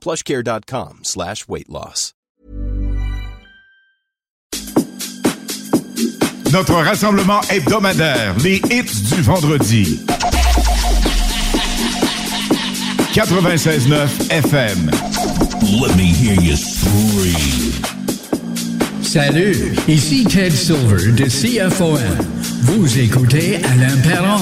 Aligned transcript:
plushcare.com 0.00 1.00
slash 1.02 1.46
weight 1.48 1.68
loss. 1.68 2.14
Notre 6.52 6.74
rassemblement 6.74 7.40
hebdomadaire, 7.48 8.34
les 8.42 8.56
hits 8.70 9.14
du 9.14 9.22
vendredi. 9.22 10.00
96.9 13.12 14.30
FM. 14.30 14.90
Let 15.80 15.96
me 15.96 16.06
hear 16.06 16.34
you 16.40 16.56
scream. 16.56 17.72
Salut, 19.02 19.76
ici 19.88 20.24
Ted 20.24 20.50
Silver 20.50 21.12
de 21.12 21.24
CFOM. 21.26 21.98
Vous 22.62 22.98
écoutez 22.98 23.56
Alain 23.64 23.96
Perron, 24.02 24.40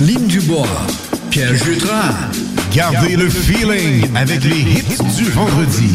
Lynn 0.00 0.26
Dubois, 0.26 0.66
Pierre 1.15 1.15
Jutras. 1.36 2.14
Gardez 2.72 3.14
le 3.14 3.28
feeling 3.28 4.06
avec 4.16 4.42
les 4.42 4.58
hits 4.58 5.16
du 5.18 5.24
vendredi. 5.30 5.92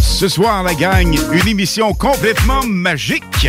Ce 0.00 0.28
soir, 0.28 0.62
la 0.62 0.74
gang, 0.74 1.18
une 1.32 1.48
émission 1.48 1.92
complètement 1.92 2.62
magique. 2.64 3.48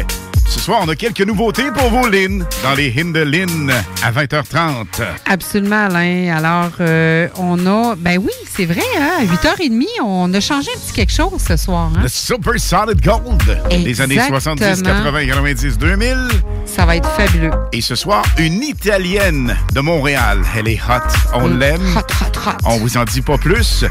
Ce 0.49 0.59
soir, 0.59 0.79
on 0.83 0.87
a 0.89 0.95
quelques 0.95 1.21
nouveautés 1.21 1.69
pour 1.71 1.89
vous, 1.91 2.07
Lynn, 2.09 2.43
dans 2.63 2.73
les 2.73 2.89
hymnes 2.89 3.13
de 3.13 3.19
Lynn 3.21 3.71
à 4.03 4.11
20h30. 4.11 4.85
Absolument, 5.27 5.85
Alain. 5.85 6.35
Alors, 6.35 6.71
euh, 6.79 7.27
on 7.37 7.65
a. 7.67 7.95
Ben 7.95 8.17
oui, 8.17 8.31
c'est 8.51 8.65
vrai, 8.65 8.81
hein? 8.99 9.19
À 9.19 9.23
8h30, 9.25 9.85
on 10.03 10.33
a 10.33 10.39
changé 10.39 10.69
un 10.75 10.79
petit 10.79 10.93
quelque 10.93 11.13
chose 11.13 11.39
ce 11.47 11.55
soir. 11.55 11.91
Hein? 11.95 11.99
Le 12.01 12.07
Super 12.07 12.59
Solid 12.59 12.99
Gold 12.99 13.43
des 13.83 14.01
années 14.01 14.19
70, 14.27 14.63
Exactement. 14.63 15.03
80, 15.03 15.27
90, 15.27 15.77
2000. 15.77 16.17
Ça 16.65 16.85
va 16.85 16.95
être 16.95 17.09
fabuleux. 17.11 17.51
Et 17.71 17.81
ce 17.81 17.93
soir, 17.95 18.23
une 18.39 18.63
Italienne 18.63 19.55
de 19.73 19.81
Montréal. 19.81 20.41
Elle 20.57 20.67
est 20.67 20.79
hot. 20.81 21.35
On 21.35 21.47
Mm. 21.47 21.59
l'aime. 21.59 21.95
Hot, 21.95 21.99
hot, 22.25 22.49
hot. 22.49 22.57
On 22.65 22.77
vous 22.77 22.97
en 22.97 23.03
dit 23.05 23.21
pas 23.21 23.37
plus. 23.37 23.85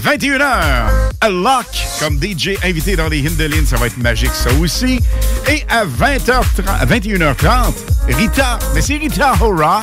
21h, 0.00 0.88
à 1.20 1.28
Lock, 1.28 1.66
comme 1.98 2.18
DJ 2.18 2.56
invité 2.64 2.96
dans 2.96 3.08
les 3.08 3.20
Lynn. 3.20 3.66
Ça 3.66 3.76
va 3.76 3.86
être 3.86 3.98
magique, 3.98 4.32
ça 4.32 4.50
aussi. 4.60 5.00
Et 5.48 5.64
à 5.68 5.84
20h30, 5.84 6.66
à 6.66 6.86
21h30, 6.86 7.74
Rita, 8.08 8.58
mais 8.74 8.80
c'est 8.80 8.96
Rita 8.96 9.34
Ora, 9.40 9.82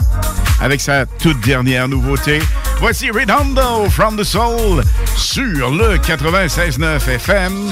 avec 0.60 0.82
sa 0.82 1.06
toute 1.06 1.40
dernière 1.42 1.88
nouveauté. 1.88 2.40
Voici 2.80 3.12
Redondo 3.12 3.90
from 3.90 4.18
the 4.18 4.24
Soul 4.24 4.84
sur 5.16 5.72
le 5.72 5.98
96.9 5.98 7.08
FM. 7.08 7.72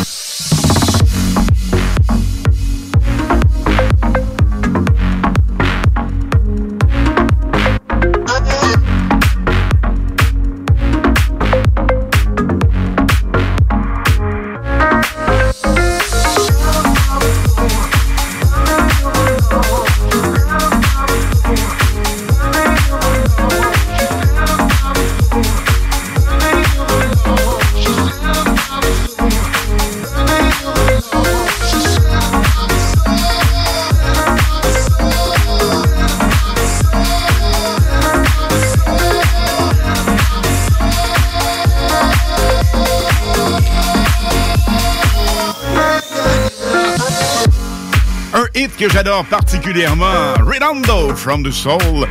Que 48.80 48.90
j'adore 48.90 49.26
particulièrement, 49.26 50.36
Redondo 50.40 51.14
from 51.14 51.44
the 51.44 51.52
Soul. 51.52 52.08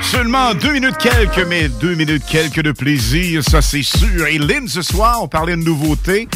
Seulement 0.00 0.54
deux 0.54 0.72
minutes 0.72 0.96
quelques, 0.98 1.46
mais 1.46 1.68
deux 1.68 1.94
minutes 1.94 2.22
quelques 2.26 2.62
de 2.62 2.72
plaisir, 2.72 3.42
ça 3.44 3.60
c'est 3.60 3.82
sûr. 3.82 4.26
Et 4.26 4.38
Lynn, 4.38 4.66
ce 4.66 4.80
soir, 4.80 5.22
on 5.22 5.28
parlait 5.28 5.56
de 5.56 5.62
nouveautés. 5.62 6.26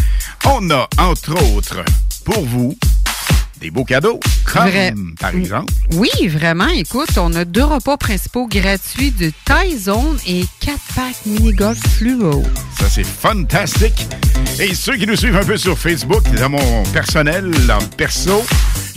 On 0.45 0.69
a, 0.71 0.87
entre 0.99 1.33
autres, 1.55 1.83
pour 2.27 2.45
vous, 2.45 2.77
des 3.59 3.71
beaux 3.71 3.85
cadeaux, 3.85 4.21
comme, 4.45 5.15
par 5.19 5.35
exemple, 5.35 5.73
Oui, 5.93 6.11
vraiment. 6.29 6.69
Écoute, 6.69 7.17
on 7.17 7.35
a 7.35 7.47
deux 7.47 7.65
repas 7.65 7.97
principaux 7.97 8.47
gratuits 8.47 9.13
de 9.13 9.33
Thai 9.47 9.79
Zone 9.79 10.19
et 10.27 10.45
4 10.61 10.79
packs 10.95 11.27
mini-golf 11.27 11.79
fluo. 11.97 12.43
ça 12.79 12.87
c'est 12.91 13.07
fantastique. 13.07 14.07
Et 14.59 14.75
ceux 14.75 14.97
qui 14.97 15.07
nous 15.07 15.17
suivent 15.17 15.37
un 15.37 15.45
peu 15.45 15.57
sur 15.57 15.79
Facebook, 15.79 16.23
dans 16.39 16.51
mon 16.51 16.83
personnel, 16.93 17.51
en 17.71 17.83
perso, 17.97 18.45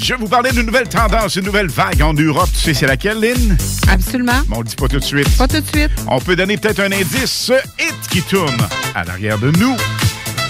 je 0.03 0.13
vais 0.13 0.19
vous 0.19 0.27
parler 0.27 0.51
d'une 0.51 0.65
nouvelle 0.65 0.89
tendance, 0.89 1.37
une 1.37 1.45
nouvelle 1.45 1.69
vague 1.69 2.01
en 2.01 2.13
Europe. 2.13 2.49
Tu 2.53 2.59
sais 2.59 2.73
c'est 2.73 2.87
laquelle, 2.87 3.21
Lynn? 3.21 3.57
Absolument. 3.87 4.41
Mais 4.49 4.57
on 4.57 4.59
le 4.59 4.65
dit 4.65 4.75
pas 4.75 4.89
tout 4.89 4.99
de 4.99 5.03
suite. 5.03 5.29
Pas 5.37 5.47
tout 5.47 5.61
de 5.61 5.67
suite. 5.67 5.91
On 6.07 6.19
peut 6.19 6.35
donner 6.35 6.57
peut-être 6.57 6.81
un 6.81 6.91
indice. 6.91 7.31
Ce 7.31 7.53
hit 7.79 7.95
qui 8.11 8.21
tourne 8.21 8.67
à 8.95 9.05
l'arrière 9.05 9.37
de 9.39 9.51
nous, 9.51 9.77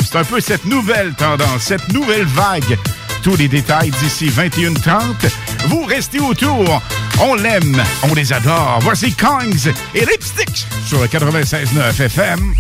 c'est 0.04 0.18
un 0.18 0.24
peu 0.24 0.40
cette 0.40 0.66
nouvelle 0.66 1.14
tendance, 1.14 1.62
cette 1.62 1.94
nouvelle 1.94 2.26
vague. 2.26 2.78
Tous 3.22 3.36
les 3.38 3.48
détails 3.48 3.92
d'ici 4.02 4.28
21h30. 4.30 5.30
Vous 5.68 5.84
restez 5.86 6.20
autour. 6.20 6.82
On 7.22 7.36
l'aime, 7.36 7.82
on 8.10 8.14
les 8.16 8.34
adore. 8.34 8.80
Voici 8.82 9.14
Kongs 9.14 9.72
et 9.94 10.06
Lipstick 10.06 10.66
sur 10.88 11.00
le 11.00 11.08
96.9 11.08 12.02
FM. 12.02 12.54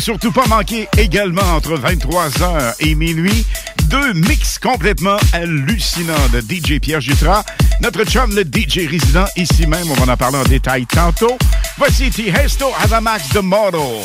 surtout 0.00 0.32
pas 0.32 0.46
manquer 0.46 0.88
également 0.96 1.42
entre 1.54 1.76
23h 1.76 2.74
et 2.80 2.94
minuit 2.94 3.44
deux 3.84 4.12
mix 4.14 4.58
complètement 4.58 5.16
hallucinants 5.32 6.28
de 6.32 6.40
DJ 6.40 6.80
Pierre 6.80 7.00
Jutras, 7.00 7.44
notre 7.80 8.04
chum 8.04 8.34
le 8.34 8.42
DJ 8.42 8.88
résident 8.88 9.26
ici 9.36 9.66
même, 9.66 9.90
on 9.90 9.94
va 9.94 10.12
en 10.12 10.16
parler 10.16 10.38
en 10.38 10.44
détail 10.44 10.86
tantôt. 10.86 11.36
Voici 11.76 12.10
Tiesto 12.10 12.68
Adamax 12.82 13.34
de 13.34 13.40
Moro. 13.40 14.02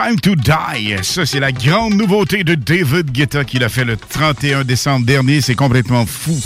Time 0.00 0.20
to 0.20 0.36
Die. 0.36 0.94
Ça, 1.02 1.26
c'est 1.26 1.40
la 1.40 1.50
grande 1.50 1.94
nouveauté 1.94 2.44
de 2.44 2.54
David 2.54 3.10
Guetta 3.10 3.42
qu'il 3.42 3.64
a 3.64 3.68
fait 3.68 3.84
le 3.84 3.96
31 3.96 4.62
décembre 4.62 5.04
dernier. 5.04 5.40
C'est 5.40 5.56
complètement 5.56 6.06
fou. 6.06 6.38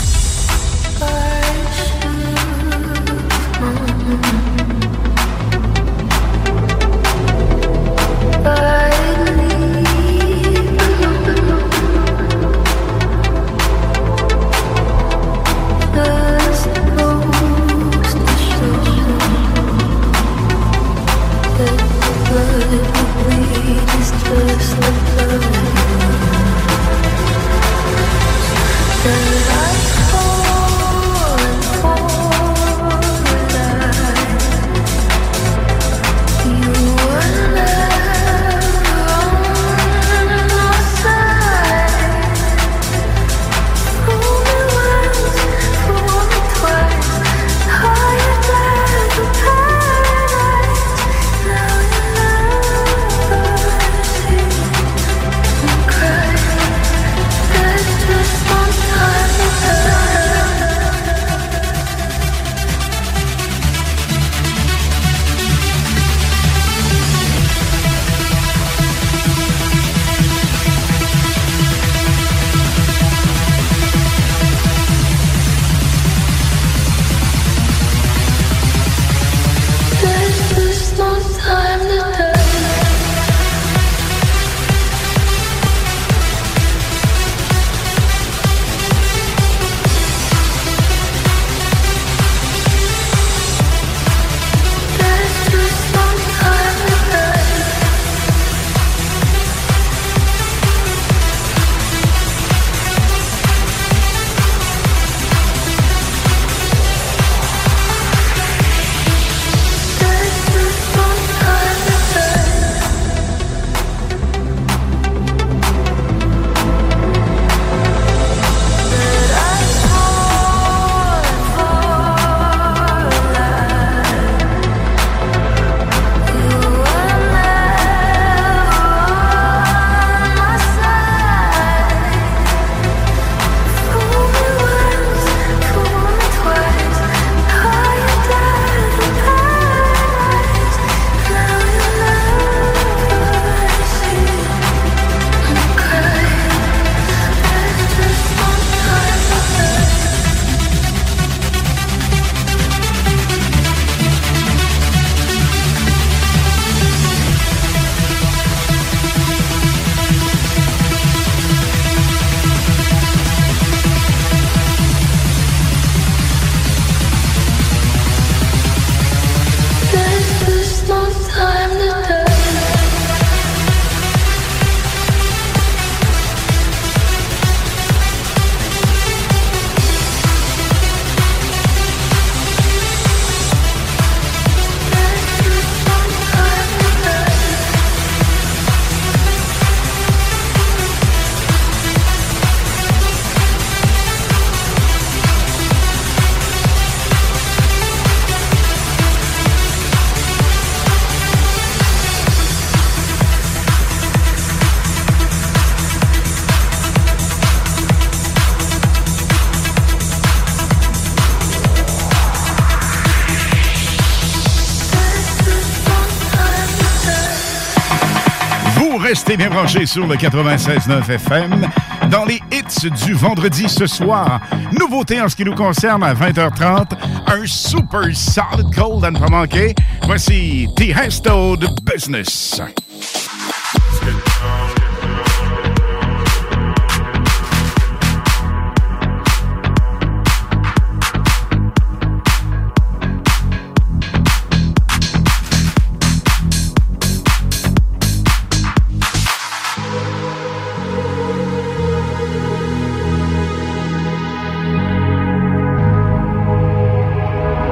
Restez 219.12 219.36
bien 219.36 219.50
branchés 219.50 219.84
sur 219.84 220.06
le 220.06 220.16
96.9 220.16 221.10
FM. 221.10 221.68
Dans 222.10 222.24
les 222.24 222.40
hits 222.50 222.90
du 223.04 223.12
vendredi 223.12 223.68
ce 223.68 223.86
soir, 223.86 224.40
nouveauté 224.72 225.20
en 225.20 225.28
ce 225.28 225.36
qui 225.36 225.44
nous 225.44 225.54
concerne 225.54 226.02
à 226.02 226.14
20h30, 226.14 226.92
un 227.26 227.44
super 227.44 228.04
solid 228.16 228.74
cold 228.74 229.04
à 229.04 229.10
ne 229.10 229.18
pas 229.18 229.28
manquer. 229.28 229.74
Voici 230.06 230.66
Tiesto 230.74 231.58
de 231.58 231.66
Business. 231.84 232.58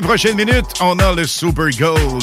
Les 0.00 0.06
prochaines 0.06 0.36
minutes, 0.36 0.74
on 0.80 0.96
a 1.00 1.12
le 1.12 1.26
Super 1.26 1.70
Gold. 1.70 2.22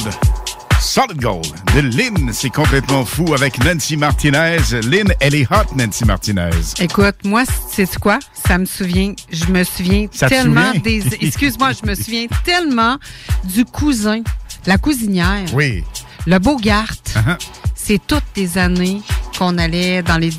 Solid 0.80 1.20
Gold 1.20 1.46
de 1.74 1.80
Lynn, 1.80 2.30
c'est 2.32 2.48
complètement 2.48 3.04
fou 3.04 3.34
avec 3.34 3.62
Nancy 3.62 3.98
Martinez. 3.98 4.56
Lynn, 4.84 5.12
elle 5.20 5.34
est 5.34 5.46
hot, 5.52 5.74
Nancy 5.76 6.06
Martinez. 6.06 6.48
Écoute, 6.78 7.16
moi, 7.24 7.42
c'est 7.70 7.98
quoi? 7.98 8.18
Ça 8.48 8.56
me 8.56 8.64
souvient, 8.64 9.12
je 9.30 9.44
me 9.46 9.62
souviens 9.62 10.06
Ça 10.10 10.26
tellement 10.30 10.72
des. 10.82 11.02
Excuse-moi, 11.20 11.72
je 11.72 11.86
me 11.86 11.94
souviens 11.94 12.26
tellement 12.44 12.96
du 13.44 13.66
cousin, 13.66 14.22
la 14.64 14.78
cousinière, 14.78 15.44
Oui. 15.52 15.84
le 16.26 16.38
Bogart. 16.38 16.86
Uh-huh. 17.14 17.36
C'est 17.74 18.00
toutes 18.06 18.24
des 18.34 18.56
années 18.56 19.02
qu'on 19.38 19.58
allait 19.58 20.02
dans 20.02 20.16
les 20.16 20.30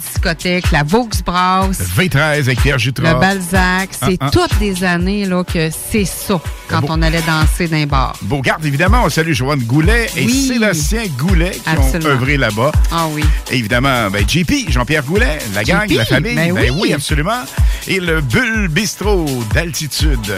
la 0.72 0.84
Vaux 0.84 1.08
Brass, 1.26 1.78
V13 1.98 2.20
avec 2.40 2.62
Pierre 2.62 2.80
Jutras. 2.80 3.14
le 3.14 3.20
Balzac. 3.20 3.90
C'est 3.92 4.18
Ah, 4.20 4.28
ah. 4.28 4.30
toutes 4.32 4.58
des 4.60 4.84
années 4.84 5.26
là, 5.26 5.44
que 5.44 5.70
c'est 5.70 6.06
ça 6.06 6.40
quand 6.68 6.82
Beau- 6.82 6.88
on 6.92 7.02
allait 7.02 7.22
danser 7.22 7.68
dans 7.68 7.78
les 7.78 7.86
bars. 7.86 8.16
Beaugarde, 8.22 8.66
évidemment, 8.66 9.04
on 9.06 9.10
salue 9.10 9.34
Joanne 9.34 9.62
Goulet 9.64 10.08
et 10.16 10.26
Oui. 10.26 10.48
Sébastien 10.48 11.04
Goulet 11.18 11.52
qui 11.52 11.62
Absolument. 11.70 12.10
ont 12.10 12.14
œuvré 12.14 12.38
là-bas. 12.38 12.72
Ah 12.92 13.06
oui. 13.12 13.24
Et 13.52 13.58
évidemment, 13.58 14.10
ben, 14.10 14.28
JP, 14.28 14.70
Jean-Pierre 14.70 15.04
Goulet, 15.04 15.40
la 15.54 15.64
gang, 15.64 15.88
JP, 15.88 15.98
la 15.98 16.06
famille. 16.06 16.36
ben 16.36 16.72
oui. 16.80 16.94
absolument. 16.94 17.42
Et 17.88 18.00
le 18.00 18.22
Bulle 18.22 18.68
Bistrot 18.70 19.26
d'altitude. 19.54 20.34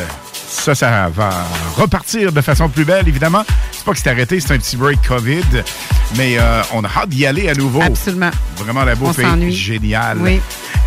Ça, 0.50 0.74
ça 0.76 1.10
va 1.14 1.30
repartir 1.78 2.32
de 2.32 2.42
façon 2.42 2.70
plus 2.70 2.84
belle, 2.86 3.08
évidemment. 3.08 3.46
C'est 3.72 3.84
pas 3.86 3.92
que 3.94 4.00
c'est 4.00 4.10
arrêté, 4.10 4.40
c'est 4.40 4.54
un 4.54 4.58
petit 4.58 4.76
break 4.78 5.00
COVID, 5.08 5.44
mais 6.18 6.38
euh, 6.40 6.62
on 6.74 6.84
a 6.84 6.88
hâte 6.88 7.10
d'y 7.10 7.26
aller 7.26 7.50
à 7.50 7.54
nouveau. 7.54 7.82
Absolument. 7.82 8.32
Vraiment, 8.58 8.84
la 8.84 8.96
bouffe 8.96 9.18
On 9.18 9.22
est 9.22 9.26
s'ennuie. 9.26 9.52
géniale. 9.54 10.18
Oui. 10.20 10.42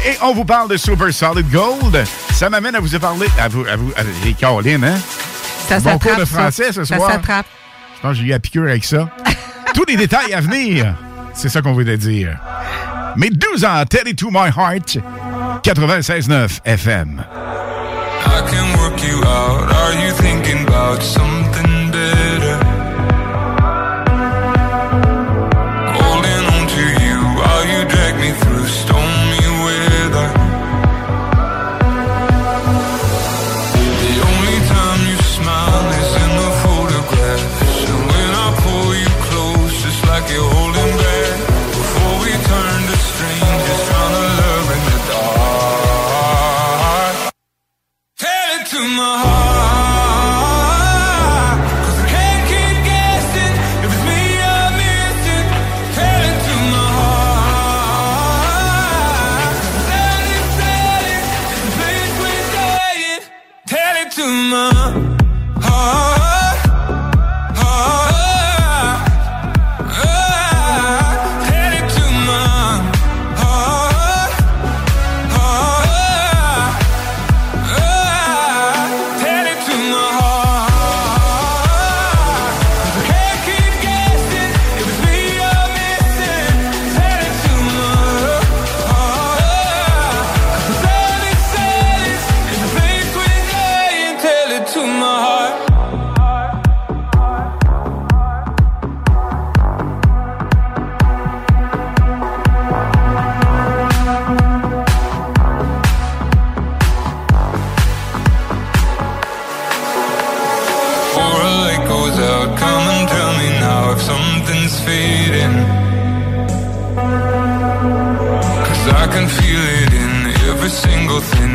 Et 0.04 0.16
on 0.22 0.34
vous 0.34 0.44
parle 0.44 0.68
de 0.68 0.76
Super 0.76 1.12
Solid 1.14 1.48
Gold. 1.48 2.04
Ça 2.34 2.50
m'amène 2.50 2.74
à 2.74 2.80
vous 2.80 2.98
parler, 2.98 3.26
à 3.38 3.48
vous, 3.48 3.64
à 3.70 3.76
vous, 3.76 3.92
à 3.96 4.02
les 4.24 4.32
Caroline, 4.34 4.84
hein? 4.84 4.98
Ça 5.68 5.78
Bon 5.78 5.96
cours 5.98 6.16
de 6.16 6.24
ça. 6.24 6.26
français 6.26 6.72
ce 6.72 6.84
Ça 6.84 6.96
soir. 6.96 7.12
s'attrape. 7.12 7.46
Je 7.96 8.00
pense 8.02 8.10
que 8.12 8.16
j'ai 8.18 8.24
eu 8.24 8.30
la 8.30 8.40
piqûre 8.40 8.64
avec 8.64 8.84
ça. 8.84 9.08
Tous 9.74 9.84
les 9.86 9.96
détails 9.96 10.34
à 10.34 10.40
venir, 10.40 10.94
c'est 11.34 11.48
ça 11.48 11.62
qu'on 11.62 11.72
voulait 11.72 11.96
dire. 11.96 12.36
Mais 13.16 13.30
12 13.30 13.64
ans, 13.64 13.84
Teddy 13.88 14.16
to 14.16 14.28
My 14.30 14.48
Heart, 14.54 14.98
96.9 15.62 16.58
FM. 16.64 17.24
I 18.24 18.40
can 18.50 18.78
work 18.78 18.81
you 19.04 19.22
out. 19.24 19.72
Are 19.72 19.94
you 20.04 20.12
thinking 20.12 20.62
about 20.66 21.02
something 21.02 21.71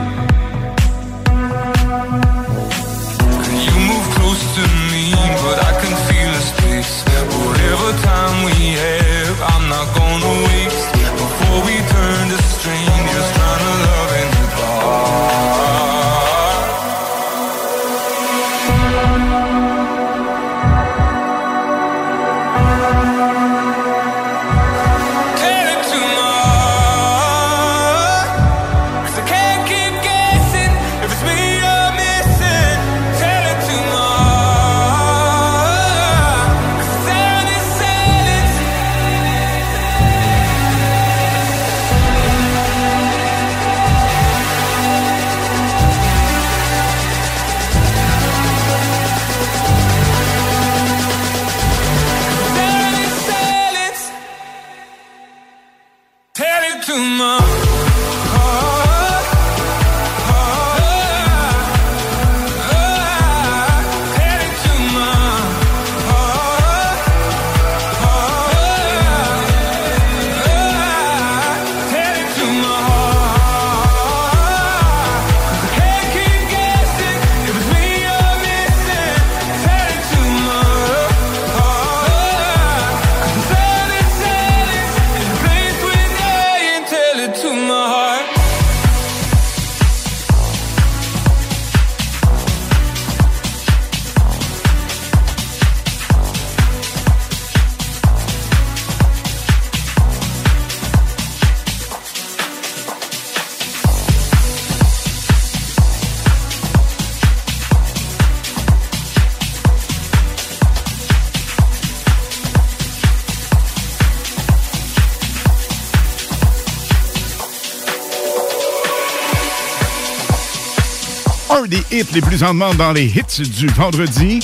Les 122.18 122.22
plus 122.22 122.44
en 122.44 122.48
demande 122.48 122.78
dans 122.78 122.94
les 122.94 123.06
hits 123.06 123.48
du 123.48 123.68
vendredi. 123.68 124.40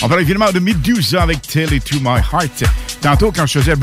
On 0.00 0.08
parle 0.08 0.20
évidemment 0.20 0.52
de 0.52 0.60
Medusa 0.60 1.24
avec 1.24 1.42
Tell 1.42 1.72
It 1.72 1.82
To 1.82 1.96
My 1.98 2.20
Heart. 2.20 2.62
Tantôt, 3.00 3.32
quand 3.34 3.46
je 3.46 3.58
faisais... 3.58 3.72
Je 3.72 3.80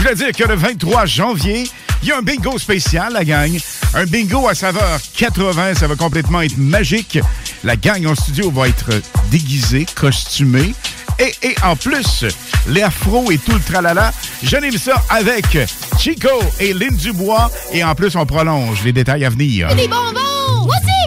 voulais 0.00 0.14
dire 0.14 0.32
que 0.32 0.44
le 0.44 0.54
23 0.54 1.06
janvier, 1.06 1.68
il 2.04 2.08
y 2.08 2.12
a 2.12 2.18
un 2.18 2.22
bingo 2.22 2.56
spécial, 2.56 3.14
la 3.14 3.24
gang. 3.24 3.50
Un 3.94 4.04
bingo 4.04 4.46
à 4.46 4.54
saveur 4.54 5.00
80. 5.16 5.74
Ça 5.74 5.88
va 5.88 5.96
complètement 5.96 6.40
être 6.40 6.56
magique. 6.56 7.18
La 7.64 7.74
gang 7.74 8.06
en 8.06 8.14
studio 8.14 8.52
va 8.52 8.68
être 8.68 8.92
déguisée, 9.32 9.86
costumée. 9.96 10.72
Et, 11.18 11.34
et 11.48 11.56
en 11.64 11.74
plus, 11.74 12.24
les 12.68 12.82
afros 12.82 13.32
et 13.32 13.38
tout 13.38 13.54
le 13.54 13.60
tralala, 13.60 14.12
j'anime 14.44 14.78
ça 14.78 15.02
avec 15.08 15.58
Chico 15.98 16.28
et 16.60 16.74
Lynn 16.74 16.96
Dubois. 16.96 17.50
Et 17.72 17.82
en 17.82 17.96
plus, 17.96 18.14
on 18.14 18.24
prolonge 18.24 18.84
les 18.84 18.92
détails 18.92 19.24
à 19.24 19.30
venir. 19.30 19.74
Des 19.74 19.88
bonbons! 19.88 20.29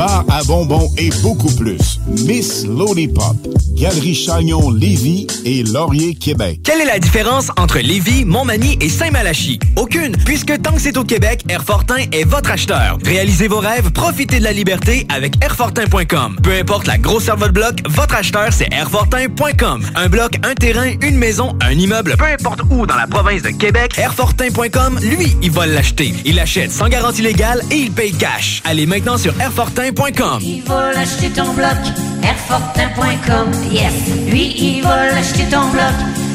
bar 0.00 0.24
à 0.30 0.42
bonbons 0.44 0.90
et 0.96 1.10
beaucoup 1.22 1.54
plus. 1.56 2.00
Miss 2.24 2.64
Lollipop, 2.64 3.36
Galerie 3.74 4.14
Chagnon 4.14 4.70
Lévis 4.70 5.26
et 5.44 5.62
Laurier 5.62 6.14
Québec. 6.14 6.60
Quelle 6.64 6.80
est 6.80 6.86
la 6.86 6.98
différence 6.98 7.50
entre 7.58 7.80
Lévis, 7.80 8.24
Montmagny 8.24 8.78
et 8.80 8.88
Saint-Malachie? 8.88 9.58
Aucune, 9.76 10.16
puisque 10.24 10.62
tant 10.62 10.72
que 10.72 10.80
c'est 10.80 10.96
au 10.96 11.04
Québec, 11.04 11.44
Airfortin 11.50 11.98
est 12.12 12.24
votre 12.24 12.50
acheteur. 12.50 12.96
Réalisez 13.04 13.46
vos 13.46 13.58
rêves, 13.58 13.92
profitez 13.92 14.38
de 14.38 14.44
la 14.44 14.54
liberté 14.54 15.06
avec 15.10 15.34
Airfortin.com. 15.44 16.38
Peu 16.42 16.54
importe 16.54 16.86
la 16.86 16.96
grosseur 16.96 17.34
de 17.34 17.40
votre 17.40 17.52
bloc, 17.52 17.82
votre 17.86 18.14
acheteur, 18.14 18.54
c'est 18.54 18.72
Airfortin.com. 18.72 19.82
Un 19.96 20.08
bloc, 20.08 20.38
un 20.44 20.54
terrain, 20.54 20.94
une 21.02 21.18
maison, 21.18 21.58
un 21.60 21.72
immeuble, 21.72 22.16
peu 22.16 22.24
importe 22.24 22.62
où 22.70 22.86
dans 22.86 22.96
la 22.96 23.06
province 23.06 23.42
de 23.42 23.50
Québec, 23.50 23.98
Airfortin.com, 23.98 24.98
lui, 25.02 25.36
il 25.42 25.50
va 25.50 25.66
l'acheter. 25.66 26.14
Il 26.24 26.36
l'achète 26.36 26.72
sans 26.72 26.88
garantie 26.88 27.20
légale 27.20 27.60
et 27.70 27.76
il 27.76 27.92
paye 27.92 28.12
cash. 28.12 28.62
Allez 28.64 28.86
maintenant 28.86 29.18
sur 29.18 29.38
Airfortin.com. 29.38 29.89
Il 30.40 30.62
va 30.62 30.92
l'acheter 30.92 31.30
ton 31.30 31.52
bloc, 31.52 31.76
Airfortin.com, 32.22 33.50
yes. 33.72 33.92
Lui, 34.28 34.54
il 34.56 34.82
va 34.82 35.06
l'acheter 35.06 35.44
ton 35.50 35.68
bloc, 35.70 35.92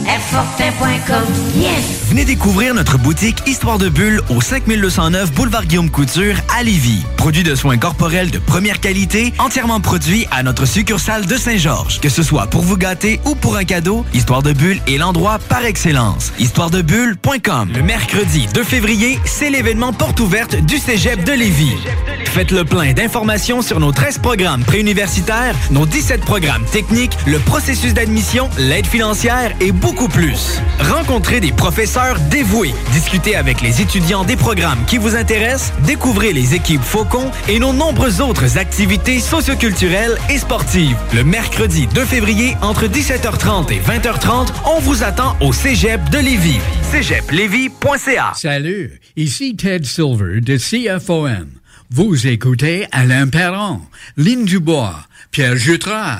Airfortin.com, 0.08 1.24
yes. 1.56 2.06
Venez 2.10 2.26
découvrir 2.26 2.76
notre 2.76 3.00
boutique 3.00 3.38
Histoire 3.48 3.80
de 3.80 3.90
Bulle 3.90 4.22
au 4.30 4.40
5209 4.40 5.32
Boulevard 5.34 5.66
Guillaume 5.66 5.90
Couture 5.90 6.36
à 6.56 6.62
Lévis. 6.62 7.04
Produit 7.18 7.42
de 7.42 7.56
soins 7.56 7.78
corporels 7.78 8.30
de 8.30 8.38
première 8.38 8.80
qualité, 8.80 9.34
entièrement 9.40 9.80
produit 9.80 10.28
à 10.30 10.44
notre 10.44 10.66
succursale 10.66 11.26
de 11.26 11.36
Saint-Georges. 11.36 12.00
Que 12.02 12.10
ce 12.10 12.22
soit 12.22 12.46
pour 12.48 12.62
vous 12.62 12.78
gâter 12.78 13.20
ou 13.26 13.34
pour 13.34 13.58
un 13.58 13.64
cadeau, 13.64 14.06
Histoire 14.14 14.44
de 14.44 14.54
Bulle 14.54 14.80
est 14.88 14.98
l'endroit 14.98 15.40
par 15.50 15.66
excellence. 15.66 16.34
Histoiredebulle.com 16.38 17.72
Le 17.74 17.82
mercredi 17.82 18.48
2 18.54 18.64
février, 18.64 19.20
c'est 19.26 19.50
l'événement 19.50 19.92
porte 19.92 20.20
ouverte 20.20 20.56
du 20.56 20.78
Cégep 20.78 21.24
de 21.24 21.32
Lévis. 21.32 21.78
Faites 22.26 22.52
le 22.52 22.66
plein 22.66 22.94
d'informations 22.94 23.62
sur 23.62 23.80
nos 23.80 23.94
13 23.94 24.20
programmes 24.20 24.64
préuniversitaires, 24.64 25.56
nos 25.72 25.86
17 25.86 26.22
programmes 26.22 26.66
techniques, 26.66 27.18
le 27.26 27.40
processus 27.40 27.94
d'admission, 27.94 28.50
l'aide 28.58 28.86
financière 28.86 29.54
et 29.62 29.72
beaucoup 29.72 29.95
plus. 30.04 30.62
Rencontrez 30.80 31.40
des 31.40 31.52
professeurs 31.52 32.20
dévoués, 32.30 32.74
discutez 32.92 33.36
avec 33.36 33.62
les 33.62 33.82
étudiants 33.82 34.24
des 34.24 34.36
programmes 34.36 34.84
qui 34.86 34.98
vous 34.98 35.16
intéressent, 35.16 35.74
découvrez 35.86 36.34
les 36.34 36.54
équipes 36.54 36.84
Faucon 36.84 37.32
et 37.48 37.60
nos 37.60 37.74
nombreuses 37.74 38.22
autres 38.22 38.58
activités 38.58 39.20
socioculturelles 39.20 40.18
et 40.30 40.38
sportives. 40.38 40.98
Le 41.14 41.24
mercredi 41.24 41.88
2 41.88 42.06
février, 42.06 42.56
entre 42.62 42.86
17h30 42.86 43.72
et 43.72 43.80
20h30, 43.80 44.48
on 44.66 44.80
vous 44.80 45.04
attend 45.04 45.36
au 45.40 45.54
Cégep 45.54 46.10
de 46.10 46.20
Lévis. 46.20 46.60
cégeplévis.ca 46.92 48.34
Salut, 48.36 49.00
ici 49.16 49.56
Ted 49.56 49.86
Silver 49.86 50.42
de 50.42 50.58
CFOM. 50.58 51.48
Vous 51.92 52.26
écoutez 52.26 52.88
Alain 52.92 53.28
Perron, 53.28 53.80
Lynn 54.18 54.44
Dubois, 54.46 54.96
Pierre 55.30 55.56
Jutras. 55.56 56.18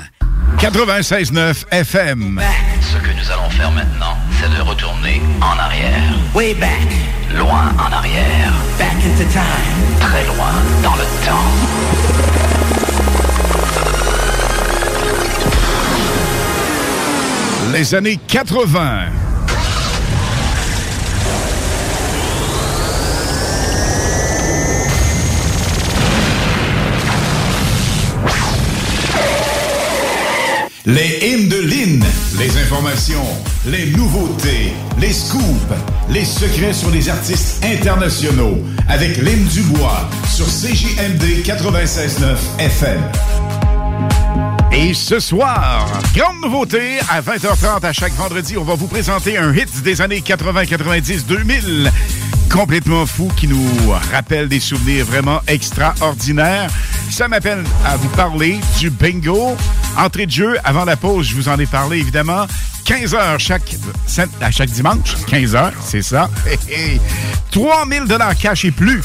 96.9 0.58 1.64
FM. 1.72 2.40
Ce 2.80 2.96
que 2.98 3.10
nous 3.10 3.30
allons 3.32 3.50
faire 3.50 3.72
maintenant, 3.72 4.16
c'est 4.40 4.48
de 4.56 4.62
retourner 4.62 5.20
en 5.40 5.58
arrière. 5.58 6.14
Way 6.34 6.54
back. 6.54 6.88
Loin 7.36 7.74
en 7.78 7.92
arrière. 7.92 8.52
Back 8.78 8.94
into 9.04 9.24
time. 9.32 9.98
Très 10.00 10.24
loin 10.26 10.54
dans 10.84 10.94
le 10.94 11.04
temps. 11.26 11.52
Les 17.72 17.94
années 17.94 18.20
80. 18.28 19.25
Les 30.88 31.18
hymnes 31.20 31.48
de 31.48 31.56
Lynn, 31.56 32.04
les 32.38 32.62
informations, 32.62 33.26
les 33.66 33.86
nouveautés, 33.86 34.72
les 35.00 35.12
scoops, 35.12 35.42
les 36.08 36.24
secrets 36.24 36.72
sur 36.72 36.90
les 36.90 37.08
artistes 37.08 37.64
internationaux 37.64 38.62
avec 38.88 39.16
Lynn 39.16 39.44
Dubois 39.46 40.08
sur 40.32 40.46
CJMD 40.46 41.42
96.9 41.44 42.36
FM. 42.60 43.02
Et 44.70 44.94
ce 44.94 45.18
soir, 45.18 45.88
grande 46.14 46.40
nouveauté, 46.40 47.00
à 47.10 47.20
20h30 47.20 47.84
à 47.84 47.92
chaque 47.92 48.14
vendredi, 48.14 48.56
on 48.56 48.62
va 48.62 48.76
vous 48.76 48.86
présenter 48.86 49.38
un 49.38 49.52
hit 49.52 49.82
des 49.82 50.00
années 50.00 50.20
80, 50.20 50.66
90, 50.66 51.26
2000 51.26 51.90
complètement 52.48 53.06
fou 53.06 53.28
qui 53.36 53.48
nous 53.48 53.90
rappelle 54.12 54.48
des 54.48 54.60
souvenirs 54.60 55.04
vraiment 55.04 55.40
extraordinaires. 55.48 56.70
Ça 57.10 57.26
m'appelle 57.26 57.64
à 57.84 57.96
vous 57.96 58.08
parler 58.10 58.58
du 58.78 58.90
bingo. 58.90 59.56
Entrée 59.96 60.26
de 60.26 60.30
jeu 60.30 60.56
avant 60.64 60.84
la 60.84 60.96
pause, 60.96 61.26
je 61.28 61.34
vous 61.34 61.48
en 61.48 61.58
ai 61.58 61.66
parlé 61.66 61.98
évidemment. 61.98 62.46
15 62.84 63.14
heures 63.14 63.40
chaque, 63.40 63.74
à 64.40 64.50
chaque 64.50 64.70
dimanche. 64.70 65.16
15 65.26 65.54
heures, 65.56 65.72
c'est 65.84 66.02
ça. 66.02 66.30
3000 67.50 68.04
dollars 68.04 68.36
cash 68.36 68.64
et 68.64 68.70
plus 68.70 69.02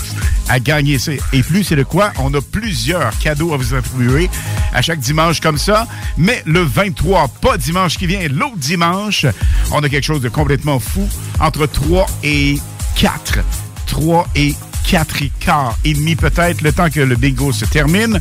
à 0.50 0.60
gagner. 0.60 0.98
Et 1.32 1.44
plus, 1.44 1.64
c'est 1.64 1.76
de 1.78 1.84
quoi? 1.84 2.12
On 2.20 2.34
a 2.34 2.42
plusieurs 2.42 3.18
cadeaux 3.20 3.54
à 3.54 3.58
vous 3.58 3.74
attribuer 3.74 4.30
à 4.74 4.82
chaque 4.82 5.00
dimanche 5.00 5.40
comme 5.40 5.58
ça. 5.58 5.88
Mais 6.18 6.44
le 6.46 6.62
23, 6.62 7.30
pas 7.42 7.58
dimanche 7.58 7.98
qui 7.98 8.06
vient, 8.08 8.28
l'autre 8.28 8.58
dimanche, 8.58 9.26
on 9.72 9.82
a 9.82 9.90
quelque 9.90 10.06
chose 10.06 10.22
de 10.22 10.30
complètement 10.30 10.80
fou. 10.80 11.08
Entre 11.40 11.66
3 11.66 12.06
et 12.24 12.60
4. 12.98 13.40
3 13.88 14.28
et 14.36 14.54
4 14.88 15.22
et 15.22 15.32
quart 15.40 15.78
et 15.86 15.94
demi 15.94 16.16
peut-être, 16.16 16.62
le 16.62 16.74
temps 16.74 16.90
que 16.90 17.00
le 17.00 17.16
bingo 17.16 17.52
se 17.54 17.66
termine. 17.66 18.20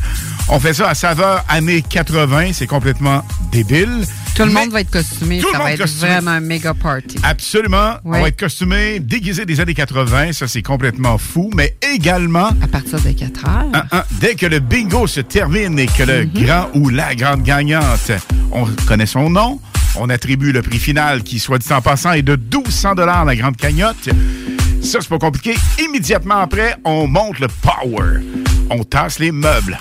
On 0.53 0.59
fait 0.59 0.75
ça 0.75 0.89
à 0.89 0.95
saveur 0.95 1.45
années 1.49 1.81
80. 1.81 2.53
C'est 2.55 2.67
complètement 2.67 3.25
débile. 3.53 4.05
Tout 4.35 4.43
le 4.43 4.49
Mais 4.49 4.61
monde 4.63 4.71
va 4.71 4.81
être 4.81 4.91
costumé. 4.91 5.41
Ça 5.41 5.59
va 5.59 5.73
être 5.73 5.81
costumé. 5.81 6.11
vraiment 6.11 6.33
un 6.33 6.41
méga 6.41 6.75
party. 6.75 7.19
Absolument. 7.23 7.93
Ouais. 8.05 8.19
On 8.19 8.23
va 8.23 8.29
être 8.29 8.39
costumé, 8.41 8.99
déguisé 8.99 9.45
des 9.45 9.61
années 9.61 9.75
80. 9.75 10.33
Ça, 10.33 10.49
c'est 10.49 10.63
complètement 10.63 11.19
fou. 11.19 11.51
Mais 11.55 11.77
également... 11.95 12.49
À 12.63 12.67
partir 12.67 13.01
de 13.01 13.11
4 13.13 13.45
heures. 13.49 14.05
Dès 14.21 14.35
que 14.35 14.47
le 14.47 14.59
bingo 14.59 15.07
se 15.07 15.21
termine 15.21 15.79
et 15.79 15.87
que 15.87 16.03
le 16.03 16.25
Mhm. 16.25 16.45
grand 16.45 16.69
ou 16.75 16.89
la 16.89 17.15
grande 17.15 17.43
gagnante, 17.43 18.11
on 18.51 18.67
connaît 18.89 19.07
son 19.07 19.31
nom, 19.31 19.61
on 19.97 20.09
attribue 20.11 20.51
le 20.53 20.63
prix 20.63 20.79
final 20.79 21.23
qui, 21.23 21.39
soit 21.39 21.59
dit 21.59 21.73
en 21.73 21.81
passant, 21.81 22.13
est 22.13 22.23
de 22.23 22.35
1200 22.35 22.95
la 23.25 23.37
grande 23.37 23.57
cagnotte. 23.57 24.09
Ça, 24.83 24.99
c'est 25.01 25.09
pas 25.09 25.19
compliqué. 25.19 25.55
Immédiatement 25.79 26.39
après, 26.39 26.75
on 26.85 27.07
monte 27.07 27.39
le 27.39 27.47
power. 27.49 28.21
On 28.71 28.83
tasse 28.83 29.21
les 29.21 29.31
meubles. 29.31 29.79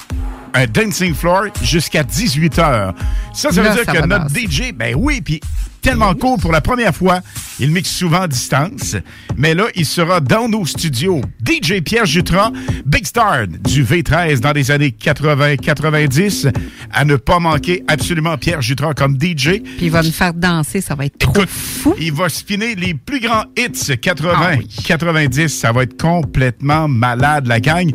Un 0.53 0.65
dancing 0.65 1.13
floor 1.13 1.45
jusqu'à 1.61 2.03
18 2.03 2.59
heures. 2.59 2.93
Ça, 3.33 3.51
ça 3.51 3.61
Là, 3.61 3.69
veut 3.69 3.75
dire 3.75 3.85
ça 3.85 3.93
que 3.93 4.07
notre 4.07 4.23
danser. 4.27 4.47
DJ, 4.49 4.73
ben 4.73 4.95
oui, 4.97 5.21
puis 5.21 5.39
tellement 5.81 6.13
cool 6.13 6.39
pour 6.39 6.51
la 6.51 6.59
première 6.61 6.93
fois. 6.95 7.21
Il 7.59 7.71
mixe 7.71 7.89
souvent 7.91 8.21
à 8.21 8.27
distance, 8.27 8.95
mais 9.37 9.53
là, 9.53 9.65
il 9.75 9.85
sera 9.85 10.19
dans 10.19 10.49
nos 10.49 10.65
studios. 10.65 11.21
DJ 11.45 11.81
Pierre 11.81 12.05
Jutras, 12.05 12.51
Big 12.85 13.05
Star 13.05 13.47
du 13.47 13.83
V13 13.83 14.39
dans 14.39 14.51
les 14.51 14.71
années 14.71 14.93
80-90. 14.99 16.51
À 16.91 17.05
ne 17.05 17.15
pas 17.15 17.39
manquer 17.39 17.83
absolument 17.87 18.37
Pierre 18.37 18.61
Jutras 18.61 18.93
comme 18.93 19.15
DJ. 19.19 19.61
Puis 19.61 19.77
il 19.81 19.91
va 19.91 20.01
nous 20.03 20.11
faire 20.11 20.33
danser. 20.33 20.81
Ça 20.81 20.95
va 20.95 21.05
être 21.05 21.17
trop 21.17 21.45
fou. 21.47 21.95
Il 21.99 22.13
va 22.13 22.27
spinner 22.29 22.75
les 22.75 22.93
plus 22.93 23.19
grands 23.19 23.43
hits 23.57 23.97
80, 23.99 24.31
Ah 24.35 24.51
oui. 24.57 24.67
90. 24.85 25.47
Ça 25.47 25.71
va 25.71 25.83
être 25.83 25.99
complètement 26.01 26.87
malade, 26.87 27.47
la 27.47 27.59
gang. 27.59 27.89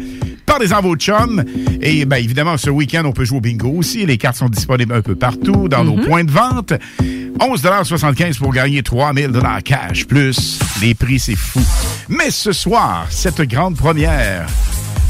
Parlez-en 0.55 0.77
à 0.77 0.81
vos 0.83 0.95
chums. 0.95 1.45
Et 1.83 2.05
bien 2.05 2.19
évidemment, 2.19 2.57
ce 2.57 2.71
week-end, 2.71 3.03
on 3.07 3.11
peut 3.11 3.25
jouer 3.25 3.39
au 3.39 3.41
bingo 3.41 3.71
aussi. 3.71 4.07
Les 4.07 4.17
cartes 4.19 4.37
sont 4.37 4.49
disponibles 4.49 4.95
un 4.95 5.03
peu 5.03 5.17
partout 5.17 5.67
dans 5.69 5.83
nos 5.83 5.97
points 5.97 6.23
de 6.23 6.31
vente. 6.31 6.75
11,75 7.41 8.39
pour 8.39 8.53
gagner 8.53 8.81
3000 8.85 9.33
cash. 9.65 10.07
Plus, 10.07 10.61
les 10.81 10.95
prix, 10.95 11.19
c'est 11.19 11.35
fou. 11.35 11.61
Mais 12.09 12.31
ce 12.31 12.53
soir, 12.53 13.05
cette 13.11 13.41
grande 13.41 13.77
première, 13.77 14.47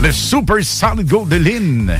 le 0.03 0.13
Super 0.13 0.65
Solid 0.65 1.07
Gold 1.07 1.29
de 1.29 1.37
Lynn. 1.37 1.93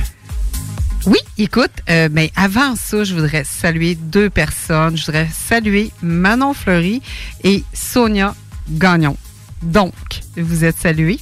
Oui, 1.05 1.19
écoute, 1.37 1.69
euh, 1.87 2.09
mais 2.11 2.31
avant 2.35 2.75
ça, 2.75 3.03
je 3.03 3.13
voudrais 3.13 3.43
saluer 3.43 3.93
deux 3.93 4.31
personnes. 4.31 4.97
Je 4.97 5.05
voudrais 5.05 5.29
saluer 5.31 5.91
Manon 6.01 6.55
Fleury 6.55 7.03
et 7.43 7.63
Sonia 7.73 8.33
Gagnon. 8.71 9.15
Donc, 9.61 9.93
vous 10.35 10.65
êtes 10.65 10.79
salués. 10.79 11.19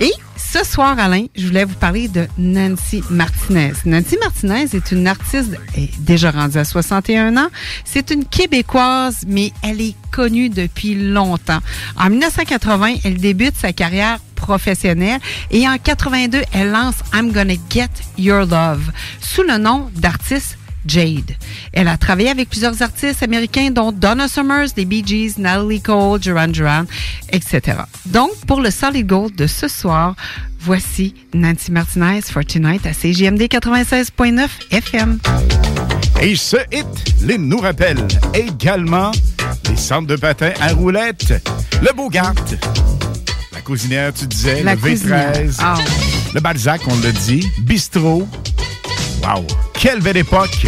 Et 0.00 0.12
ce 0.36 0.64
soir, 0.64 0.98
Alain, 0.98 1.26
je 1.34 1.46
voulais 1.46 1.64
vous 1.64 1.74
parler 1.74 2.08
de 2.08 2.26
Nancy 2.38 3.02
Martinez. 3.10 3.72
Nancy 3.84 4.16
Martinez 4.18 4.66
est 4.74 4.92
une 4.92 5.06
artiste 5.06 5.56
déjà 6.00 6.30
rendue 6.30 6.58
à 6.58 6.64
61 6.64 7.36
ans. 7.36 7.48
C'est 7.84 8.10
une 8.10 8.24
Québécoise, 8.24 9.20
mais 9.26 9.52
elle 9.62 9.80
est 9.80 9.94
connue 10.10 10.48
depuis 10.48 10.94
longtemps. 10.94 11.60
En 11.98 12.10
1980, 12.10 12.96
elle 13.04 13.16
débute 13.16 13.56
sa 13.56 13.72
carrière 13.72 14.18
professionnelle 14.34 15.20
et 15.50 15.68
en 15.68 15.78
82, 15.78 16.42
elle 16.52 16.70
lance 16.70 16.96
I'm 17.14 17.32
Gonna 17.32 17.54
Get 17.70 17.88
Your 18.18 18.44
Love 18.44 18.90
sous 19.20 19.42
le 19.42 19.56
nom 19.56 19.88
d'artiste 19.94 20.58
Jade. 20.86 21.32
Elle 21.72 21.88
a 21.88 21.96
travaillé 21.96 22.28
avec 22.30 22.48
plusieurs 22.48 22.80
artistes 22.82 23.22
américains, 23.22 23.70
dont 23.70 23.92
Donna 23.92 24.28
Summers, 24.28 24.68
les 24.76 24.84
Bee 24.84 25.04
Gees, 25.06 25.34
Natalie 25.38 25.80
Cole, 25.80 26.20
Duran 26.20 26.48
Duran, 26.48 26.84
etc. 27.30 27.78
Donc, 28.06 28.30
pour 28.46 28.60
le 28.60 28.70
Solid 28.70 29.06
Gold 29.06 29.34
de 29.36 29.46
ce 29.46 29.68
soir, 29.68 30.14
voici 30.60 31.14
Nancy 31.34 31.70
Martinez 31.72 32.22
for 32.22 32.44
Tonight 32.44 32.86
à 32.86 32.92
CGMD 32.92 33.42
96.9 33.42 34.48
FM. 34.70 35.18
Et 36.20 36.36
ce 36.36 36.56
hit, 36.72 36.86
Lynn 37.22 37.48
nous 37.48 37.58
rappelle 37.58 38.06
également 38.34 39.10
les 39.68 39.76
centres 39.76 40.06
de 40.06 40.16
patins 40.16 40.52
à 40.60 40.72
roulettes, 40.72 41.34
le 41.82 41.92
Bogart, 41.96 42.34
la 43.52 43.60
cousinière, 43.60 44.12
tu 44.14 44.26
disais, 44.26 44.62
La 44.62 44.74
le 44.74 44.80
cousinière. 44.80 45.32
V13, 45.32 45.56
Ah. 45.58 45.74
le 46.34 46.40
Balzac, 46.40 46.80
on 46.86 46.98
l'a 47.00 47.12
dit, 47.12 47.46
Bistrot. 47.62 48.28
Wow! 49.22 49.46
Quelle 49.74 50.00
belle 50.00 50.16
époque! 50.16 50.66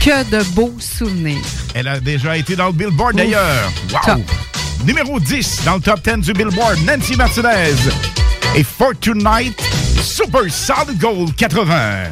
Que 0.00 0.28
de 0.30 0.42
beaux 0.54 0.74
souvenirs. 0.78 1.42
Elle 1.74 1.88
a 1.88 2.00
déjà 2.00 2.36
été 2.36 2.56
dans 2.56 2.66
le 2.66 2.72
Billboard 2.72 3.16
d'ailleurs. 3.16 3.70
Wow! 3.92 4.00
Top. 4.04 4.20
Numéro 4.84 5.18
10 5.20 5.62
dans 5.64 5.76
le 5.76 5.80
top 5.80 6.00
10 6.02 6.18
du 6.18 6.32
Billboard, 6.32 6.78
Nancy 6.84 7.16
Martinez. 7.16 7.74
Et 8.54 8.64
For 8.64 8.92
Tonight, 9.00 9.60
Super 10.02 10.50
Solid 10.50 10.98
Gold 10.98 11.34
80. 11.36 12.04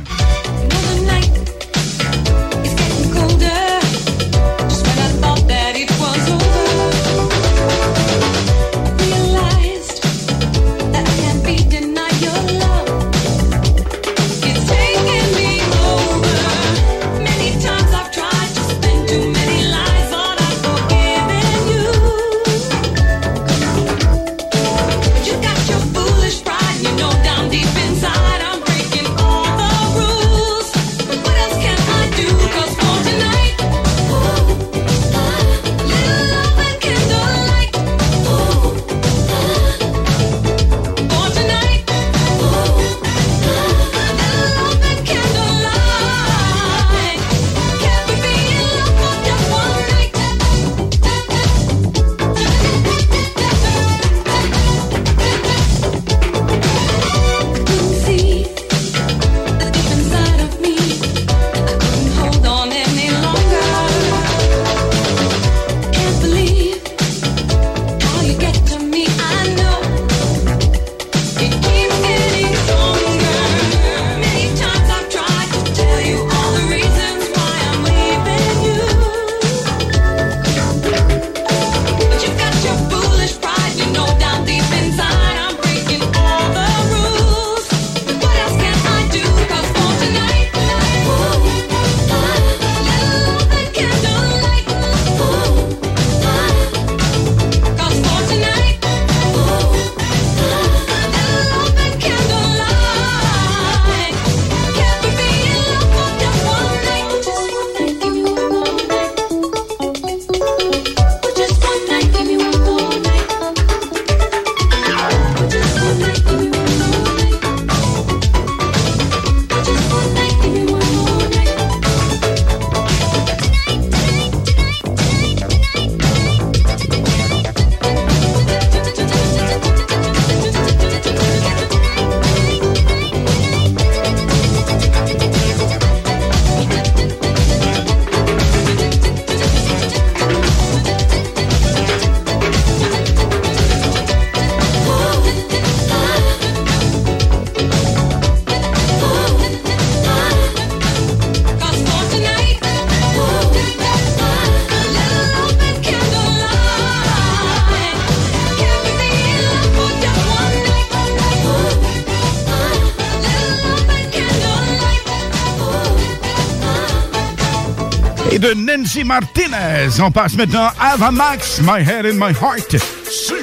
Nancy 168.92 169.04
Martinez, 169.04 170.00
on 170.02 170.10
passe 170.10 170.34
maintenant 170.34 170.68
à 170.78 170.92
Ava 170.92 171.10
Max, 171.10 171.62
My 171.62 171.80
Head 171.80 172.04
in 172.04 172.12
My 172.12 172.34
Heart, 172.34 172.76
sur 173.10 173.36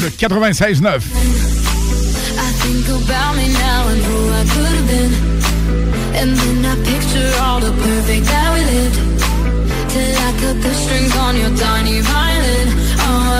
le 0.00 0.08
96.9. 0.08 0.86
I 0.86 1.00
think 2.62 2.86
about 2.88 3.34
me 3.34 3.48
now 3.48 3.88
and 3.90 3.98
who 3.98 4.30
I 4.30 4.44
could 4.54 4.70
have 4.70 4.86
been. 4.86 5.12
And 6.14 6.36
then 6.36 6.64
I 6.64 6.76
picture 6.86 7.26
all 7.42 7.58
the 7.58 7.72
perfect 7.72 8.24
that 8.26 8.54
we 8.54 8.60
lived. 8.70 8.94
Till 9.90 10.14
I 10.14 10.30
cut 10.38 10.62
the 10.62 10.72
strings 10.72 11.16
on 11.16 11.36
your 11.38 11.50
tiny 11.58 11.98
violin. 11.98 12.68
Oh, 13.02 13.34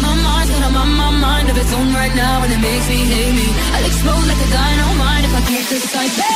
my 0.00 0.14
mind's 0.16 0.50
got 0.50 0.64
a 0.64 0.72
my 0.72 1.10
mind 1.12 1.50
of 1.50 1.58
its 1.58 1.72
own 1.74 1.92
right 1.92 2.14
now, 2.16 2.42
and 2.42 2.52
it 2.54 2.60
makes 2.64 2.88
me 2.88 3.04
hate 3.04 3.34
me. 3.34 3.52
I'll 3.74 3.84
explode 3.84 4.24
like 4.32 4.40
a 4.40 4.48
dynamite 4.50 5.24
if 5.28 5.34
I 5.34 5.42
can't 5.44 5.68
decide, 5.68 6.35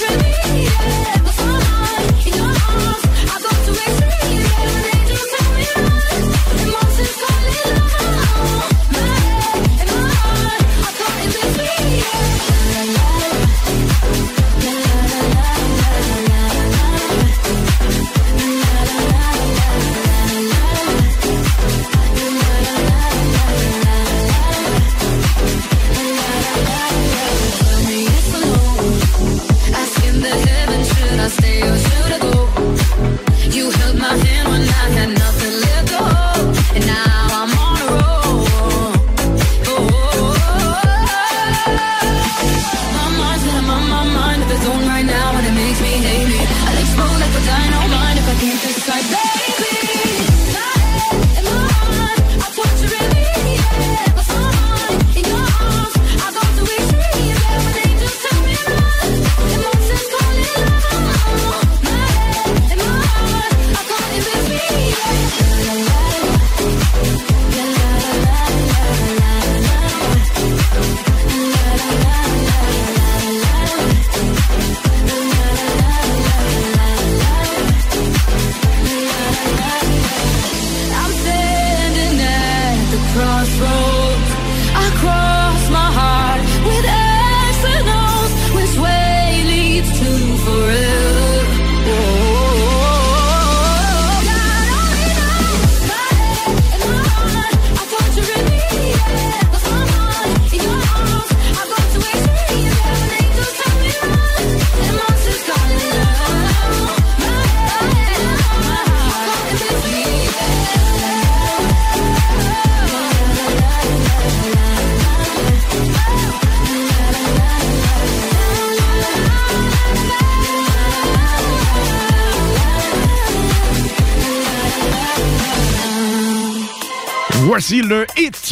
I 0.00 0.06
torture 0.06 0.52
me, 0.52 0.62
yeah. 0.62 1.27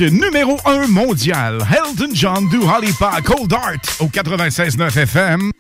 Numéro 0.01 0.59
1 0.65 0.89
mondial. 0.89 1.67
Elton 1.71 2.11
John 2.13 2.49
du 2.49 2.59
Hollypa 2.59 3.21
Cold 3.25 3.53
Art 3.53 3.81
au 4.01 4.07
96.9 4.07 4.99
FM. 5.03 5.53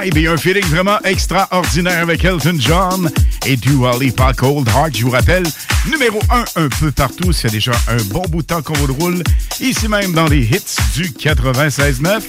Vibe 0.00 0.16
et 0.16 0.26
un 0.28 0.36
feeling 0.36 0.64
vraiment 0.64 0.98
extraordinaire 1.04 2.02
avec 2.02 2.24
Elton 2.24 2.56
John 2.58 3.10
et 3.46 3.56
Dua 3.56 3.98
Lipa 3.98 4.32
Cold 4.32 4.68
Heart. 4.68 4.96
Je 4.96 5.04
vous 5.04 5.10
rappelle, 5.10 5.44
numéro 5.90 6.20
1 6.30 6.44
un 6.56 6.68
peu 6.68 6.92
partout. 6.92 7.32
C'est 7.32 7.50
déjà 7.50 7.72
un 7.88 8.02
bon 8.10 8.22
bout 8.28 8.42
de 8.42 8.46
temps 8.46 8.62
qu'on 8.62 8.74
vous 8.74 8.86
le 8.86 8.92
roule. 8.92 9.22
Ici 9.60 9.88
même 9.88 10.12
dans 10.12 10.26
les 10.26 10.42
hits 10.42 10.76
du 10.94 11.04
96.9. 11.10 12.22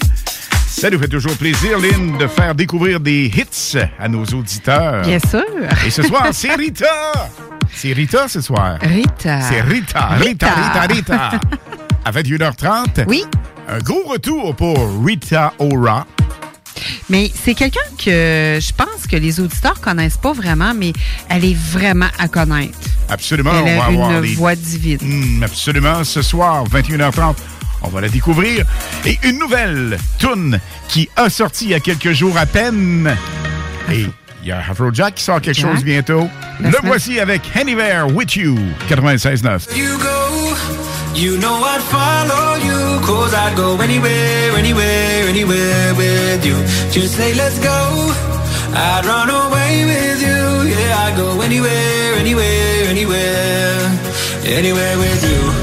Ça 0.67 0.89
nous 0.89 0.99
fait 0.99 1.07
toujours 1.07 1.35
plaisir, 1.37 1.77
Lynn, 1.79 2.17
de 2.17 2.27
faire 2.27 2.55
découvrir 2.55 2.99
des 2.99 3.25
hits 3.25 3.77
à 3.99 4.07
nos 4.07 4.25
auditeurs. 4.25 5.03
Bien 5.03 5.19
sûr. 5.19 5.43
Et 5.85 5.89
ce 5.89 6.01
soir, 6.03 6.27
c'est 6.31 6.55
Rita. 6.55 7.29
C'est 7.73 7.93
Rita 7.93 8.27
ce 8.27 8.41
soir. 8.41 8.77
Rita. 8.81 9.41
C'est 9.41 9.61
Rita. 9.61 10.07
Rita, 10.19 10.53
Rita, 10.53 10.93
Rita. 10.93 11.31
À 12.03 12.11
21h30. 12.11 13.05
Oui. 13.07 13.23
Un 13.69 13.79
gros 13.79 14.03
retour 14.05 14.55
pour 14.55 15.05
Rita 15.05 15.53
Ora. 15.59 16.05
Mais 17.09 17.31
c'est 17.43 17.53
quelqu'un 17.53 17.79
que 17.97 18.59
je 18.61 18.71
pense 18.73 19.07
que 19.09 19.15
les 19.15 19.39
auditeurs 19.39 19.79
connaissent 19.81 20.17
pas 20.17 20.33
vraiment, 20.33 20.73
mais 20.73 20.93
elle 21.29 21.43
est 21.45 21.57
vraiment 21.57 22.07
à 22.17 22.27
connaître. 22.27 22.77
Absolument, 23.09 23.51
Elle 23.53 23.73
on 23.75 23.77
va 23.79 23.83
a 23.83 23.87
avoir 23.87 24.11
une 24.11 24.21
les- 24.21 24.35
voix 24.35 24.55
divine. 24.55 24.97
Hmm, 25.01 25.43
absolument, 25.43 26.03
ce 26.03 26.21
soir, 26.21 26.63
21h30, 26.65 27.35
on 27.81 27.89
va 27.89 28.01
la 28.01 28.09
découvrir. 28.09 28.65
Et 29.05 29.19
une 29.23 29.37
nouvelle 29.39 29.97
tune 30.17 30.59
qui 30.87 31.09
a 31.15 31.29
sorti 31.29 31.65
il 31.65 31.71
y 31.71 31.73
a 31.75 31.79
quelques 31.81 32.13
jours 32.13 32.37
à 32.37 32.45
peine. 32.45 33.15
Et 33.91 34.05
il 34.41 34.47
y 34.47 34.51
a 34.51 34.59
Afrojack 34.69 35.15
qui 35.15 35.23
sort 35.23 35.41
quelque 35.41 35.59
Jack. 35.59 35.71
chose 35.75 35.83
bientôt. 35.83 36.29
La 36.61 36.69
Le 36.69 36.75
semaine- 36.77 36.87
voici 36.89 37.19
avec 37.19 37.41
Anywhere 37.55 38.07
With 38.13 38.35
You, 38.35 38.57
96.9. 38.87 39.67
You 41.15 41.37
know 41.37 41.53
I'd 41.53 41.81
follow 41.93 42.55
you, 42.55 42.99
cause 43.05 43.33
I'd 43.33 43.55
go 43.55 43.79
anywhere, 43.79 44.51
anywhere, 44.57 45.27
anywhere 45.29 45.93
with 45.95 46.43
you. 46.43 46.55
Just 46.91 47.15
say 47.15 47.33
let's 47.35 47.59
go, 47.59 47.77
I'd 48.73 49.05
run 49.05 49.29
away 49.29 49.85
with 49.85 50.21
you. 50.21 50.69
Yeah, 50.73 51.05
I'd 51.05 51.15
go 51.15 51.39
anywhere, 51.41 52.15
anywhere, 52.15 52.87
anywhere, 52.89 53.99
anywhere 54.43 54.97
with 54.97 55.23
you. 55.29 55.62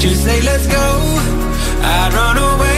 Just 0.00 0.24
say, 0.24 0.40
let's 0.40 0.66
go. 0.66 0.76
I'd 1.82 2.12
run 2.14 2.38
away 2.38 2.69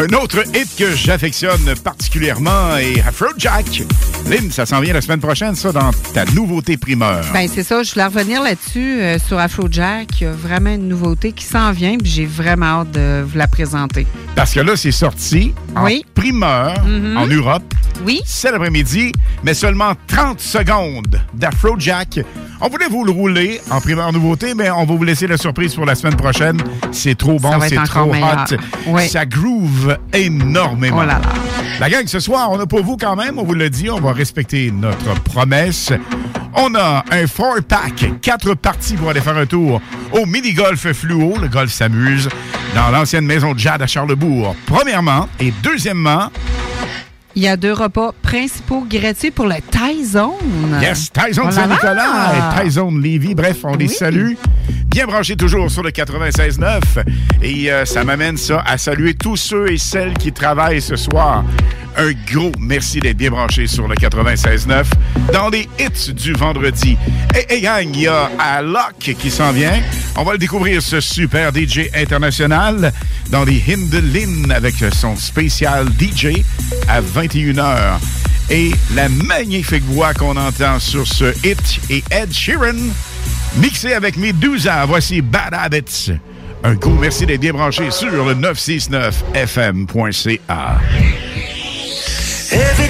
Un 0.00 0.14
autre 0.14 0.42
hit 0.56 0.74
que 0.78 0.94
j'affectionne 0.96 1.74
particulièrement 1.84 2.74
est 2.78 3.02
Afrojack. 3.06 3.82
Lynn, 4.30 4.50
ça 4.50 4.64
s'en 4.64 4.80
vient 4.80 4.94
la 4.94 5.02
semaine 5.02 5.20
prochaine, 5.20 5.54
ça, 5.54 5.72
dans 5.72 5.90
ta 6.14 6.24
nouveauté 6.26 6.78
primeur. 6.78 7.22
Ben 7.34 7.46
c'est 7.52 7.62
ça, 7.62 7.82
je 7.82 7.92
voulais 7.92 8.06
revenir 8.06 8.42
là-dessus 8.42 9.02
euh, 9.02 9.18
sur 9.18 9.38
Afrojack. 9.38 10.08
Il 10.20 10.24
y 10.24 10.26
a 10.26 10.32
vraiment 10.32 10.70
une 10.70 10.88
nouveauté 10.88 11.32
qui 11.32 11.44
s'en 11.44 11.72
vient, 11.72 11.98
puis 11.98 12.10
j'ai 12.10 12.24
vraiment 12.24 12.80
hâte 12.80 12.92
de 12.92 13.22
vous 13.26 13.36
la 13.36 13.46
présenter. 13.46 14.06
Parce 14.34 14.54
que 14.54 14.60
là, 14.60 14.74
c'est 14.74 14.90
sorti 14.90 15.52
en 15.76 15.84
Oui. 15.84 16.02
primeur 16.14 16.82
Mhm. 16.86 17.16
en 17.18 17.26
Europe. 17.26 17.74
Oui. 18.06 18.22
C'est 18.24 18.50
l'après-midi, 18.52 19.12
mais 19.44 19.52
seulement 19.52 19.92
30 20.06 20.40
secondes 20.40 21.20
d'Afrojack. 21.34 22.20
On 22.62 22.68
voulait 22.68 22.88
vous 22.88 23.04
le 23.04 23.10
rouler 23.10 23.60
en 23.70 23.80
primeur 23.80 24.12
nouveauté, 24.12 24.54
mais 24.54 24.70
on 24.70 24.84
va 24.84 24.94
vous 24.94 25.02
laisser 25.02 25.26
la 25.26 25.38
surprise 25.38 25.74
pour 25.74 25.86
la 25.86 25.94
semaine 25.94 26.16
prochaine. 26.16 26.58
C'est 26.92 27.16
trop 27.16 27.38
bon, 27.38 27.52
c'est 27.66 27.82
trop 27.84 28.12
meilleur. 28.12 28.44
hot. 28.50 28.56
Oui. 28.88 29.08
Ça 29.08 29.24
groove 29.24 29.96
énormément. 30.12 30.98
Oh 31.00 31.06
là 31.06 31.20
là. 31.22 31.22
La 31.78 31.88
gang, 31.88 32.06
ce 32.06 32.20
soir, 32.20 32.50
on 32.50 32.60
a 32.60 32.66
pour 32.66 32.82
vous 32.84 32.98
quand 32.98 33.16
même, 33.16 33.38
on 33.38 33.44
vous 33.44 33.54
l'a 33.54 33.70
dit, 33.70 33.88
on 33.88 34.00
va 34.00 34.12
respecter 34.12 34.70
notre 34.70 35.14
promesse. 35.22 35.90
On 36.54 36.74
a 36.74 37.04
un 37.10 37.26
four-pack, 37.26 38.20
quatre 38.20 38.54
parties 38.54 38.96
pour 38.96 39.08
aller 39.08 39.20
faire 39.20 39.36
un 39.36 39.46
tour 39.46 39.80
au 40.12 40.26
mini-golf 40.26 40.92
fluo, 40.92 41.36
le 41.40 41.48
golf 41.48 41.72
s'amuse, 41.72 42.28
dans 42.74 42.90
l'ancienne 42.90 43.24
maison 43.24 43.54
de 43.54 43.58
Jade 43.58 43.80
à 43.80 43.86
Charlebourg. 43.86 44.54
Premièrement, 44.66 45.28
et 45.38 45.54
deuxièmement, 45.62 46.30
Il 47.36 47.42
y 47.42 47.48
a 47.48 47.56
deux 47.56 47.72
repas 47.72 48.12
principaux 48.22 48.84
gratuits 48.90 49.30
pour 49.30 49.46
le 49.46 49.54
Thai 49.70 50.04
Zone. 50.04 50.80
Yes, 50.80 51.10
là 51.16 51.50
Saint-Nicolas 51.50 52.64
et 52.64 53.00
Lévis. 53.00 53.34
Bref, 53.36 53.58
on 53.62 53.76
les 53.76 53.86
salue. 53.86 54.34
Bien 54.86 55.06
branchés 55.06 55.36
toujours 55.36 55.70
sur 55.70 55.84
le 55.84 55.90
96.9. 55.90 56.80
Et 57.42 57.70
euh, 57.70 57.84
ça 57.84 58.02
m'amène 58.02 58.36
ça 58.36 58.64
à 58.66 58.76
saluer 58.76 59.14
tous 59.14 59.36
ceux 59.36 59.70
et 59.70 59.78
celles 59.78 60.14
qui 60.14 60.32
travaillent 60.32 60.82
ce 60.82 60.96
soir. 60.96 61.44
Un 61.96 62.12
gros 62.32 62.52
merci 62.58 62.98
d'être 62.98 63.16
bien 63.16 63.30
branchés 63.30 63.66
sur 63.66 63.86
le 63.86 63.94
96.9 63.94 64.84
dans 65.32 65.48
les 65.48 65.68
hits 65.78 66.12
du 66.12 66.32
vendredi. 66.32 66.96
Et, 67.36 67.56
et 67.56 67.60
gang, 67.60 67.88
il 67.92 68.02
y 68.02 68.08
a 68.08 68.30
Alok 68.38 69.14
qui 69.18 69.30
s'en 69.30 69.52
vient. 69.52 69.80
On 70.16 70.24
va 70.24 70.32
le 70.32 70.38
découvrir, 70.38 70.82
ce 70.82 71.00
super 71.00 71.52
DJ 71.54 71.88
international, 71.94 72.92
dans 73.30 73.44
les 73.44 73.62
Hindelin 73.68 74.50
avec 74.50 74.74
son 74.92 75.16
spécial 75.16 75.86
DJ 75.98 76.42
à 76.88 77.00
21h. 77.20 77.98
Et 78.50 78.72
la 78.94 79.08
magnifique 79.08 79.84
voix 79.84 80.12
qu'on 80.14 80.36
entend 80.36 80.78
sur 80.80 81.06
ce 81.06 81.32
hit 81.46 81.80
est 81.88 82.02
Ed 82.12 82.32
Sheeran, 82.32 82.90
mixé 83.56 83.92
avec 83.92 84.16
Medusa. 84.16 84.84
Voici 84.86 85.22
Bad 85.22 85.54
Habits. 85.54 86.10
Un 86.62 86.74
gros 86.74 86.90
merci 86.90 87.24
d'être 87.26 87.40
bien 87.40 87.54
sur 87.70 88.24
le 88.24 88.34
969fm.ca. 88.34 90.80
Every 92.52 92.88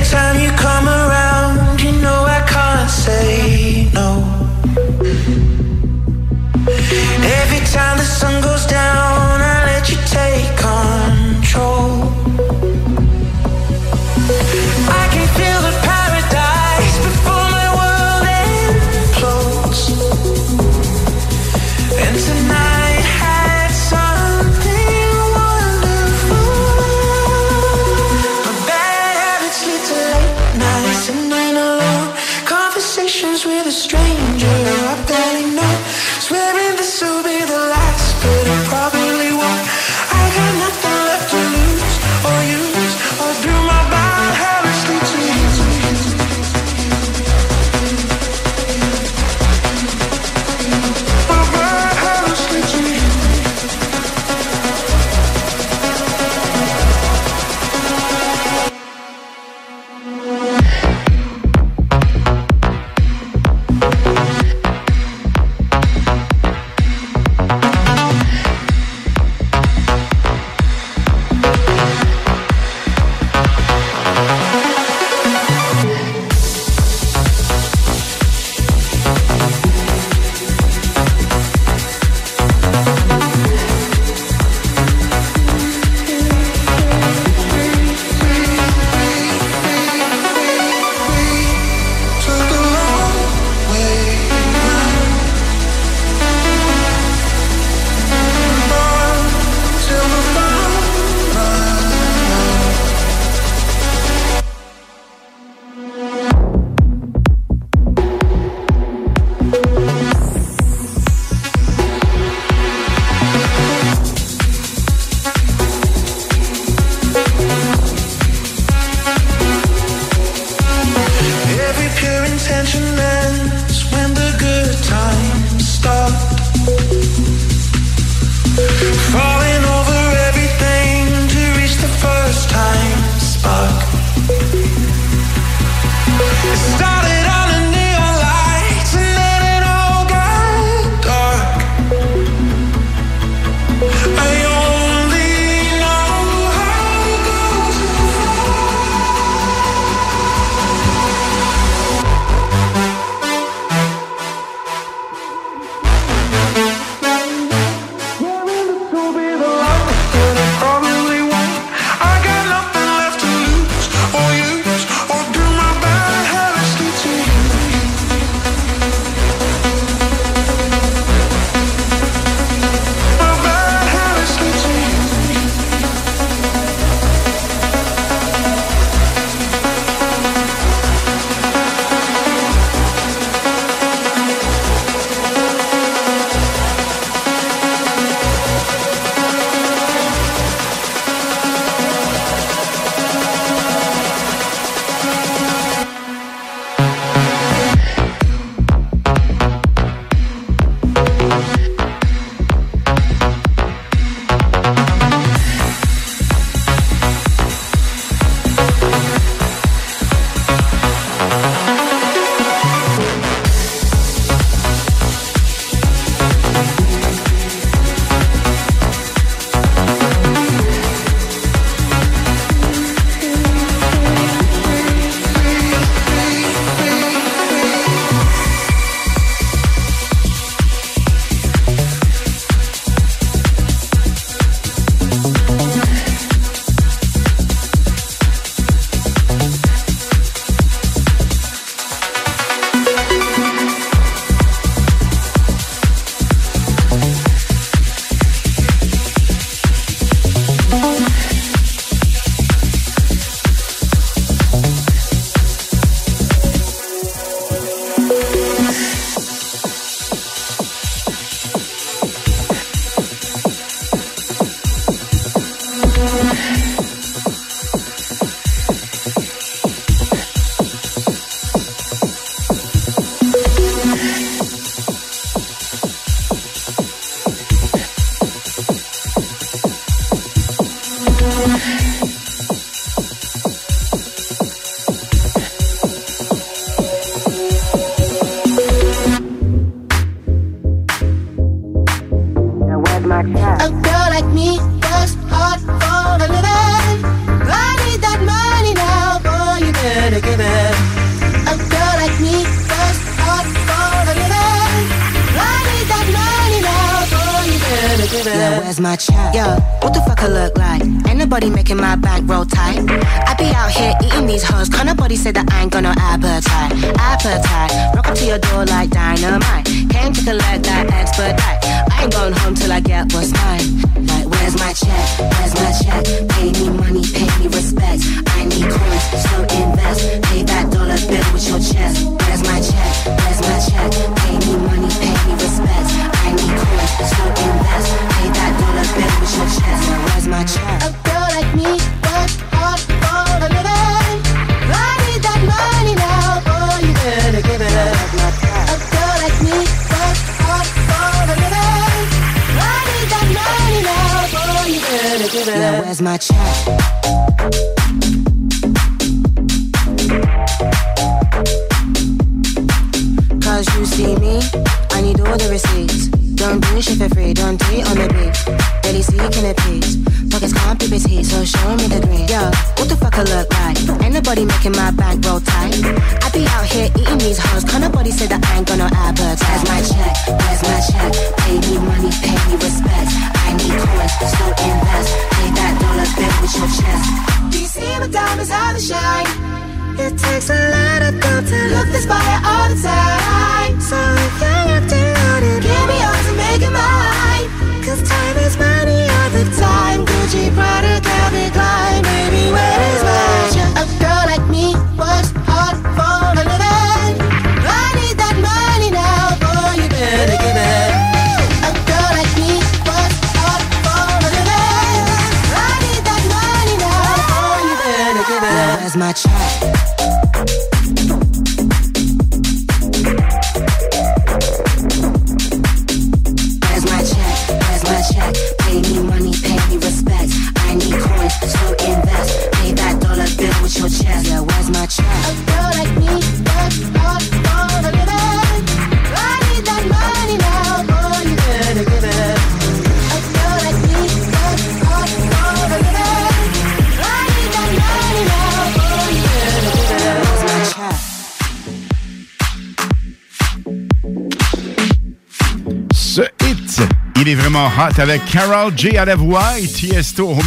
Hot 457.81 457.99
avec 457.99 458.23
Carol 458.27 458.75
J 458.77 458.99
à 458.99 459.07
la 459.07 459.17
voix 459.17 459.59
et 459.59 459.67
Tiesto 459.67 460.29
au. 460.29 460.39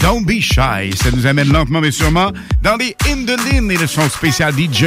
Don't 0.00 0.24
be 0.24 0.40
shy. 0.40 0.96
Ça 0.96 1.10
nous 1.12 1.26
amène 1.26 1.52
lentement 1.52 1.82
mais 1.82 1.90
sûrement 1.90 2.32
dans 2.62 2.76
les 2.76 2.96
In 3.10 3.26
the 3.26 3.38
Lin 3.52 3.68
et 3.68 3.76
le 3.76 3.86
son 3.86 4.08
spécial 4.08 4.54
DJ. 4.54 4.86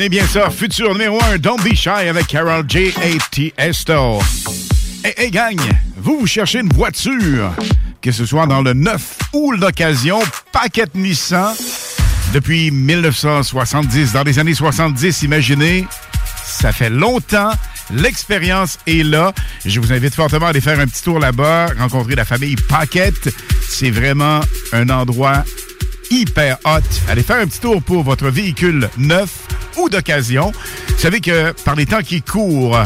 Retenez 0.00 0.16
bien 0.16 0.26
ça, 0.26 0.48
futur 0.48 0.94
numéro 0.94 1.22
1, 1.22 1.36
Don't 1.36 1.60
Be 1.60 1.74
Shy 1.74 1.90
avec 1.90 2.26
Carol 2.26 2.64
J. 2.66 2.94
et 3.02 3.18
Tiesto. 3.30 4.18
Hey, 5.04 5.12
hey, 5.18 5.30
gang, 5.30 5.60
vous, 5.98 6.20
vous 6.20 6.26
cherchez 6.26 6.60
une 6.60 6.72
voiture, 6.72 7.52
que 8.00 8.10
ce 8.10 8.24
soit 8.24 8.46
dans 8.46 8.62
le 8.62 8.72
neuf 8.72 9.18
ou 9.34 9.52
l'occasion, 9.52 10.18
Paquette 10.52 10.94
Nissan, 10.94 11.54
depuis 12.32 12.70
1970, 12.70 14.14
dans 14.14 14.22
les 14.22 14.38
années 14.38 14.54
70, 14.54 15.20
imaginez, 15.20 15.86
ça 16.46 16.72
fait 16.72 16.88
longtemps, 16.88 17.52
l'expérience 17.92 18.78
est 18.86 19.04
là. 19.04 19.34
Je 19.66 19.80
vous 19.80 19.92
invite 19.92 20.14
fortement 20.14 20.46
à 20.46 20.48
aller 20.48 20.62
faire 20.62 20.80
un 20.80 20.86
petit 20.86 21.02
tour 21.02 21.18
là-bas, 21.18 21.74
rencontrer 21.78 22.14
la 22.14 22.24
famille 22.24 22.56
Paquette. 22.56 23.28
C'est 23.68 23.90
vraiment 23.90 24.40
un 24.72 24.88
endroit 24.88 25.44
hyper 26.10 26.56
hot. 26.64 26.80
Allez 27.06 27.22
faire 27.22 27.36
un 27.36 27.46
petit 27.46 27.60
tour 27.60 27.82
pour 27.82 28.02
votre 28.02 28.30
véhicule 28.30 28.88
neuf 28.96 29.39
d'occasion. 29.88 30.52
Vous 30.88 30.98
savez 30.98 31.20
que 31.20 31.52
par 31.64 31.74
les 31.74 31.86
temps 31.86 32.02
qui 32.02 32.22
courent, 32.22 32.78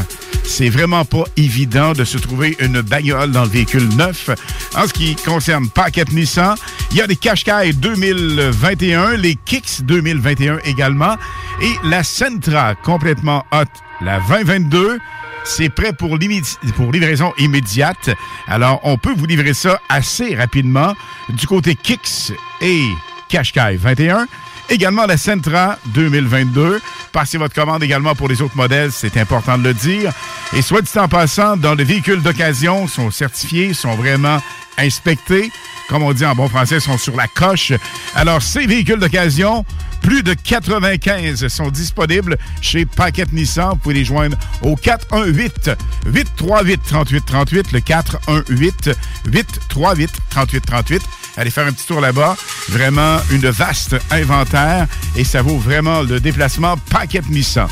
c'est 0.45 0.69
vraiment 0.69 1.05
pas 1.05 1.25
évident 1.37 1.93
de 1.93 2.05
se 2.05 2.19
trouver 2.19 2.57
une 2.61 2.81
bagnole 2.83 3.33
dans 3.33 3.45
le 3.45 3.49
véhicule 3.49 3.89
neuf. 3.97 4.31
En 4.77 4.87
ce 4.87 4.93
qui 4.93 5.17
concerne 5.17 5.69
Paquette 5.69 6.13
Nissan, 6.13 6.55
il 6.91 6.99
y 6.99 7.01
a 7.01 7.07
les 7.07 7.17
Qashqai 7.17 7.73
2021, 7.73 9.17
les 9.17 9.37
Kicks 9.37 9.83
2021 9.83 10.59
également, 10.65 11.17
et 11.63 11.73
la 11.89 12.05
Sentra 12.05 12.75
complètement 12.75 13.45
hot, 13.53 13.65
la 14.01 14.21
2022. 14.21 14.99
C'est 15.45 15.69
prêt 15.69 15.93
pour 15.93 16.17
livraison 16.17 17.33
immédiate. 17.39 18.11
Alors, 18.47 18.81
on 18.85 18.97
peut 18.97 19.13
vous 19.15 19.27
livrer 19.27 19.53
ça 19.53 19.79
assez 19.89 20.35
rapidement 20.35 20.95
du 21.31 21.47
côté 21.47 21.75
Kicks 21.75 22.33
et 22.63 22.81
Qashqai 23.29 23.77
21. 23.77 24.27
Également 24.71 25.07
la 25.07 25.17
Sentra 25.17 25.79
2022. 25.87 26.81
Passez 27.13 27.39
votre 27.39 27.55
commande 27.55 27.83
également 27.83 28.15
pour 28.15 28.29
les 28.29 28.43
autres 28.43 28.57
modèles, 28.57 28.91
c'est 28.93 29.17
important 29.19 29.59
de 29.59 29.65
le 29.65 29.75
dire. 29.75 30.13
Et 30.57 30.63
soit 30.63 30.83
dit 30.83 30.99
en 30.99 31.09
passant, 31.09 31.57
dans 31.57 31.75
les 31.75 31.85
véhicules 31.85 32.23
d'occasion, 32.23 32.89
sont 32.89 33.11
certifiés, 33.11 33.75
sont 33.75 33.95
vraiment 33.95 34.41
inspectés. 34.79 35.53
Comme 35.89 36.03
on 36.03 36.13
dit 36.13 36.25
en 36.25 36.35
bon 36.35 36.49
français, 36.49 36.81
sont 36.81 36.99
sur 36.99 37.15
la 37.15 37.29
coche. 37.29 37.73
Alors, 38.15 38.43
ces 38.43 38.67
véhicules 38.67 38.99
d'occasion, 38.99 39.65
plus 40.05 40.23
de 40.23 40.35
95 40.35 41.49
sont 41.49 41.71
disponibles 41.71 42.37
chez 42.61 42.85
Paquette 42.85 43.33
Nissan. 43.33 43.71
Vous 43.71 43.77
pouvez 43.77 43.95
les 43.95 44.05
joindre 44.05 44.37
au 44.61 44.77
418 44.77 45.71
838 46.07 46.81
3838 46.87 47.73
le 47.73 47.81
418 47.81 48.91
838 49.27 50.11
3838 50.29 51.03
Allez 51.39 51.51
faire 51.51 51.67
un 51.67 51.73
petit 51.73 51.87
tour 51.87 52.03
là-bas. 52.03 52.37
Vraiment 52.69 53.17
une 53.31 53.49
vaste 53.49 53.97
inventaire 54.11 54.87
et 55.17 55.25
ça 55.25 55.41
vaut 55.41 55.59
vraiment 55.59 56.03
le 56.03 56.21
déplacement 56.21 56.77
Paquette 56.91 57.29
Nissan. 57.31 57.69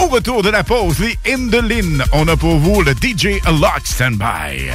Au 0.00 0.06
retour 0.06 0.42
de 0.42 0.48
la 0.48 0.64
pause, 0.64 0.98
les 0.98 1.18
Indolin, 1.30 2.04
on 2.12 2.26
a 2.28 2.36
pour 2.36 2.58
vous 2.58 2.80
le 2.80 2.92
DJ 2.92 3.38
Lock 3.46 3.82
Standby. 3.84 4.72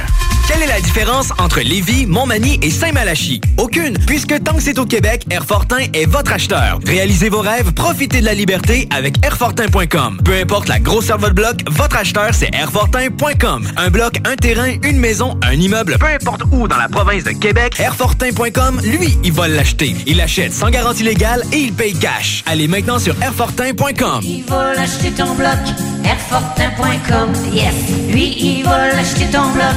Quelle 0.52 0.64
est 0.64 0.66
la 0.66 0.80
différence 0.80 1.30
entre 1.38 1.60
Lévis, 1.60 2.04
Montmagny 2.04 2.58
et 2.60 2.68
Saint-Malachie? 2.68 3.40
Aucune, 3.56 3.96
puisque 4.06 4.42
tant 4.44 4.52
que 4.52 4.62
c'est 4.62 4.78
au 4.78 4.84
Québec, 4.84 5.24
Airfortin 5.30 5.78
est 5.94 6.04
votre 6.04 6.30
acheteur. 6.30 6.78
Réalisez 6.84 7.30
vos 7.30 7.40
rêves, 7.40 7.72
profitez 7.72 8.20
de 8.20 8.26
la 8.26 8.34
liberté 8.34 8.86
avec 8.94 9.24
Airfortin.com. 9.24 10.20
Peu 10.22 10.34
importe 10.34 10.68
la 10.68 10.78
grosseur 10.78 11.16
de 11.16 11.22
votre 11.22 11.34
bloc, 11.34 11.62
votre 11.70 11.96
acheteur, 11.96 12.34
c'est 12.34 12.54
Airfortin.com. 12.54 13.66
Un 13.78 13.88
bloc, 13.88 14.20
un 14.26 14.36
terrain, 14.36 14.74
une 14.82 14.98
maison, 14.98 15.38
un 15.42 15.54
immeuble, 15.54 15.96
peu 15.98 16.06
importe 16.06 16.42
où 16.52 16.68
dans 16.68 16.76
la 16.76 16.88
province 16.88 17.24
de 17.24 17.30
Québec, 17.30 17.80
Airfortin.com, 17.80 18.82
lui, 18.84 19.16
il 19.24 19.32
va 19.32 19.48
l'acheter. 19.48 19.96
Il 20.06 20.20
achète 20.20 20.52
sans 20.52 20.68
garantie 20.68 21.02
légale 21.02 21.44
et 21.52 21.60
il 21.60 21.72
paye 21.72 21.94
cash. 21.94 22.44
Allez 22.44 22.68
maintenant 22.68 22.98
sur 22.98 23.14
Airfortin.com. 23.22 24.20
Il 24.22 24.44
va 24.44 24.74
l'acheter 24.74 25.12
ton 25.12 25.32
bloc, 25.34 25.56
Airfortin.com, 26.04 27.32
yes. 27.54 27.74
Lui, 28.10 28.36
il 28.38 28.64
l'acheter 28.64 29.26
ton 29.32 29.50
bloc, 29.52 29.76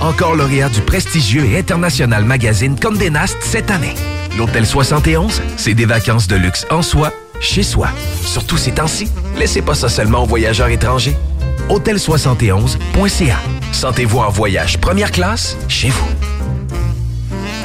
Encore 0.00 0.34
lauréat 0.34 0.68
du 0.68 0.80
prestigieux 0.80 1.44
et 1.44 1.58
international 1.58 2.24
magazine 2.24 2.78
Condé 2.78 3.10
Nast 3.10 3.36
cette 3.40 3.70
année. 3.70 3.94
L'Hôtel 4.36 4.66
71, 4.66 5.42
c'est 5.56 5.74
des 5.74 5.86
vacances 5.86 6.28
de 6.28 6.36
luxe 6.36 6.66
en 6.70 6.82
soi, 6.82 7.12
chez 7.40 7.62
soi. 7.62 7.88
Surtout 8.22 8.58
ces 8.58 8.72
temps-ci, 8.72 9.10
laissez 9.38 9.62
pas 9.62 9.74
ça 9.74 9.88
seulement 9.88 10.24
aux 10.24 10.26
voyageurs 10.26 10.68
étrangers. 10.68 11.16
Hôtel71.ca. 11.70 13.36
Sentez-vous 13.72 14.18
en 14.18 14.30
voyage 14.30 14.78
première 14.78 15.10
classe 15.10 15.56
chez 15.68 15.88
vous. 15.88 16.35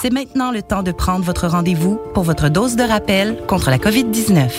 C'est 0.00 0.12
maintenant 0.12 0.52
le 0.52 0.62
temps 0.62 0.84
de 0.84 0.92
prendre 0.92 1.24
votre 1.24 1.48
rendez-vous 1.48 1.98
pour 2.14 2.22
votre 2.22 2.48
dose 2.48 2.76
de 2.76 2.84
rappel 2.84 3.36
contre 3.48 3.70
la 3.70 3.78
COVID-19. 3.78 4.50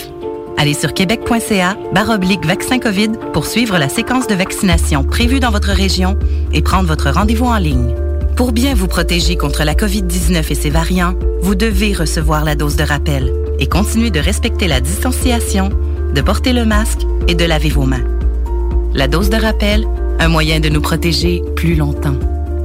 Allez 0.58 0.74
sur 0.74 0.92
québec.ca 0.92 1.76
baroblique 1.94 2.44
vaccin 2.44 2.78
COVID 2.78 3.12
pour 3.32 3.46
suivre 3.46 3.78
la 3.78 3.88
séquence 3.88 4.26
de 4.26 4.34
vaccination 4.34 5.04
prévue 5.04 5.40
dans 5.40 5.50
votre 5.50 5.70
région 5.70 6.18
et 6.52 6.60
prendre 6.60 6.86
votre 6.86 7.10
rendez-vous 7.10 7.46
en 7.46 7.56
ligne. 7.56 7.94
Pour 8.36 8.52
bien 8.52 8.74
vous 8.74 8.88
protéger 8.88 9.36
contre 9.36 9.64
la 9.64 9.74
COVID-19 9.74 10.50
et 10.50 10.54
ses 10.54 10.70
variants, 10.70 11.14
vous 11.40 11.54
devez 11.54 11.94
recevoir 11.94 12.44
la 12.44 12.54
dose 12.54 12.76
de 12.76 12.84
rappel 12.84 13.32
et 13.58 13.68
continuer 13.68 14.10
de 14.10 14.20
respecter 14.20 14.68
la 14.68 14.80
distanciation, 14.80 15.70
de 16.14 16.20
porter 16.20 16.52
le 16.52 16.66
masque 16.66 17.06
et 17.26 17.34
de 17.34 17.44
laver 17.44 17.70
vos 17.70 17.84
mains. 17.84 18.04
La 18.92 19.08
dose 19.08 19.30
de 19.30 19.36
rappel, 19.36 19.86
un 20.18 20.28
moyen 20.28 20.60
de 20.60 20.68
nous 20.68 20.82
protéger 20.82 21.42
plus 21.56 21.74
longtemps. 21.74 22.18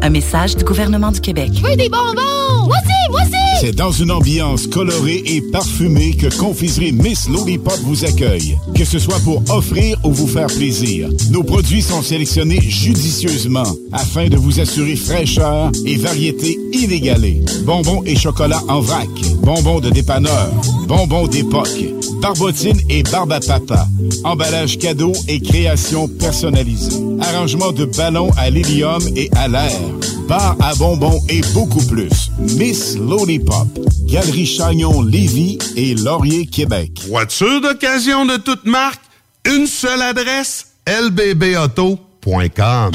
Un 0.06 0.10
message 0.10 0.58
du 0.58 0.66
gouvernement 0.66 1.14
du 1.14 1.22
Québec. 1.22 1.52
veux 1.64 1.78
des 1.78 1.88
bonbons! 1.88 2.68
Moi 2.68 2.76
aussi, 2.76 3.10
moi 3.10 3.22
aussi! 3.22 3.44
C'est 3.62 3.74
dans 3.74 3.94
une 3.94 4.12
ambiance 4.12 4.68
colorée 4.68 5.24
et 5.26 5.40
parfumée 5.40 6.14
que 6.18 6.28
Confiserie 6.38 6.92
Miss 6.92 7.30
Lollipop 7.30 7.80
vous 7.84 8.04
accueille. 8.04 8.58
Que 8.76 8.84
ce 8.84 9.00
soit 9.00 9.20
pour 9.24 9.42
offrir 9.50 9.98
ou 10.04 10.12
vous 10.12 10.28
faire 10.28 10.48
plaisir, 10.48 11.08
nos 11.32 11.44
produits 11.44 11.82
sont 11.82 12.02
sélectionnés 12.02 12.60
judicieusement 12.60 13.64
afin 13.94 14.28
de 14.28 14.36
vous 14.36 14.60
assurer 14.60 14.98
fraîcheur 14.98 15.72
et 15.86 15.96
variété 15.96 16.60
inégalée. 16.74 17.42
Bonbons 17.64 18.04
et 18.06 18.18
chocolat 18.18 18.62
en 18.68 18.82
vrac, 18.82 19.08
bonbons 19.42 19.80
de 19.80 19.90
dépanneur, 19.90 20.50
bonbons 20.86 21.28
d'époque, 21.28 21.86
barbotine 22.22 22.80
et 22.90 23.04
barbe 23.04 23.32
à 23.32 23.40
papa, 23.40 23.88
emballage 24.24 24.78
cadeau 24.78 25.14
et 25.28 25.40
création 25.40 26.08
personnalisée, 26.08 26.96
arrangement 27.22 27.72
de 27.72 27.86
ballons 27.86 28.32
à 28.38 28.50
l'hélium 28.50 29.02
et 29.16 29.30
à 29.36 29.48
l'air, 29.48 29.80
bar 30.28 30.56
à 30.62 30.74
bonbons 30.76 31.22
et 31.30 31.42
beaucoup 31.54 31.84
plus. 31.86 32.32
Miss 32.40 32.98
Lollipop, 32.98 33.68
Galerie 34.06 34.46
Chagnon 34.46 35.02
Lévis 35.02 35.58
et 35.76 35.96
Laurier 35.96 36.46
Québec. 36.46 36.92
Voiture 37.08 37.62
d'occasion 37.62 38.26
de 38.26 38.38
toute 38.38 38.66
marque, 38.66 39.02
une 39.46 39.68
seule 39.68 40.02
adresse, 40.02 40.68
lbbauto.com. 40.88 42.92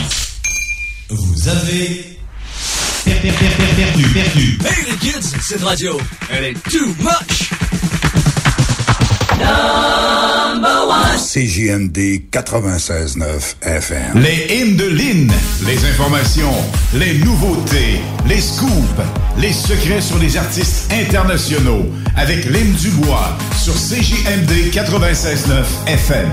Vous 1.11 1.49
avez 1.49 2.19
perdu, 3.05 3.31
perdu, 3.77 4.03
perdu. 4.13 4.59
Hey 4.67 4.85
les 4.91 4.97
kids, 4.99 5.35
cette 5.41 5.63
radio, 5.63 5.99
elle 6.31 6.45
est 6.45 6.63
too 6.71 6.87
much. 7.01 7.51
CJMD 11.19 12.31
96.9 12.33 13.57
FM. 13.63 14.21
Les 14.21 14.57
hymnes 14.57 14.77
de 14.77 14.85
Lynn, 14.85 15.31
les 15.67 15.85
informations, 15.85 16.55
les 16.95 17.19
nouveautés, 17.19 18.01
les 18.27 18.41
scoops, 18.41 18.73
les 19.39 19.53
secrets 19.53 20.01
sur 20.01 20.19
les 20.19 20.37
artistes 20.37 20.93
internationaux 20.93 21.85
avec 22.17 22.45
Lynn 22.47 22.73
Dubois 22.73 23.37
sur 23.57 23.75
CJMD 23.75 24.73
96.9 24.73 25.65
FM. 25.87 26.29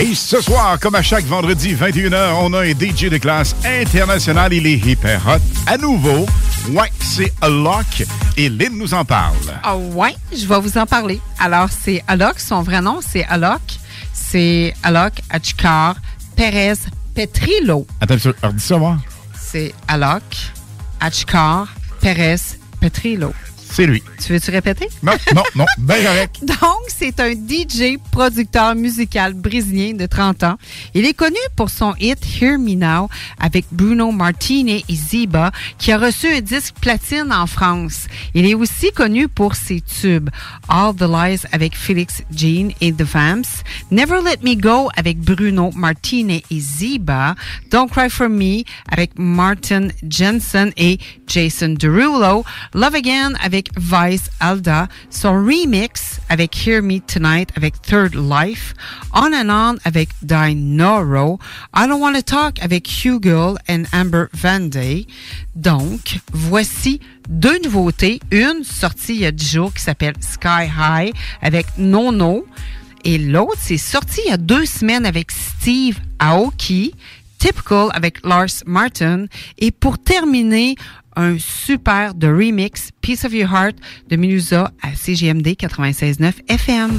Et 0.00 0.14
ce 0.14 0.40
soir, 0.40 0.78
comme 0.80 0.94
à 0.94 1.02
chaque 1.02 1.24
vendredi 1.24 1.74
21h, 1.74 2.34
on 2.40 2.52
a 2.54 2.60
un 2.60 2.70
DJ 2.70 3.08
de 3.10 3.18
classe 3.18 3.56
internationale. 3.64 4.52
Il 4.52 4.66
est 4.66 4.84
hyper 4.84 5.20
hot. 5.26 5.40
À 5.66 5.76
nouveau, 5.76 6.24
ouais, 6.70 6.90
c'est 7.00 7.32
Alok 7.40 8.04
et 8.36 8.48
Lynn 8.48 8.76
nous 8.76 8.94
en 8.94 9.04
parle. 9.04 9.34
Ah 9.62 9.76
ouais, 9.76 10.14
je 10.32 10.46
vais 10.46 10.60
vous 10.60 10.78
en 10.78 10.86
parler. 10.86 11.20
Alors, 11.38 11.68
c'est 11.70 12.02
Alok, 12.06 12.38
son 12.38 12.62
vrai 12.62 12.80
nom, 12.80 13.00
c'est 13.06 13.24
Alok. 13.24 13.60
C'est 14.12 14.74
Alok 14.82 15.14
Achkar 15.30 15.96
Perez 16.36 16.74
Petrillo. 17.14 17.86
Attends, 18.00 18.14
un 18.14 18.16
petit 18.16 18.28
peu, 18.28 18.34
alors, 18.42 18.54
dis 18.54 18.64
ça, 18.64 18.76
voir. 18.76 18.98
C'est 19.38 19.74
Alok 19.86 20.22
Achkar 21.00 21.68
Perez 22.00 22.36
Petrillo. 22.80 23.32
C'est 23.70 23.86
lui. 23.86 24.02
Tu 24.24 24.32
veux-tu 24.32 24.50
répéter? 24.50 24.88
Non, 25.02 25.12
non, 25.34 25.42
non, 25.54 25.66
ben 25.78 26.02
correct. 26.04 26.36
Donc, 26.42 26.82
c'est 26.88 27.20
un 27.20 27.32
DJ 27.32 27.98
producteur 28.10 28.74
musical 28.74 29.34
brésilien 29.34 29.94
de 29.94 30.06
30 30.06 30.42
ans. 30.44 30.58
Il 30.94 31.04
est 31.04 31.14
connu 31.14 31.38
pour 31.56 31.70
son 31.70 31.94
hit 32.00 32.18
Hear 32.40 32.58
Me 32.58 32.74
Now 32.74 33.08
avec 33.38 33.66
Bruno 33.70 34.10
Martini 34.10 34.84
et 34.88 34.94
Ziba, 34.94 35.52
qui 35.78 35.92
a 35.92 35.98
reçu 35.98 36.26
un 36.28 36.40
disque 36.40 36.74
platine 36.80 37.32
en 37.32 37.46
France. 37.46 38.06
Il 38.34 38.46
est 38.46 38.54
aussi 38.54 38.90
connu 38.92 39.28
pour 39.28 39.54
ses 39.54 39.80
tubes 39.80 40.30
All 40.68 40.94
the 40.94 41.02
Lies 41.02 41.42
avec 41.52 41.76
Félix 41.76 42.22
Jean 42.34 42.70
et 42.80 42.92
The 42.92 43.02
Vamps, 43.02 43.62
Never 43.90 44.20
Let 44.24 44.38
Me 44.42 44.54
Go 44.54 44.88
avec 44.96 45.18
Bruno 45.18 45.70
Martini 45.74 46.42
et 46.50 46.60
Ziba, 46.60 47.34
Don't 47.70 47.88
Cry 47.88 48.08
For 48.10 48.28
Me 48.28 48.62
avec 48.90 49.12
Martin 49.16 49.88
Jensen 50.08 50.72
et 50.76 50.98
Jason 51.26 51.74
Derulo, 51.78 52.44
Love 52.74 52.94
Again 52.94 53.34
avec 53.42 53.57
Vice 53.76 54.30
Alda, 54.40 54.88
son 55.10 55.44
remix 55.44 56.20
avec 56.28 56.66
Hear 56.66 56.82
Me 56.82 57.00
Tonight 57.00 57.50
avec 57.56 57.80
Third 57.82 58.14
Life, 58.14 58.74
On 59.12 59.32
and 59.32 59.50
On 59.50 59.76
avec 59.84 60.10
Dinoro, 60.22 61.38
I 61.74 61.86
Don't 61.88 62.00
Wanna 62.00 62.22
Talk 62.22 62.60
avec 62.62 63.04
Hugo 63.04 63.56
and 63.68 63.84
Amber 63.92 64.26
Van 64.32 64.60
Day. 64.60 65.06
Donc, 65.54 66.20
voici 66.32 67.00
deux 67.28 67.58
nouveautés. 67.64 68.20
Une 68.30 68.64
sortie 68.64 69.14
il 69.14 69.20
y 69.20 69.26
a 69.26 69.32
10 69.32 69.52
jours 69.52 69.74
qui 69.74 69.82
s'appelle 69.82 70.14
Sky 70.20 70.70
High 70.78 71.12
avec 71.42 71.66
Nono. 71.76 72.46
Et 73.04 73.18
l'autre, 73.18 73.58
c'est 73.60 73.78
sorti 73.78 74.20
il 74.26 74.30
y 74.30 74.34
a 74.34 74.36
deux 74.36 74.66
semaines 74.66 75.06
avec 75.06 75.30
Steve 75.30 75.98
Aoki. 76.18 76.94
Typical 77.38 77.88
avec 77.92 78.24
Lars 78.24 78.64
Martin. 78.66 79.26
Et 79.58 79.70
pour 79.70 79.98
terminer, 79.98 80.74
un 81.18 81.36
super 81.38 82.14
de 82.14 82.28
remix 82.28 82.90
Piece 83.00 83.24
of 83.24 83.32
Your 83.34 83.52
Heart 83.52 83.76
de 84.08 84.16
Menusa 84.16 84.70
à 84.80 84.94
CGMD 84.94 85.48
96.9 85.48 86.32
FM. 86.48 86.96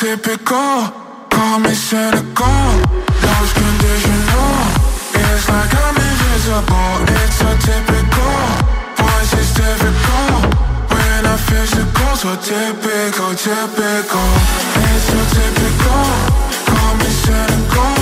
Typical, 0.00 0.90
call 1.30 1.60
me 1.60 1.70
cynical, 1.70 2.62
lost 3.22 3.54
conditional. 3.54 4.26
Oh. 4.34 5.14
It's 5.14 5.48
like 5.48 5.70
I'm 5.70 5.94
invisible. 5.94 6.94
It's 7.14 7.36
so 7.38 7.50
typical, 7.62 8.34
once 8.98 9.32
it's 9.38 9.54
difficult. 9.54 10.50
When 10.90 11.26
I 11.26 11.36
physical, 11.46 12.10
so 12.16 12.34
typical, 12.42 13.34
typical. 13.38 14.30
It's 14.82 15.04
so 15.06 15.20
typical, 15.30 16.04
call 16.66 16.92
me 16.98 17.10
cynical, 17.22 17.94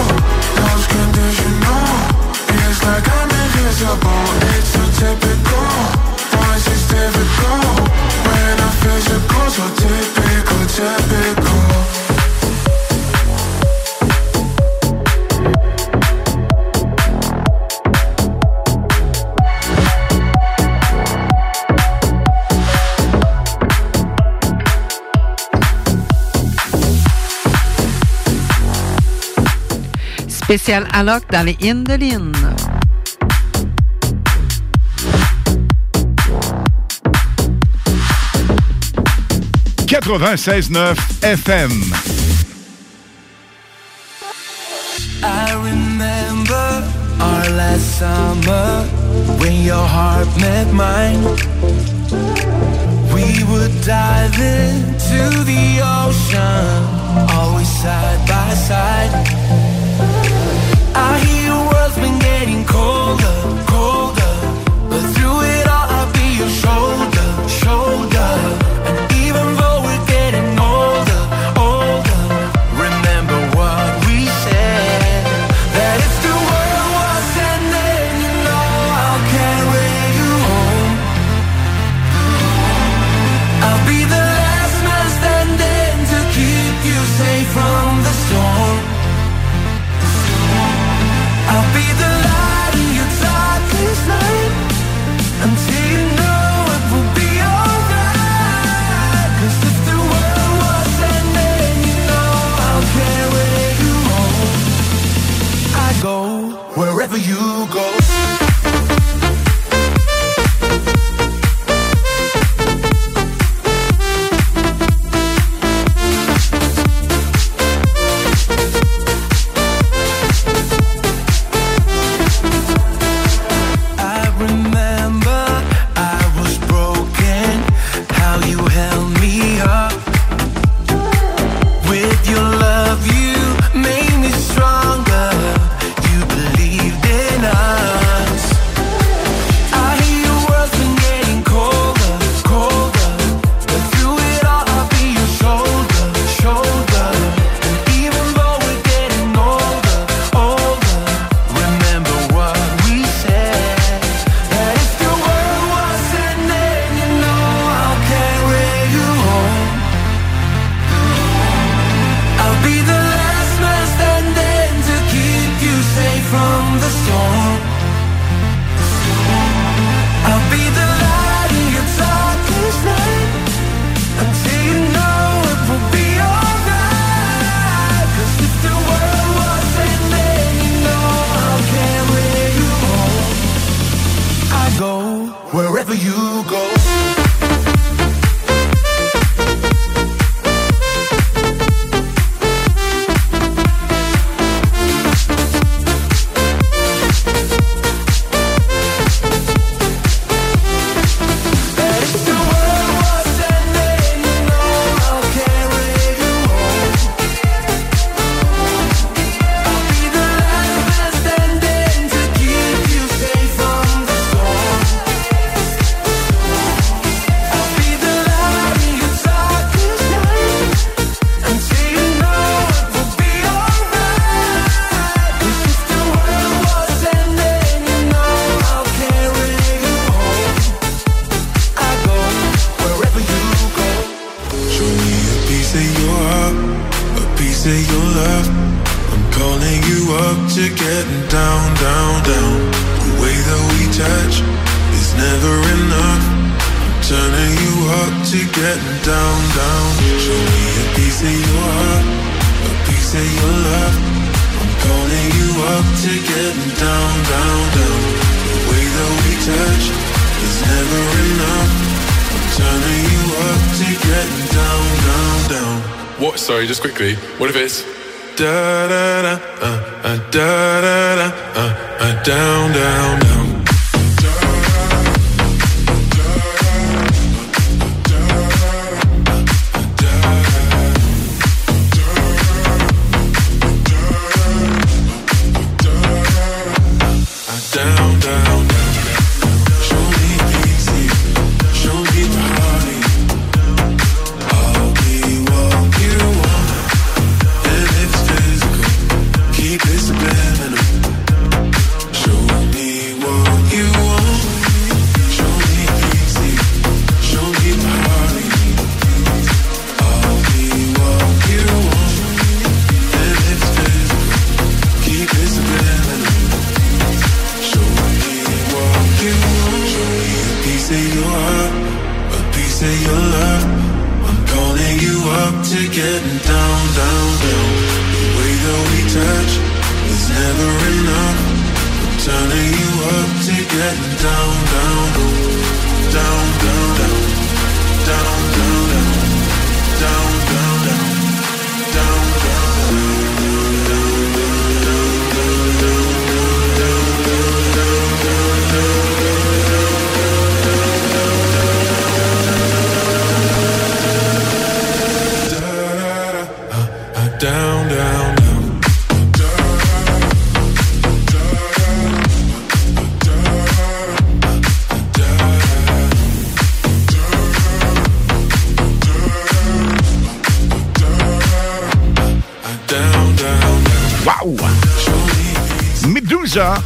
lost 0.64 0.88
conditional. 0.88 1.76
Oh. 1.76 2.57
It's 2.57 2.80
like 2.88 3.05
I'm 3.05 3.28
invisible. 3.28 4.24
It's 4.55 4.68
so 4.72 4.82
typical, 4.97 5.68
once 6.40 6.66
it's 6.72 6.88
difficult. 6.88 8.11
When 8.25 8.59
physical, 8.83 9.51
so 9.51 9.83
spécial 30.53 30.87
Alloc 30.93 31.23
dans 31.31 31.47
les 31.47 31.57
96.9 40.03 40.96
FM. 41.22 41.70
I 45.22 45.55
remember 45.62 46.64
our 47.22 47.48
last 47.50 47.98
summer 48.00 48.84
when 49.38 49.62
your 49.62 49.86
heart 49.86 50.26
met 50.40 50.72
mine. 50.74 51.22
We 53.14 53.44
would 53.44 53.74
dive 53.82 54.34
into 54.34 55.44
the 55.44 55.80
ocean, 56.03 57.30
always 57.30 57.68
side 57.68 58.26
by 58.26 58.55
side. 58.55 59.12
I 60.96 61.18
hear 61.20 61.50
the 61.50 61.70
world's 61.72 61.96
been 61.96 62.18
getting 62.18 62.64
cold. 62.64 63.01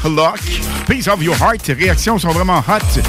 Alok. 0.06 0.38
Piece 0.88 1.08
of 1.08 1.20
Your 1.20 1.34
Heart. 1.34 1.72
Réactions 1.76 2.16
sont 2.16 2.28
vraiment 2.30 2.58
hot 2.60 3.00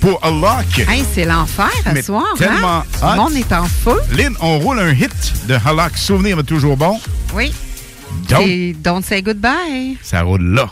pour 0.00 0.18
Alok. 0.24 0.78
Hey, 0.88 1.04
c'est 1.12 1.26
l'enfer 1.26 1.68
ce 1.94 2.00
soir. 2.00 2.24
Hein? 2.32 2.36
Tellement 2.38 2.78
hein? 2.78 2.84
hot. 3.02 3.10
Le 3.10 3.16
monde 3.16 3.34
est 3.34 3.52
en 3.52 3.66
feu. 3.66 4.00
Lynn, 4.12 4.34
on 4.40 4.58
roule 4.60 4.78
un 4.78 4.90
hit 4.90 5.34
de 5.48 5.58
Alok. 5.66 5.98
Souvenir 5.98 6.38
est 6.38 6.44
toujours 6.44 6.78
bon. 6.78 6.98
Oui. 7.34 7.52
Don't, 8.30 8.40
Et 8.40 8.72
don't 8.72 9.02
say 9.02 9.20
goodbye. 9.20 9.98
Ça 10.00 10.22
roule 10.22 10.54
là. 10.54 10.70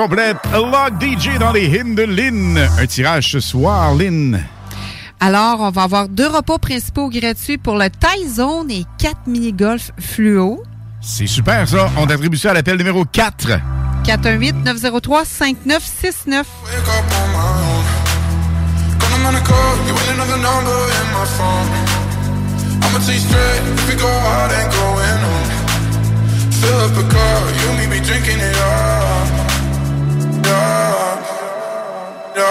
complète. 0.00 0.38
Log 0.54 0.94
DJ 0.98 1.36
dans 1.38 1.52
les 1.52 1.66
hymnes 1.66 1.94
de 1.94 2.04
Lynn. 2.04 2.58
Un 2.78 2.86
tirage 2.86 3.32
ce 3.32 3.40
soir, 3.40 3.94
Lynn. 3.94 4.42
Alors, 5.20 5.60
on 5.60 5.70
va 5.70 5.82
avoir 5.82 6.08
deux 6.08 6.26
repas 6.26 6.56
principaux 6.56 7.10
gratuits 7.10 7.58
pour 7.58 7.76
le 7.76 7.90
Thai 7.90 8.26
Zone 8.26 8.70
et 8.70 8.86
quatre 8.98 9.26
mini-golf 9.26 9.90
fluo. 9.98 10.62
C'est 11.02 11.26
super, 11.26 11.68
ça. 11.68 11.90
On 11.98 12.06
attribue 12.06 12.38
ça 12.38 12.52
à 12.52 12.54
l'appel 12.54 12.78
numéro 12.78 13.04
4. 13.04 13.60
418-903-5969. 14.06 16.44
Fill 26.60 26.76
up 26.76 26.92
a 26.92 27.04
car, 27.08 27.40
you 27.56 27.68
and 27.70 27.88
me 27.90 28.00
drinking 28.00 28.38
it 28.38 28.56
all 28.58 28.99
Fill 32.40 32.48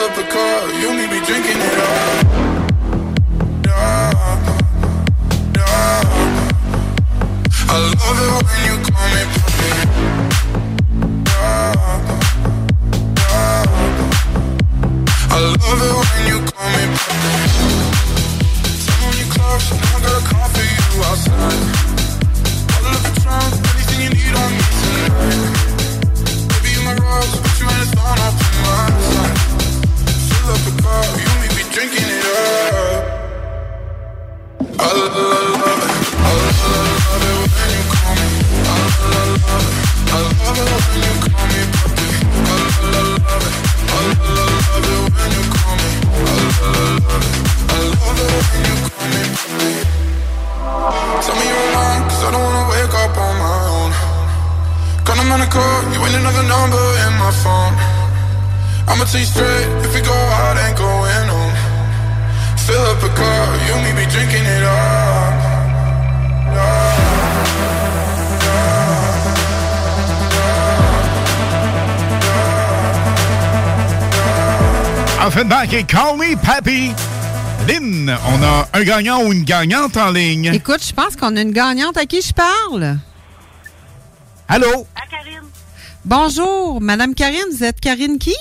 up 0.00 0.14
the 0.16 0.22
car, 0.24 0.68
you 0.80 0.94
need 0.96 1.10
be 1.10 1.24
drinking 1.24 1.60
it 1.60 1.78
all. 1.78 2.13
Call 75.82 76.16
Me 76.18 76.36
Pappy. 76.36 76.92
Lynn, 77.66 78.08
on 78.08 78.42
a 78.44 78.68
un 78.72 78.82
gagnant 78.84 79.24
ou 79.24 79.32
une 79.32 79.42
gagnante 79.42 79.96
en 79.96 80.12
ligne. 80.12 80.52
Écoute, 80.54 80.86
je 80.86 80.92
pense 80.92 81.16
qu'on 81.16 81.36
a 81.36 81.40
une 81.40 81.50
gagnante 81.50 81.96
à 81.96 82.06
qui 82.06 82.22
je 82.22 82.32
parle. 82.32 82.98
Allô? 84.46 84.86
À 84.94 85.06
Karine. 85.10 85.42
Bonjour, 86.04 86.80
Madame 86.80 87.14
Karine, 87.14 87.46
vous 87.50 87.64
êtes 87.64 87.80
Karine 87.80 88.18
qui? 88.18 88.36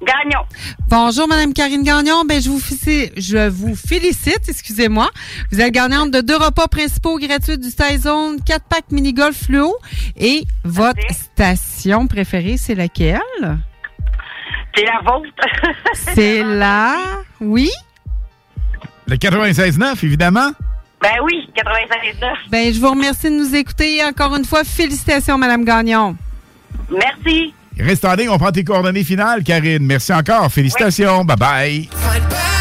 Gagnon. 0.00 0.44
Bonjour, 0.88 1.28
Madame 1.28 1.52
Karine 1.52 1.82
Gagnon. 1.82 2.24
Ben, 2.24 2.40
je 2.40 2.48
vous, 2.48 2.60
je 2.60 3.48
vous 3.48 3.76
félicite, 3.76 4.48
excusez-moi. 4.48 5.10
Vous 5.50 5.60
êtes 5.60 5.72
gagnante 5.72 6.12
de 6.12 6.22
deux 6.22 6.36
repas 6.36 6.66
principaux 6.66 7.18
gratuits 7.18 7.58
du 7.58 7.70
Saison, 7.70 8.38
quatre 8.38 8.64
packs 8.64 8.90
mini-golf 8.90 9.36
fluo 9.36 9.76
et 10.16 10.44
votre 10.64 10.98
station 11.12 12.06
préférée, 12.06 12.56
c'est 12.56 12.74
laquelle? 12.74 13.20
C'est 14.74 14.84
la 14.84 15.00
vôtre. 15.04 15.28
C'est 15.94 16.42
la. 16.42 16.96
Oui? 17.40 17.70
Le 19.06 19.16
96.9, 19.16 20.04
évidemment. 20.04 20.50
Ben 21.02 21.10
oui, 21.24 21.48
96.9. 21.56 22.50
Ben, 22.50 22.72
je 22.72 22.80
vous 22.80 22.90
remercie 22.90 23.28
de 23.28 23.36
nous 23.36 23.54
écouter. 23.54 24.02
Encore 24.04 24.36
une 24.36 24.44
fois, 24.44 24.62
félicitations, 24.64 25.36
Madame 25.36 25.64
Gagnon. 25.64 26.16
Merci. 26.90 27.52
Reste 27.78 28.04
en 28.04 28.14
ligne, 28.14 28.28
on 28.28 28.38
prend 28.38 28.52
tes 28.52 28.64
coordonnées 28.64 29.04
finales, 29.04 29.42
Karine. 29.42 29.84
Merci 29.84 30.12
encore. 30.12 30.50
Félicitations. 30.52 31.24
Bye-bye. 31.24 32.51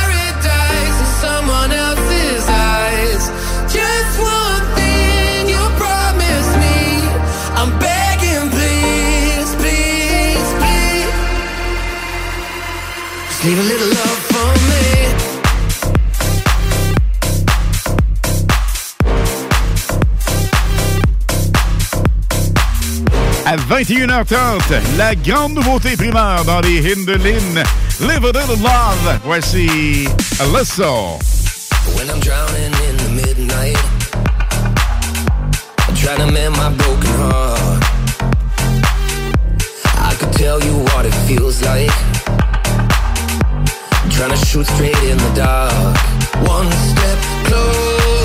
À 13.44 13.48
21h30, 23.56 24.36
la 24.96 25.16
grande 25.16 25.56
nouveauté 25.56 25.98
primaire 25.98 26.46
dans 26.46 26.60
les 26.62 26.82
hymnes 26.82 27.06
de 27.06 27.14
Lynn, 27.14 27.64
Live 28.02 28.26
a 28.26 28.28
Little 28.28 28.62
Love. 28.62 29.20
Voici 29.24 30.08
Alyssa. 30.40 31.18
When 31.96 32.12
I'm 32.12 32.20
drowning 32.20 32.72
in 32.88 32.98
the 32.98 33.10
midnight, 33.10 33.80
I'm 35.88 35.96
trying 35.96 36.20
to 36.20 36.32
mend 36.32 36.56
my 36.58 36.70
broken 36.70 37.10
heart. 37.18 37.84
I 39.98 40.14
could 40.20 40.32
tell 40.34 40.62
you 40.62 40.84
what 40.94 41.08
it 41.08 41.14
feels 41.26 41.64
like. 41.64 41.90
Trying 44.22 44.38
to 44.38 44.46
shoot 44.46 44.68
straight 44.68 44.96
in 45.02 45.18
the 45.18 45.32
dark. 45.34 45.98
One 46.48 46.72
step 46.72 47.18
closer. 47.48 48.21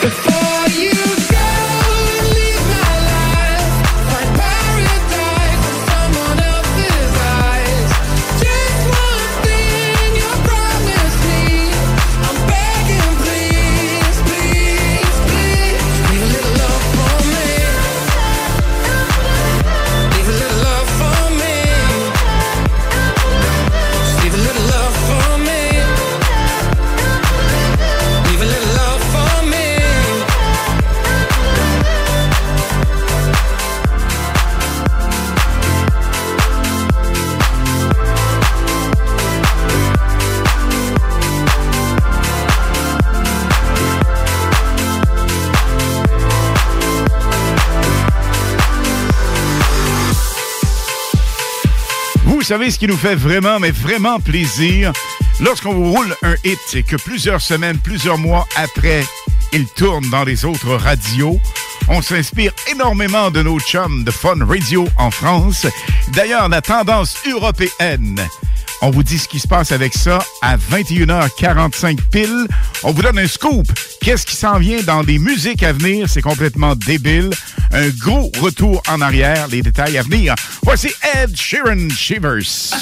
Before 0.00 0.43
Vous 52.44 52.48
savez 52.48 52.70
ce 52.70 52.78
qui 52.78 52.86
nous 52.86 52.98
fait 52.98 53.14
vraiment, 53.14 53.58
mais 53.58 53.70
vraiment 53.70 54.20
plaisir? 54.20 54.92
Lorsqu'on 55.40 55.72
vous 55.72 55.90
roule 55.90 56.14
un 56.20 56.34
hit 56.44 56.58
et 56.74 56.82
que 56.82 56.96
plusieurs 56.96 57.40
semaines, 57.40 57.78
plusieurs 57.78 58.18
mois 58.18 58.46
après, 58.54 59.02
il 59.54 59.64
tourne 59.66 60.10
dans 60.10 60.24
les 60.24 60.44
autres 60.44 60.74
radios. 60.74 61.40
On 61.88 62.02
s'inspire 62.02 62.52
énormément 62.70 63.30
de 63.30 63.42
nos 63.42 63.58
chums 63.60 64.04
de 64.04 64.10
Fun 64.10 64.44
Radio 64.44 64.86
en 64.98 65.10
France. 65.10 65.66
D'ailleurs, 66.12 66.50
la 66.50 66.60
tendance 66.60 67.16
européenne 67.26 68.20
on 68.86 68.90
vous 68.90 69.02
dit 69.02 69.16
ce 69.16 69.28
qui 69.28 69.40
se 69.40 69.48
passe 69.48 69.72
avec 69.72 69.94
ça 69.94 70.18
à 70.42 70.58
21h45 70.58 71.96
pile. 72.12 72.46
On 72.82 72.92
vous 72.92 73.00
donne 73.00 73.18
un 73.18 73.26
scoop. 73.26 73.66
Qu'est-ce 74.02 74.26
qui 74.26 74.36
s'en 74.36 74.58
vient 74.58 74.82
dans 74.82 75.02
des 75.02 75.18
musiques 75.18 75.62
à 75.62 75.72
venir? 75.72 76.06
C'est 76.06 76.20
complètement 76.20 76.76
débile. 76.76 77.30
Un 77.72 77.88
gros 77.88 78.30
retour 78.42 78.82
en 78.86 79.00
arrière. 79.00 79.48
Les 79.48 79.62
détails 79.62 79.96
à 79.96 80.02
venir. 80.02 80.34
Voici 80.64 80.92
Ed 81.14 81.34
Sheeran 81.34 81.88
Shivers. 81.96 82.74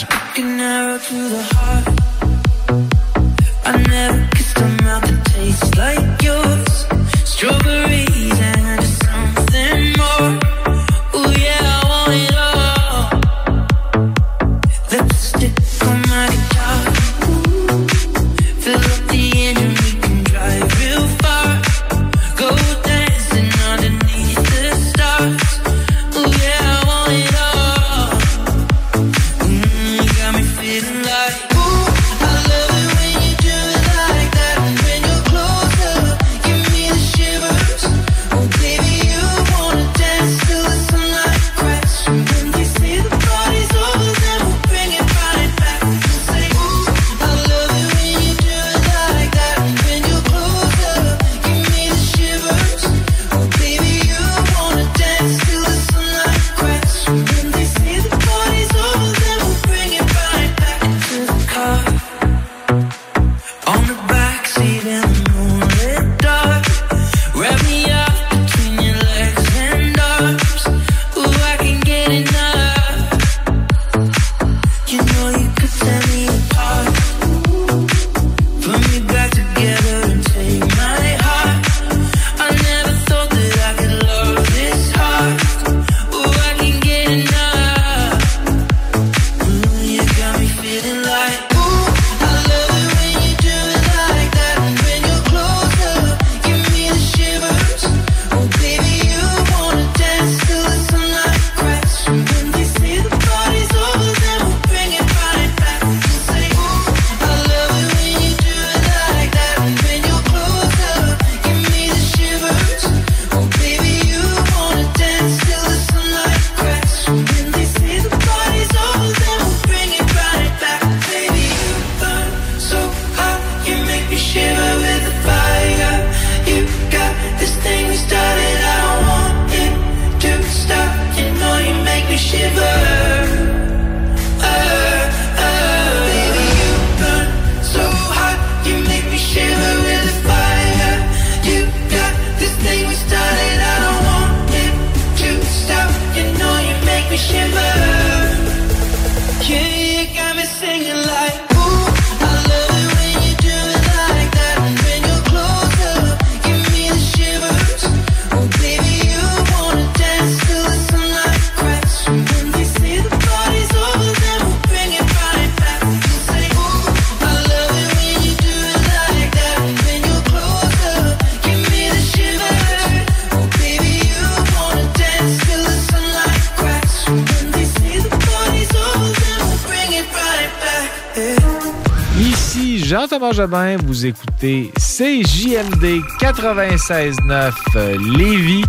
Jobin, 183.32 183.76
vous 183.84 184.06
écoutez 184.06 184.70
CJMD 184.76 186.02
96.9 186.20 187.52
euh, 187.76 187.96
Lévis. 188.16 188.64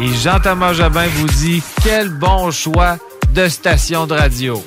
Et 0.00 0.08
Jean-Thomas 0.22 0.74
Jobin 0.74 1.06
vous 1.16 1.26
dit 1.26 1.62
quel 1.82 2.10
bon 2.10 2.50
choix 2.50 2.98
de 3.34 3.48
station 3.48 4.06
de 4.06 4.14
radio. 4.14 4.62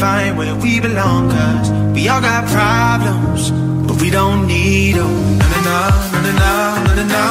find 0.00 0.38
where 0.38 0.54
we 0.56 0.80
belong 0.80 1.30
Cause 1.30 1.70
we 1.94 2.08
all 2.08 2.22
got 2.22 2.42
problems 2.48 3.50
But 3.86 4.00
we 4.00 4.10
don't 4.10 4.46
need 4.46 4.96
them 4.96 5.12
No, 5.38 5.46
no, 5.68 5.78
no, 6.12 6.20
no, 6.26 6.32
no, 6.42 6.84
no, 6.86 6.92
no, 6.94 7.04
no 7.16 7.26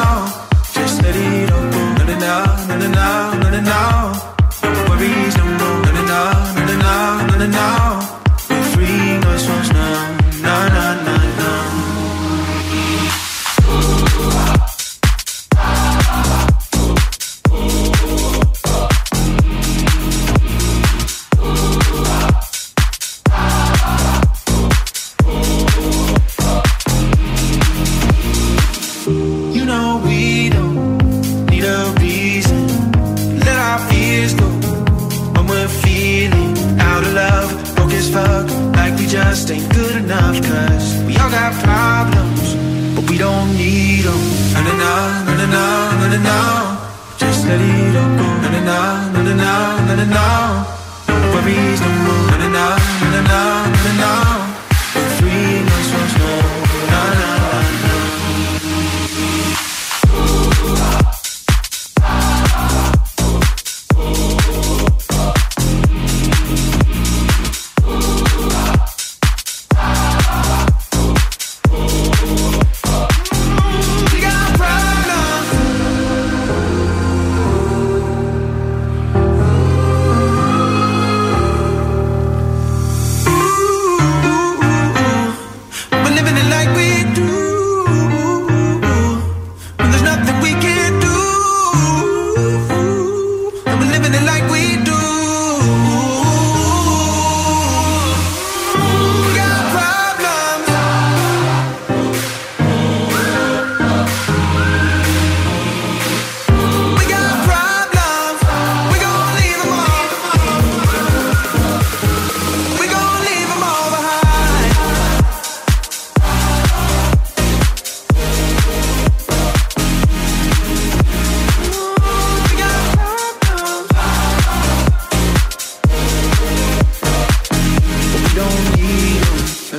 Just 0.74 1.02
let 1.02 1.16
it 1.16 1.52
all 1.52 1.72
go 1.74 1.84
No, 1.98 2.04
no, 2.06 2.18
no, 2.68 2.78
no, 2.78 2.88
no, 3.41 3.50
no, 3.50 3.62
no 3.62 4.09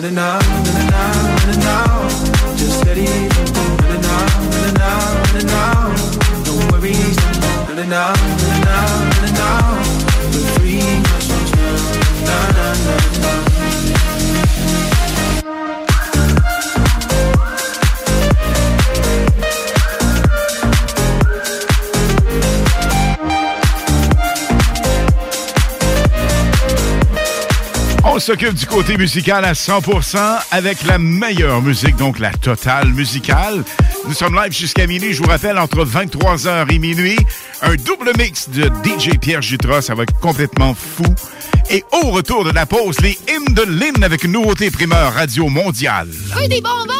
and 0.05 0.15
now, 0.15 0.39
now, 0.39 1.59
now. 1.59 2.09
Just 2.57 2.81
steady, 2.81 3.05
now, 3.05 4.27
now, 4.79 5.15
now. 5.45 5.95
No 6.47 6.53
worries, 6.71 7.19
and 7.69 7.89
now, 7.89 8.15
now. 8.65 9.00
S'occupe 28.31 28.55
du 28.55 28.67
côté 28.67 28.97
musical 28.97 29.45
à 29.45 29.55
100% 29.55 30.19
avec 30.53 30.85
la 30.85 30.99
meilleure 30.99 31.61
musique, 31.63 31.97
donc 31.97 32.21
la 32.21 32.31
totale 32.31 32.93
musicale. 32.93 33.65
Nous 34.07 34.15
sommes 34.15 34.37
live 34.37 34.53
jusqu'à 34.53 34.87
minuit, 34.87 35.13
je 35.15 35.21
vous 35.21 35.29
rappelle, 35.29 35.59
entre 35.59 35.85
23h 35.85 36.73
et 36.73 36.79
minuit. 36.79 37.19
Un 37.61 37.75
double 37.75 38.13
mix 38.17 38.49
de 38.51 38.71
DJ 38.85 39.19
Pierre 39.21 39.43
Jutras, 39.43 39.83
ça 39.83 39.97
va 39.97 40.05
être 40.05 40.17
complètement 40.21 40.75
fou. 40.75 41.13
Et 41.71 41.83
au 41.91 42.11
retour 42.11 42.45
de 42.45 42.51
la 42.51 42.67
pause, 42.67 43.01
les 43.01 43.19
hymnes 43.29 43.53
de 43.53 43.63
Lynn 43.63 44.05
avec 44.05 44.23
une 44.23 44.31
nouveauté 44.31 44.71
primeur 44.71 45.13
radio 45.13 45.49
mondiale. 45.49 46.11
Des 46.49 46.61
bonbons? 46.61 47.00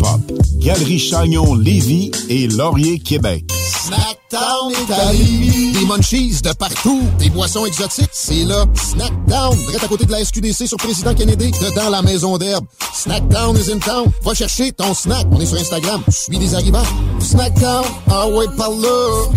Galerie 0.57 0.99
Chagnon 0.99 1.55
Lévis 1.55 2.11
et 2.29 2.47
Laurier 2.47 2.99
Québec. 2.99 3.43
Snackdown 3.51 4.71
Italie. 4.83 5.71
Des 5.73 5.85
munchies 5.85 6.41
de 6.41 6.53
partout. 6.53 7.01
Des 7.19 7.29
boissons 7.29 7.65
exotiques. 7.65 8.09
C'est 8.11 8.45
là. 8.45 8.65
Snackdown. 8.75 9.57
Direct 9.57 9.83
à 9.83 9.87
côté 9.87 10.05
de 10.05 10.11
la 10.11 10.23
SQDC 10.23 10.67
sur 10.67 10.77
Président 10.77 11.13
Kennedy. 11.13 11.51
Dedans 11.51 11.89
la 11.89 12.01
maison 12.01 12.37
d'herbe. 12.37 12.65
Snackdown 12.93 13.57
is 13.57 13.71
in 13.71 13.79
town. 13.79 14.11
Va 14.23 14.33
chercher 14.33 14.71
ton 14.71 14.93
snack. 14.93 15.25
On 15.31 15.39
est 15.39 15.45
sur 15.45 15.59
Instagram. 15.59 16.01
Suis 16.09 16.37
des 16.37 16.53
arrivants. 16.53 16.85
Snackdown. 17.19 17.83
Ah 18.09 18.27
ouais, 18.27 18.45
par 18.57 18.69
là. 18.69 19.29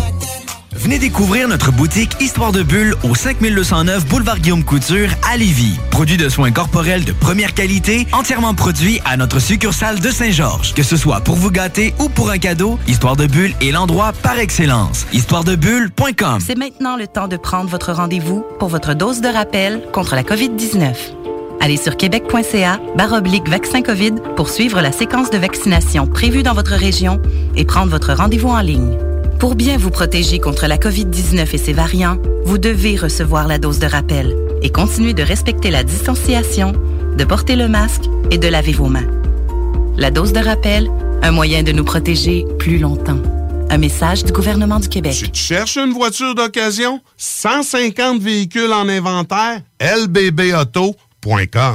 Venez 0.76 0.98
découvrir 0.98 1.48
notre 1.48 1.70
boutique 1.70 2.16
Histoire 2.20 2.50
de 2.50 2.62
Bulle 2.62 2.94
au 3.04 3.14
5209 3.14 4.06
Boulevard 4.06 4.40
Guillaume 4.40 4.64
Couture 4.64 5.08
à 5.30 5.36
Lévis. 5.36 5.78
Produit 5.90 6.16
de 6.16 6.28
soins 6.28 6.50
corporels 6.50 7.04
de 7.04 7.12
première 7.12 7.54
qualité, 7.54 8.06
entièrement 8.12 8.54
produit 8.54 9.00
à 9.04 9.16
notre 9.16 9.38
succursale 9.38 10.00
de 10.00 10.10
Saint-Georges. 10.10 10.74
Que 10.74 10.82
ce 10.82 10.96
soit 10.96 11.20
pour 11.20 11.36
vous 11.36 11.50
gâter 11.50 11.94
ou 12.00 12.08
pour 12.08 12.30
un 12.30 12.38
cadeau, 12.38 12.78
Histoire 12.88 13.16
de 13.16 13.26
Bulle 13.26 13.54
est 13.62 13.70
l'endroit 13.70 14.12
par 14.22 14.38
excellence. 14.38 15.06
Histoiredebulle.com 15.12 16.40
C'est 16.44 16.58
maintenant 16.58 16.96
le 16.96 17.06
temps 17.06 17.28
de 17.28 17.36
prendre 17.36 17.70
votre 17.70 17.92
rendez-vous 17.92 18.44
pour 18.58 18.68
votre 18.68 18.94
dose 18.94 19.20
de 19.20 19.28
rappel 19.28 19.80
contre 19.92 20.16
la 20.16 20.22
COVID-19. 20.22 20.94
Allez 21.60 21.76
sur 21.76 21.96
québec.ca 21.96 22.80
baroblique 22.96 23.48
vaccin 23.48 23.80
COVID 23.80 24.14
pour 24.36 24.50
suivre 24.50 24.80
la 24.80 24.92
séquence 24.92 25.30
de 25.30 25.38
vaccination 25.38 26.06
prévue 26.06 26.42
dans 26.42 26.52
votre 26.52 26.74
région 26.74 27.22
et 27.54 27.64
prendre 27.64 27.90
votre 27.90 28.12
rendez-vous 28.12 28.50
en 28.50 28.60
ligne. 28.60 28.98
Pour 29.38 29.54
bien 29.56 29.76
vous 29.76 29.90
protéger 29.90 30.38
contre 30.38 30.66
la 30.66 30.78
COVID-19 30.78 31.54
et 31.54 31.58
ses 31.58 31.72
variants, 31.72 32.18
vous 32.44 32.58
devez 32.58 32.96
recevoir 32.96 33.46
la 33.46 33.58
dose 33.58 33.78
de 33.78 33.86
rappel 33.86 34.36
et 34.62 34.70
continuer 34.70 35.12
de 35.12 35.22
respecter 35.22 35.70
la 35.70 35.84
distanciation, 35.84 36.72
de 37.16 37.24
porter 37.24 37.56
le 37.56 37.68
masque 37.68 38.04
et 38.30 38.38
de 38.38 38.48
laver 38.48 38.72
vos 38.72 38.88
mains. 38.88 39.06
La 39.96 40.10
dose 40.10 40.32
de 40.32 40.40
rappel, 40.40 40.90
un 41.22 41.30
moyen 41.30 41.62
de 41.62 41.72
nous 41.72 41.84
protéger 41.84 42.44
plus 42.58 42.78
longtemps. 42.78 43.20
Un 43.70 43.78
message 43.78 44.24
du 44.24 44.32
gouvernement 44.32 44.78
du 44.78 44.88
Québec. 44.88 45.14
Tu 45.14 45.30
cherches 45.32 45.76
une 45.76 45.92
voiture 45.92 46.34
d'occasion? 46.34 47.00
150 47.16 48.20
véhicules 48.20 48.72
en 48.72 48.88
inventaire? 48.88 49.60
lbbauto.com. 49.80 50.94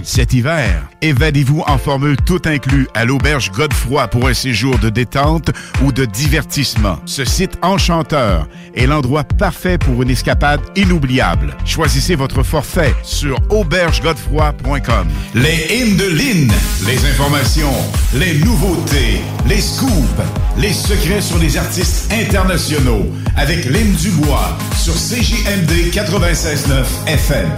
Cet 0.04 0.34
hiver, 0.34 0.88
évadez-vous 1.02 1.64
en 1.66 1.80
formule 1.80 2.18
tout 2.18 2.42
inclus 2.46 2.88
à 2.94 3.04
l'auberge 3.04 3.52
Godefroy 3.52 4.08
pour 4.08 4.28
un 4.28 4.34
séjour 4.36 4.78
de 4.78 4.90
détente 4.90 5.50
ou 5.84 5.92
de 5.92 6.06
divertissement. 6.06 7.00
Ce 7.06 7.26
site 7.26 7.58
enchanteur 7.64 8.48
est 8.76 8.86
l'endroit 8.86 9.24
parfait 9.24 9.80
pour 9.80 10.04
une 10.04 10.12
escapade 10.12 10.62
inoubliable. 10.76 11.58
Choisissez 11.66 12.14
votre 12.14 12.44
forfait 12.44 12.94
sur 13.02 13.40
aubergegodefroy.com. 13.50 15.08
Les 15.34 15.68
hymnes 15.76 15.98
de 15.98 16.06
Lynn, 16.06 16.52
les 16.86 17.06
informations, 17.10 17.74
les 18.14 18.36
nouveautés, 18.40 19.22
les 19.48 19.62
scoops, 19.62 20.22
les 20.60 20.74
secrets 20.74 21.22
sur 21.22 21.40
les 21.40 21.58
artistes 21.58 22.14
internationaux 22.14 23.08
avec 23.36 23.66
Lynn 23.66 23.94
Dubois 23.94 24.56
sur 24.78 24.94
CJMD 24.94 25.92
96.9 25.92 26.86
FM. 27.08 27.50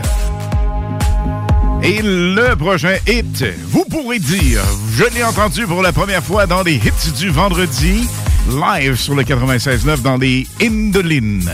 Et 1.84 2.00
le 2.04 2.56
prochain 2.56 2.96
hit, 3.08 3.44
vous 3.70 3.86
pourrez 3.86 4.20
dire, 4.20 4.62
je 4.94 5.04
l'ai 5.16 5.24
entendu 5.24 5.66
pour 5.66 5.82
la 5.82 5.92
première 5.92 6.24
fois 6.24 6.46
dans 6.46 6.62
les 6.62 6.76
hits 6.76 7.12
du 7.18 7.30
vendredi, 7.30 8.08
live 8.50 8.96
sur 8.96 9.16
le 9.16 9.24
96.9 9.24 10.04
dans 10.04 10.18
les 10.18 10.46
Indolines. 10.62 11.52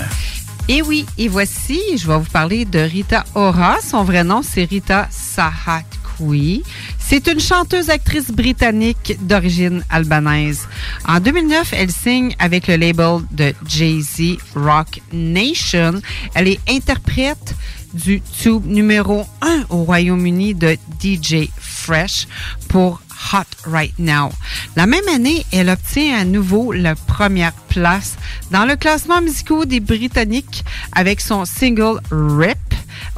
Et 0.68 0.82
oui, 0.82 1.06
et 1.18 1.30
voici, 1.30 1.80
je 1.98 2.06
vais 2.06 2.18
vous 2.18 2.30
parler 2.30 2.66
de 2.66 2.80
Rita 2.80 3.24
Ora. 3.36 3.78
Son 3.82 4.04
vrai 4.04 4.26
nom, 4.26 4.42
c'est 4.44 4.66
Rita 4.66 5.08
Sahakwi. 5.10 6.62
C'est 7.00 7.28
une 7.28 7.40
chanteuse 7.40 7.90
actrice 7.90 8.30
britannique 8.30 9.16
d'origine 9.22 9.82
albanaise. 9.90 10.68
En 11.08 11.22
2009, 11.22 11.72
elle 11.72 11.90
signe 11.90 12.36
avec 12.38 12.68
le 12.68 12.76
label 12.76 13.20
de 13.32 13.54
Jay-Z 13.66 14.40
Rock 14.58 15.00
Nation. 15.14 16.02
Elle 16.36 16.50
est 16.50 16.60
interprète 16.70 17.56
du 17.94 18.22
tube 18.22 18.66
numéro 18.66 19.26
1 19.42 19.66
au 19.70 19.84
Royaume-Uni 19.84 20.56
de 20.56 20.78
DJ 21.02 21.50
Fresh 21.58 22.28
pour 22.70 23.02
Hot 23.34 23.70
Right 23.70 23.98
Now. 24.00 24.32
La 24.76 24.86
même 24.86 25.08
année, 25.14 25.46
elle 25.52 25.70
obtient 25.70 26.18
à 26.18 26.24
nouveau 26.24 26.72
la 26.72 26.96
première 26.96 27.54
place 27.54 28.16
dans 28.52 28.66
le 28.66 28.76
classement 28.76 29.22
musical 29.22 29.66
des 29.66 29.80
Britanniques 29.80 30.64
avec 30.94 31.22
son 31.22 31.46
single 31.46 32.00
Rip. 32.12 32.58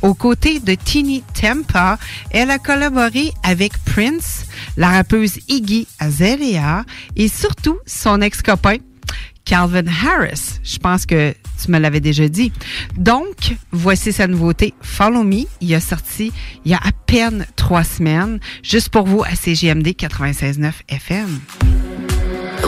Aux 0.01 0.13
côtés 0.13 0.59
de 0.59 0.75
Tini 0.75 1.23
Tempa, 1.33 1.97
elle 2.31 2.51
a 2.51 2.57
collaboré 2.57 3.33
avec 3.43 3.77
Prince, 3.83 4.45
la 4.77 4.89
rappeuse 4.89 5.39
Iggy 5.47 5.87
Azalea 5.99 6.85
et 7.15 7.27
surtout 7.27 7.77
son 7.85 8.21
ex-copain 8.21 8.77
Calvin 9.49 9.87
Harris. 9.87 10.59
Je 10.63 10.77
pense 10.77 11.07
que 11.07 11.33
tu 11.59 11.71
me 11.71 11.79
l'avais 11.79 11.99
déjà 11.99 12.27
dit. 12.27 12.51
Donc, 12.95 13.55
voici 13.71 14.13
sa 14.13 14.27
nouveauté 14.27 14.75
Follow 14.79 15.23
Me. 15.23 15.45
Il 15.59 15.73
a 15.73 15.79
sorti 15.79 16.31
il 16.65 16.71
y 16.71 16.75
a 16.75 16.77
à 16.77 16.91
peine 17.07 17.47
trois 17.55 17.83
semaines, 17.83 18.39
juste 18.61 18.89
pour 18.89 19.07
vous 19.07 19.23
à 19.23 19.33
CGMD 19.35 19.87
96.9 19.87 20.71
FM. 20.87 21.39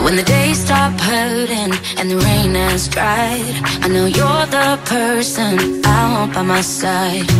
When 0.02 0.16
the 0.16 0.24
days 0.24 0.58
stop 0.58 0.98
hurting 1.00 1.72
and 2.00 2.10
the 2.10 2.16
rain 2.16 2.56
has 2.56 2.88
dried, 2.88 3.54
I 3.84 3.88
know 3.88 4.06
you're 4.06 4.46
the 4.50 4.76
person 4.84 5.84
I 5.84 6.12
want 6.12 6.34
by 6.34 6.42
my 6.42 6.62
side. 6.62 7.30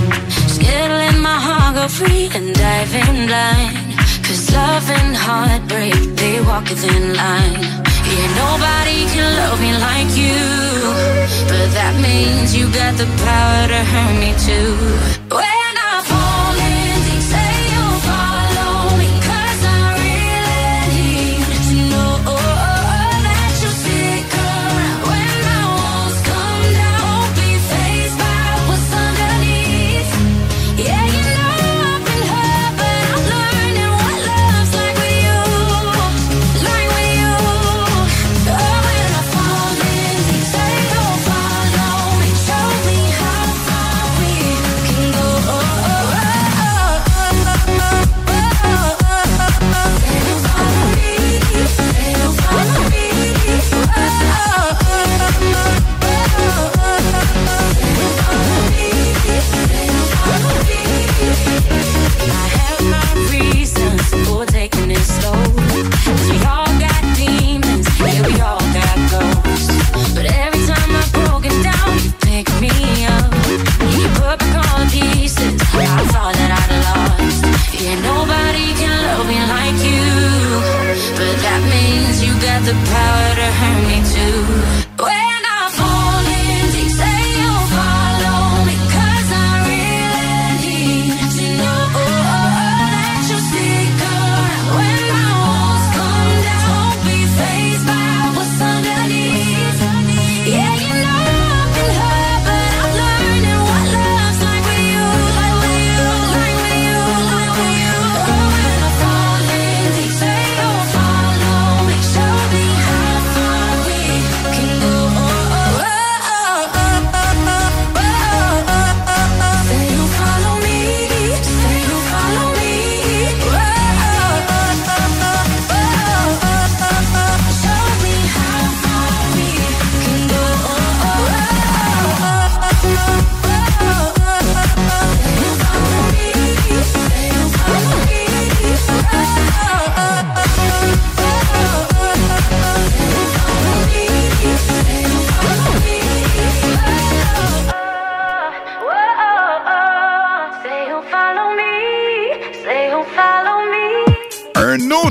Let 0.61 1.19
my 1.19 1.37
heart 1.37 1.75
go 1.75 1.89
free 1.89 2.31
and 2.33 2.55
dive 2.55 2.95
in 2.95 3.27
blind. 3.27 3.77
Cause 4.23 4.53
love 4.53 4.89
and 4.89 5.17
heartbreak, 5.17 6.15
they 6.15 6.41
walk 6.43 6.71
a 6.71 6.77
thin 6.77 7.15
line. 7.15 7.92
Yeah, 8.13 8.29
nobody 8.45 9.07
can 9.09 9.25
love 9.41 9.59
me 9.59 9.73
like 9.73 10.13
you. 10.25 10.45
But 11.49 11.69
that 11.73 11.95
means 11.97 12.55
you 12.55 12.67
got 12.71 12.93
the 13.01 13.09
power 13.25 13.69
to 13.73 13.81
hurt 13.93 14.15
me 14.21 14.31
too. 14.37 15.52
The 82.65 82.79
power 82.87 83.35
to 83.35 83.47
hurt 83.59 83.89
me 83.89 83.99
too. 84.15 84.42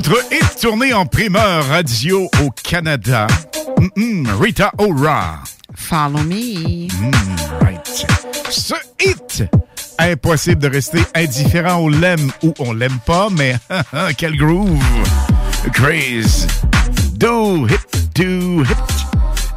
Autre 0.02 0.24
hit 0.32 0.60
tourné 0.60 0.92
en 0.92 1.06
primeur 1.06 1.64
radio 1.68 2.28
au 2.42 2.50
Canada. 2.50 3.28
Mm-mm, 3.78 4.26
Rita 4.40 4.72
Ora. 4.78 5.38
Follow 5.76 6.18
me. 6.24 6.88
Mm, 6.88 7.12
right. 7.60 8.06
Ce 8.50 8.74
hit, 9.00 9.44
impossible 10.00 10.60
de 10.60 10.68
rester 10.68 11.04
indifférent. 11.14 11.76
On 11.76 11.88
l'aime 11.88 12.32
ou 12.42 12.52
on 12.58 12.72
l'aime 12.72 12.98
pas, 13.06 13.28
mais 13.30 13.54
quel 14.18 14.36
groove. 14.36 14.82
Craze. 15.72 16.48
Do 17.12 17.68
hit, 17.68 18.16
do 18.16 18.64
hit. 18.64 18.76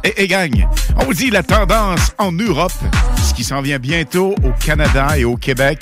Et, 0.04 0.22
et 0.22 0.28
gang, 0.28 0.64
on 0.96 1.06
vous 1.06 1.14
dit 1.14 1.30
la 1.30 1.42
tendance 1.42 2.12
en 2.18 2.30
Europe, 2.30 2.72
ce 3.16 3.34
qui 3.34 3.42
s'en 3.42 3.62
vient 3.62 3.80
bientôt 3.80 4.36
au 4.44 4.52
Canada 4.64 5.18
et 5.18 5.24
au 5.24 5.36
Québec. 5.36 5.80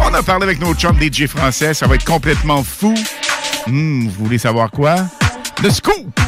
On 0.00 0.12
a 0.12 0.22
parlé 0.24 0.44
avec 0.44 0.60
nos 0.60 0.74
chums 0.74 1.00
DJ 1.00 1.26
français, 1.28 1.74
ça 1.74 1.86
va 1.86 1.94
être 1.94 2.04
complètement 2.04 2.64
fou. 2.64 2.94
Hmm, 3.66 4.08
vous 4.08 4.24
voulez 4.24 4.38
savoir 4.38 4.70
quoi? 4.70 4.96
Le 5.62 5.70
scoop! 5.70 6.18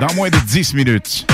Dans 0.00 0.12
moins 0.14 0.30
de 0.30 0.36
10 0.46 0.74
minutes. 0.74 1.26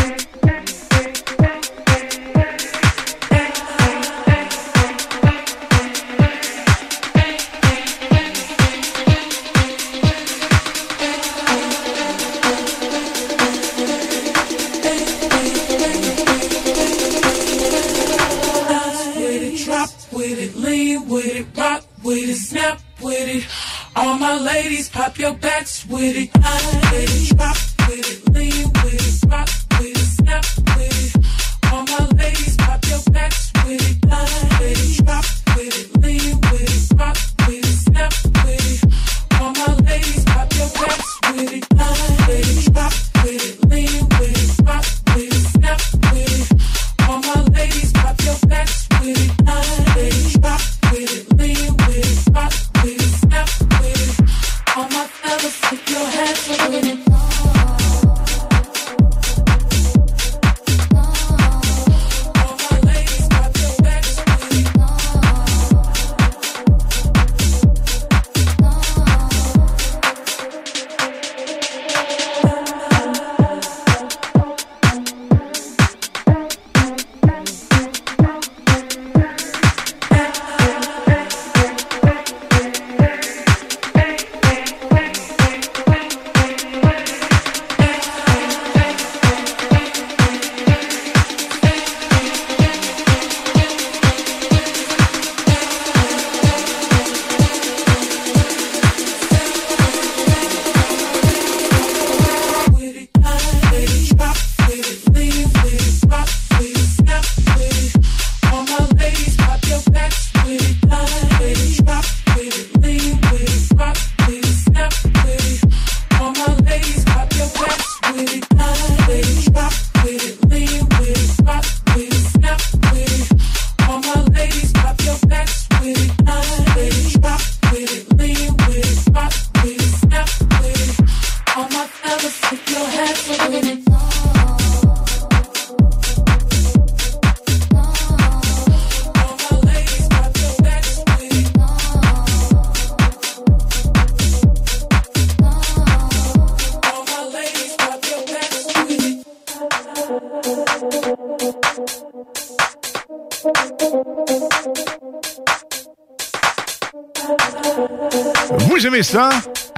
Ladies, 24.40 24.88
pop 24.88 25.18
your 25.18 25.34
backs 25.34 25.86
with 25.86 26.16
it. 26.16 26.30
With 26.34 27.32
it, 27.32 27.65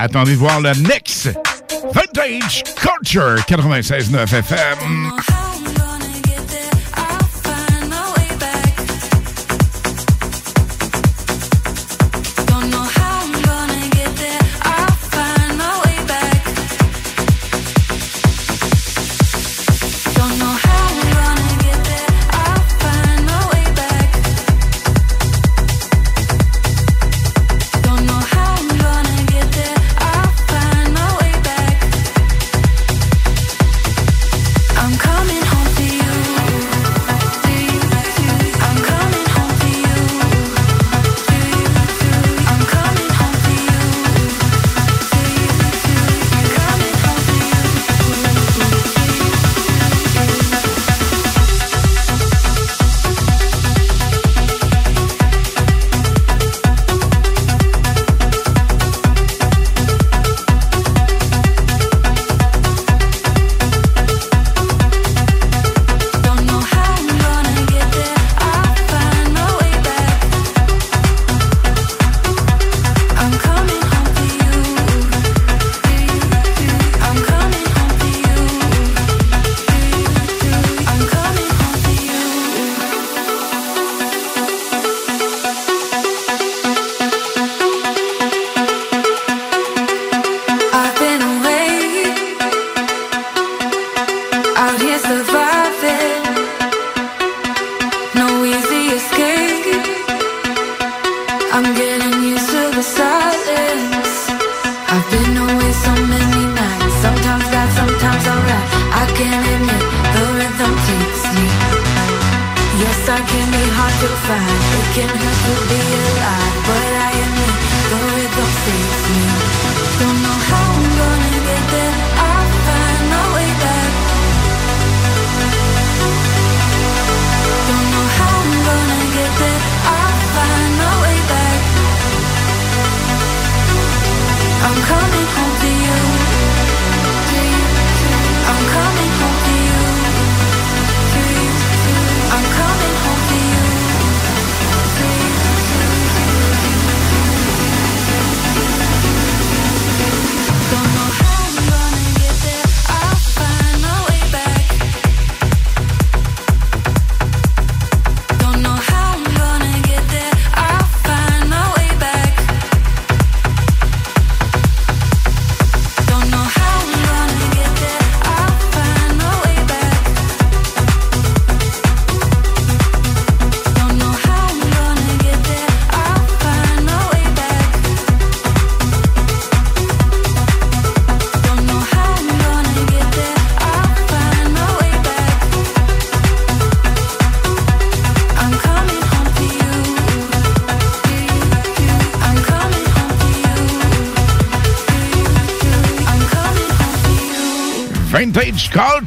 Attendez 0.09 0.33
de 0.33 0.37
voir 0.39 0.59
le 0.63 0.73
next 0.89 1.29
Vintage 1.93 2.63
Culture 2.81 3.37
96.9 3.47 4.23
FM. 4.39 5.38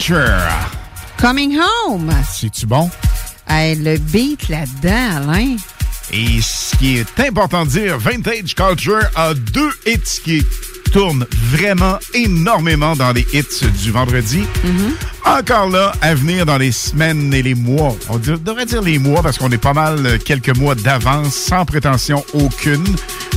Culture. 0.01 0.49
Coming 1.19 1.59
home. 1.59 2.11
C'est-tu 2.33 2.65
bon? 2.65 2.89
Hey, 3.47 3.75
le 3.75 3.99
beat 3.99 4.49
là-dedans, 4.49 5.29
Alain. 5.29 5.57
Et 6.11 6.41
ce 6.41 6.75
qui 6.75 6.97
est 6.97 7.19
important 7.19 7.65
de 7.65 7.69
dire, 7.69 7.99
Vintage 7.99 8.55
Culture 8.55 9.03
a 9.15 9.35
deux 9.35 9.69
hits 9.85 10.21
qui 10.23 10.43
tournent 10.91 11.27
vraiment 11.51 11.99
énormément 12.15 12.95
dans 12.95 13.11
les 13.11 13.27
hits 13.31 13.65
du 13.83 13.91
vendredi. 13.91 14.43
Encore 15.23 15.69
là, 15.69 15.93
à 16.01 16.15
venir 16.15 16.47
dans 16.47 16.57
les 16.57 16.71
semaines 16.71 17.31
et 17.33 17.43
les 17.43 17.53
mois. 17.53 17.95
On 18.09 18.17
devrait 18.17 18.65
dire 18.65 18.81
les 18.81 18.97
mois 18.97 19.21
parce 19.21 19.37
qu'on 19.37 19.51
est 19.51 19.57
pas 19.59 19.73
mal 19.73 20.03
euh, 20.05 20.17
quelques 20.17 20.57
mois 20.57 20.73
d'avance, 20.73 21.35
sans 21.35 21.63
prétention 21.63 22.25
aucune. 22.33 22.83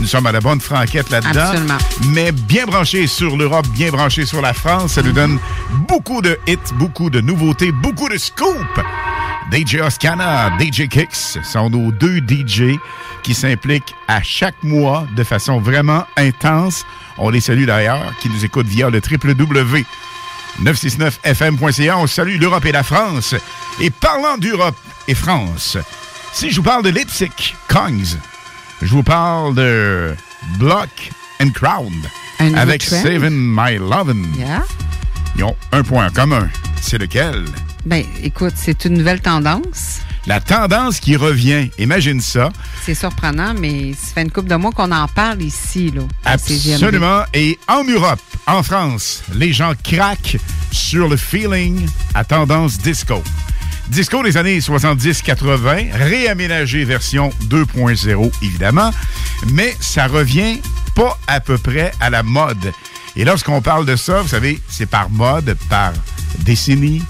Nous 0.00 0.06
sommes 0.06 0.26
à 0.26 0.32
la 0.32 0.40
bonne 0.40 0.60
franquette 0.60 1.10
là-dedans. 1.10 1.50
Absolument. 1.50 1.78
Mais 2.08 2.32
bien 2.32 2.64
branché 2.64 3.06
sur 3.06 3.36
l'Europe, 3.36 3.66
bien 3.74 3.90
branché 3.90 4.24
sur 4.24 4.40
la 4.40 4.54
France. 4.54 4.94
Ça 4.94 5.02
nous 5.02 5.12
donne 5.12 5.38
beaucoup 5.94 6.22
de 6.22 6.36
hits, 6.48 6.74
beaucoup 6.74 7.08
de 7.08 7.20
nouveautés, 7.20 7.70
beaucoup 7.70 8.08
de 8.08 8.18
scoops. 8.18 8.80
DJ 9.52 9.76
Oscana, 9.76 10.50
DJ 10.58 10.88
Kicks 10.88 11.38
sont 11.44 11.70
nos 11.70 11.92
deux 11.92 12.18
DJ 12.18 12.76
qui 13.22 13.32
s'impliquent 13.32 13.94
à 14.08 14.20
chaque 14.20 14.60
mois 14.64 15.06
de 15.14 15.22
façon 15.22 15.60
vraiment 15.60 16.04
intense. 16.16 16.84
On 17.16 17.30
les 17.30 17.40
salue 17.40 17.64
d'ailleurs, 17.64 18.12
qui 18.18 18.28
nous 18.28 18.44
écoutent 18.44 18.66
via 18.66 18.90
le 18.90 19.00
www. 19.00 19.84
969fm.ca. 20.60 21.96
On 21.98 22.08
salue 22.08 22.40
l'Europe 22.40 22.66
et 22.66 22.72
la 22.72 22.82
France. 22.82 23.36
Et 23.80 23.90
parlant 23.90 24.36
d'Europe 24.36 24.76
et 25.06 25.14
France, 25.14 25.78
si 26.32 26.50
je 26.50 26.56
vous 26.56 26.64
parle 26.64 26.82
de 26.82 26.90
Lipsic 26.90 27.54
Kongs, 27.68 28.18
je 28.82 28.90
vous 28.90 29.04
parle 29.04 29.54
de 29.54 30.16
Block 30.58 31.12
and 31.40 31.50
Crown 31.50 31.92
avec. 32.40 32.82
Saving 32.82 33.30
My 33.30 33.78
Lovin'. 33.78 34.26
Yeah. 34.36 34.64
Ils 35.36 35.44
ont 35.44 35.56
un 35.72 35.82
point 35.82 36.06
en 36.06 36.10
commun. 36.10 36.48
C'est 36.80 36.98
lequel? 36.98 37.44
Ben, 37.84 38.04
écoute, 38.22 38.54
c'est 38.56 38.84
une 38.84 38.98
nouvelle 38.98 39.20
tendance. 39.20 40.00
La 40.26 40.40
tendance 40.40 41.00
qui 41.00 41.16
revient. 41.16 41.70
Imagine 41.78 42.20
ça. 42.20 42.50
C'est 42.82 42.94
surprenant, 42.94 43.52
mais 43.52 43.92
ça 43.92 44.14
fait 44.14 44.22
une 44.22 44.30
couple 44.30 44.48
de 44.48 44.54
mois 44.54 44.72
qu'on 44.72 44.90
en 44.90 45.06
parle 45.08 45.42
ici, 45.42 45.90
là. 45.90 46.02
Absolument. 46.24 47.24
Et 47.34 47.58
en 47.68 47.84
Europe, 47.84 48.20
en 48.46 48.62
France, 48.62 49.22
les 49.34 49.52
gens 49.52 49.72
craquent 49.82 50.38
sur 50.70 51.08
le 51.08 51.16
feeling 51.16 51.86
à 52.14 52.24
tendance 52.24 52.78
disco. 52.78 53.22
Disco 53.88 54.22
des 54.22 54.38
années 54.38 54.60
70-80, 54.60 55.92
réaménagé 55.92 56.84
version 56.84 57.30
2.0 57.48 58.32
évidemment, 58.42 58.90
mais 59.52 59.76
ça 59.78 60.06
revient 60.06 60.60
pas 60.94 61.18
à 61.26 61.40
peu 61.40 61.58
près 61.58 61.92
à 62.00 62.08
la 62.08 62.22
mode. 62.22 62.72
Et 63.16 63.24
lorsqu'on 63.24 63.60
parle 63.62 63.86
de 63.86 63.96
ça, 63.96 64.22
vous 64.22 64.28
savez, 64.28 64.60
c'est 64.68 64.86
par 64.86 65.08
mode, 65.10 65.56
par 65.68 65.92
décennie. 66.40 67.02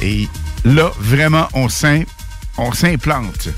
Et 0.00 0.28
là, 0.64 0.90
vraiment, 0.98 1.48
on 1.54 1.68
s'im- 1.68 2.04
on 2.58 2.72
s'implante 2.72 3.48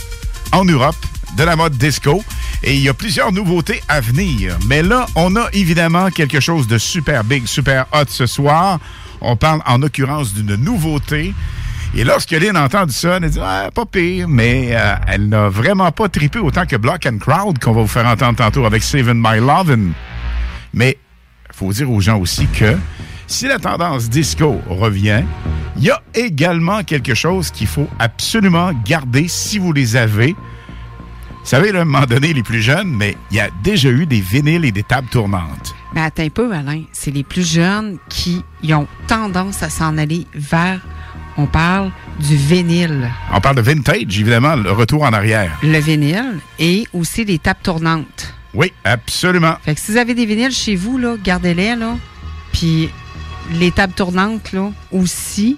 en 0.53 0.65
Europe 0.65 0.97
de 1.37 1.45
la 1.45 1.57
mode 1.57 1.77
disco. 1.79 2.23
Et 2.63 2.75
il 2.75 2.83
y 2.83 2.89
a 2.89 2.95
plusieurs 2.95 3.33
nouveautés 3.33 3.83
à 3.89 4.01
venir. 4.01 4.57
Mais 4.67 4.83
là, 4.83 5.07
on 5.15 5.37
a 5.37 5.49
évidemment 5.53 6.11
quelque 6.11 6.41
chose 6.41 6.67
de 6.67 6.77
super 6.77 7.23
big, 7.25 7.47
super 7.47 7.87
hot 7.93 8.05
ce 8.09 8.27
soir. 8.27 8.81
On 9.21 9.37
parle 9.37 9.63
en 9.67 9.81
occurrence 9.83 10.35
d'une 10.35 10.57
nouveauté. 10.57 11.33
Et 11.95 12.05
lorsque 12.05 12.33
Lynn 12.33 12.57
a 12.57 12.65
entendu 12.65 12.93
ça, 12.93 13.17
elle 13.17 13.25
a 13.25 13.29
dit 13.29 13.39
ah, 13.41 13.71
pas 13.75 13.87
pire, 13.87 14.29
mais 14.29 14.71
euh, 14.73 14.95
elle 15.07 15.29
n'a 15.29 15.49
vraiment 15.49 15.91
pas 15.93 16.09
trippé 16.09 16.39
autant 16.39 16.67
que 16.67 16.77
Block 16.77 17.07
and 17.07 17.19
Crowd 17.19 17.59
qu'on 17.59 17.73
va 17.73 17.81
vous 17.81 17.87
faire 17.89 18.07
entendre 18.07 18.37
tantôt 18.37 18.67
avec 18.67 18.83
Saving 18.83 19.23
My 19.25 19.39
Lovin'. 19.39 19.93
Mais 20.75 20.99
faut 21.59 21.73
dire 21.73 21.91
aux 21.91 22.01
gens 22.01 22.21
aussi 22.21 22.47
que 22.47 22.77
si 23.27 23.49
la 23.49 23.59
tendance 23.59 24.09
disco 24.09 24.61
revient, 24.69 25.25
il 25.77 25.85
y 25.85 25.91
a 25.91 26.01
également 26.15 26.85
quelque 26.85 27.15
chose 27.15 27.51
qu'il 27.51 27.67
faut 27.67 27.89
absolument 27.99 28.71
garder 28.85 29.27
si 29.27 29.59
vous 29.59 29.73
les 29.73 29.97
avez. 29.97 30.35
Vous 30.35 31.45
savez, 31.45 31.73
là, 31.73 31.81
à 31.81 31.83
un 31.83 31.85
moment 31.85 32.07
donné, 32.07 32.33
les 32.33 32.45
plus 32.45 32.63
jeunes, 32.63 32.89
mais 32.89 33.17
il 33.33 33.39
y 33.39 33.41
a 33.41 33.49
déjà 33.65 33.89
eu 33.89 34.07
des 34.07 34.21
vinyles 34.21 34.65
et 34.65 34.71
des 34.71 34.85
tables 34.85 35.09
tournantes. 35.09 35.75
Mais 35.95 36.03
attends 36.03 36.23
un 36.23 36.29
peu, 36.29 36.53
Alain. 36.55 36.85
C'est 36.93 37.11
les 37.11 37.25
plus 37.25 37.49
jeunes 37.49 37.99
qui 38.09 38.45
ont 38.73 38.87
tendance 39.09 39.63
à 39.65 39.69
s'en 39.69 39.99
aller 39.99 40.27
vers, 40.35 40.81
on 41.37 41.47
parle 41.47 41.91
du 42.21 42.37
vinyle. 42.37 43.11
On 43.35 43.41
parle 43.41 43.57
de 43.57 43.63
vintage, 43.63 44.21
évidemment, 44.21 44.55
le 44.55 44.71
retour 44.71 45.03
en 45.03 45.13
arrière. 45.13 45.59
Le 45.65 45.79
vinyle 45.79 46.39
et 46.61 46.85
aussi 46.93 47.25
les 47.25 47.41
tables 47.41 47.61
tournantes. 47.65 48.38
Oui, 48.55 48.73
absolument. 48.85 49.57
Fait 49.65 49.75
que 49.75 49.81
si 49.81 49.93
vous 49.93 49.99
avez 49.99 50.15
des 50.15 50.27
vinyles 50.27 50.53
chez 50.53 50.75
vous, 50.77 50.99
là, 50.99 51.17
gardez-les, 51.23 51.77
là. 51.77 51.97
Puis 52.53 52.89
les 53.53 53.71
tables 53.73 53.93
tournantes, 53.95 54.53
là, 54.53 54.71
aussi. 54.93 55.57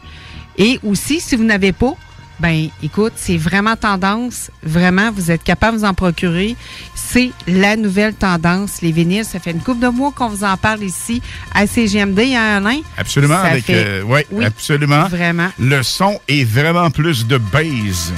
Et 0.58 0.78
aussi, 0.82 1.20
si 1.20 1.36
vous 1.36 1.44
n'avez 1.44 1.72
pas, 1.72 1.94
ben, 2.40 2.68
écoute, 2.82 3.12
c'est 3.16 3.36
vraiment 3.36 3.76
tendance. 3.76 4.50
Vraiment, 4.62 5.10
vous 5.12 5.30
êtes 5.30 5.42
capable 5.44 5.76
de 5.76 5.82
vous 5.82 5.86
en 5.88 5.92
procurer. 5.94 6.56
C'est 6.94 7.32
la 7.46 7.76
nouvelle 7.76 8.14
tendance, 8.14 8.80
les 8.80 8.92
vinyles. 8.92 9.24
Ça 9.26 9.38
fait 9.40 9.50
une 9.50 9.60
couple 9.60 9.80
de 9.80 9.88
mois 9.88 10.10
qu'on 10.10 10.28
vous 10.28 10.42
en 10.44 10.56
parle 10.56 10.82
ici 10.82 11.20
à 11.54 11.66
CGMD, 11.66 12.18
hein, 12.34 12.56
Alain? 12.64 12.80
Absolument. 12.96 13.34
Ça 13.42 13.42
avec, 13.48 13.64
fait- 13.66 13.84
euh, 13.86 14.02
ouais, 14.04 14.26
oui, 14.30 14.44
absolument. 14.44 15.06
Vraiment. 15.08 15.50
Le 15.58 15.82
son 15.82 16.18
est 16.28 16.44
vraiment 16.44 16.90
plus 16.90 17.26
de 17.26 17.36
base. 17.36 18.12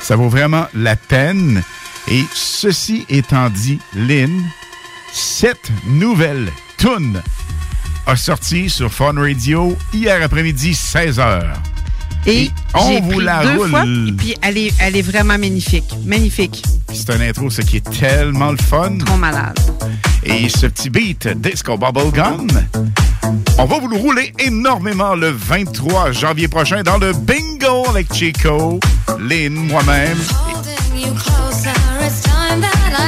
Ça 0.00 0.16
vaut 0.16 0.28
vraiment 0.28 0.66
la 0.74 0.96
peine. 0.96 1.62
Et 2.10 2.24
ceci 2.32 3.04
étant 3.10 3.50
dit, 3.50 3.78
Lynn, 3.94 4.42
cette 5.12 5.70
nouvelle 5.86 6.50
tune 6.78 7.20
a 8.06 8.16
sorti 8.16 8.70
sur 8.70 8.90
Fun 8.90 9.12
Radio 9.14 9.76
hier 9.92 10.22
après-midi, 10.22 10.72
16h. 10.72 11.42
Et, 12.26 12.50
on 12.74 13.00
vous 13.00 13.10
pris 13.10 13.24
la 13.24 13.42
deux 13.42 13.58
roule. 13.58 13.68
fois, 13.68 13.84
et 13.84 14.12
puis 14.12 14.34
elle 14.42 14.56
est, 14.58 14.72
elle 14.80 14.96
est 14.96 15.02
vraiment 15.02 15.38
magnifique. 15.38 15.84
Magnifique. 16.04 16.64
C'est 16.92 17.10
un 17.10 17.20
intro, 17.20 17.50
ce 17.50 17.60
qui 17.60 17.76
est 17.76 17.90
tellement 18.00 18.52
le 18.52 18.56
fun. 18.56 18.96
Trop 19.04 19.16
malade. 19.16 19.58
Et 20.24 20.48
ce 20.48 20.66
petit 20.66 20.88
beat 20.88 21.28
Disco 21.28 21.76
Bubblegum, 21.76 22.48
on 23.58 23.64
va 23.66 23.78
vous 23.78 23.88
le 23.88 23.96
rouler 23.96 24.32
énormément 24.38 25.14
le 25.14 25.30
23 25.30 26.12
janvier 26.12 26.48
prochain 26.48 26.82
dans 26.82 26.98
le 26.98 27.12
Bingo 27.12 27.86
avec 27.88 28.12
Chico, 28.14 28.80
Lynn, 29.18 29.54
moi-même. 29.54 30.18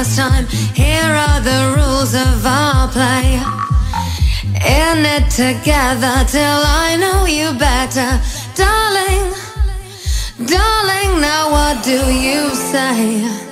pastime. 0.00 0.46
Here 0.74 1.12
are 1.26 1.40
the 1.40 1.60
rules 1.76 2.14
of 2.14 2.46
our 2.46 2.88
play. 2.88 3.36
In 4.54 4.98
it 5.16 5.28
together 5.30 6.16
till 6.36 6.60
I 6.84 6.96
know 7.02 7.26
you 7.26 7.48
better, 7.58 8.10
darling. 8.54 9.26
Darling, 10.54 11.20
now 11.20 11.50
what 11.52 11.84
do 11.84 12.00
you 12.26 12.48
say? 12.72 13.50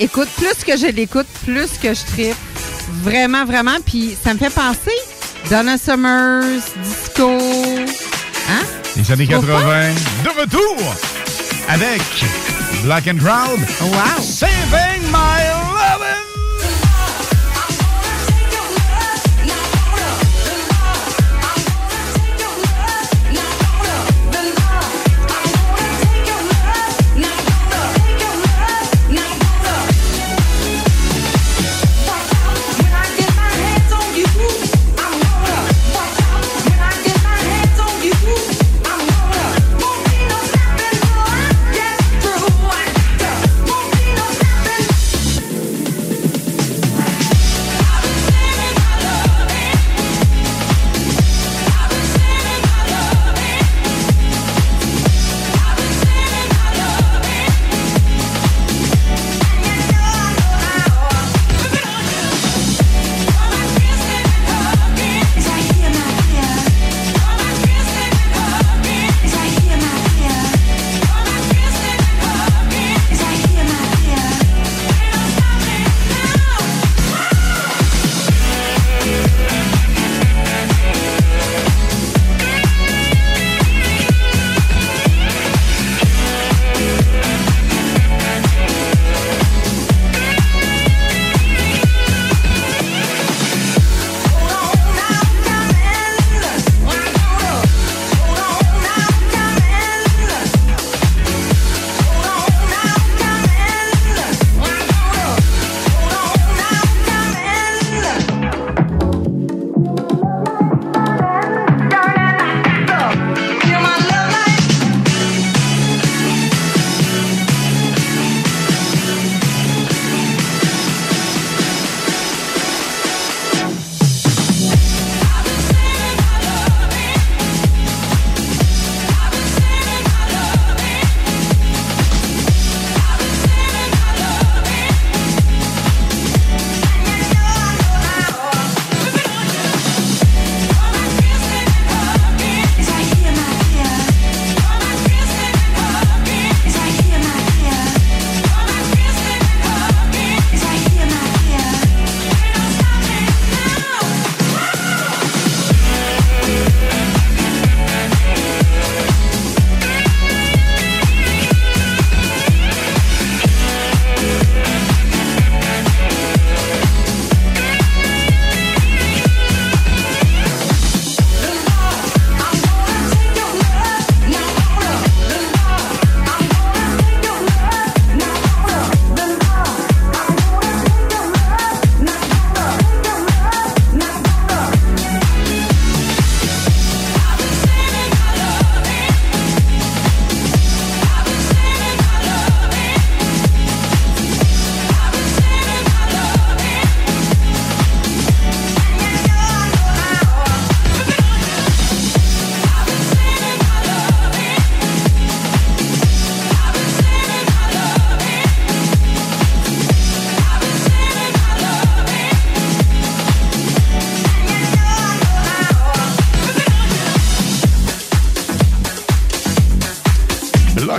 Écoute, 0.00 0.28
plus 0.36 0.64
que 0.64 0.76
je 0.76 0.86
l'écoute, 0.86 1.26
plus 1.44 1.78
que 1.80 1.94
je 1.94 2.04
tripe. 2.04 2.36
Vraiment, 3.02 3.44
vraiment. 3.44 3.76
Puis 3.84 4.16
ça 4.22 4.34
me 4.34 4.38
fait 4.38 4.50
penser 4.50 4.92
Donna 5.50 5.76
Summers, 5.78 6.62
disco. 6.82 7.30
Hein? 8.50 8.62
Les 8.96 9.10
années 9.12 9.26
Tu 9.26 9.32
trouves 9.32 9.46
80, 9.46 9.62
pas? 9.64 10.30
de 10.30 10.40
retour 10.40 10.94
avec 11.68 12.02
Black 12.84 13.08
and 13.08 13.16
Proud. 13.16 13.60
Wow! 13.80 14.22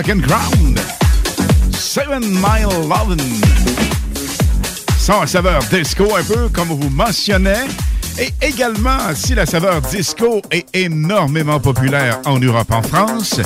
And 0.08 0.20
Ground. 0.20 0.78
Seven 1.72 2.22
Mile 2.22 2.88
Lovin'. 2.88 3.16
Sans 4.98 5.26
saveur 5.26 5.60
disco 5.64 6.04
un 6.16 6.22
peu, 6.22 6.48
comme 6.48 6.68
vous 6.68 6.90
mentionnez. 6.90 7.64
Et 8.18 8.32
également, 8.40 9.14
si 9.14 9.34
la 9.34 9.46
saveur 9.46 9.80
disco 9.82 10.42
est 10.52 10.66
énormément 10.74 11.58
populaire 11.58 12.20
en 12.24 12.38
Europe, 12.38 12.70
en 12.70 12.82
France, 12.82 13.40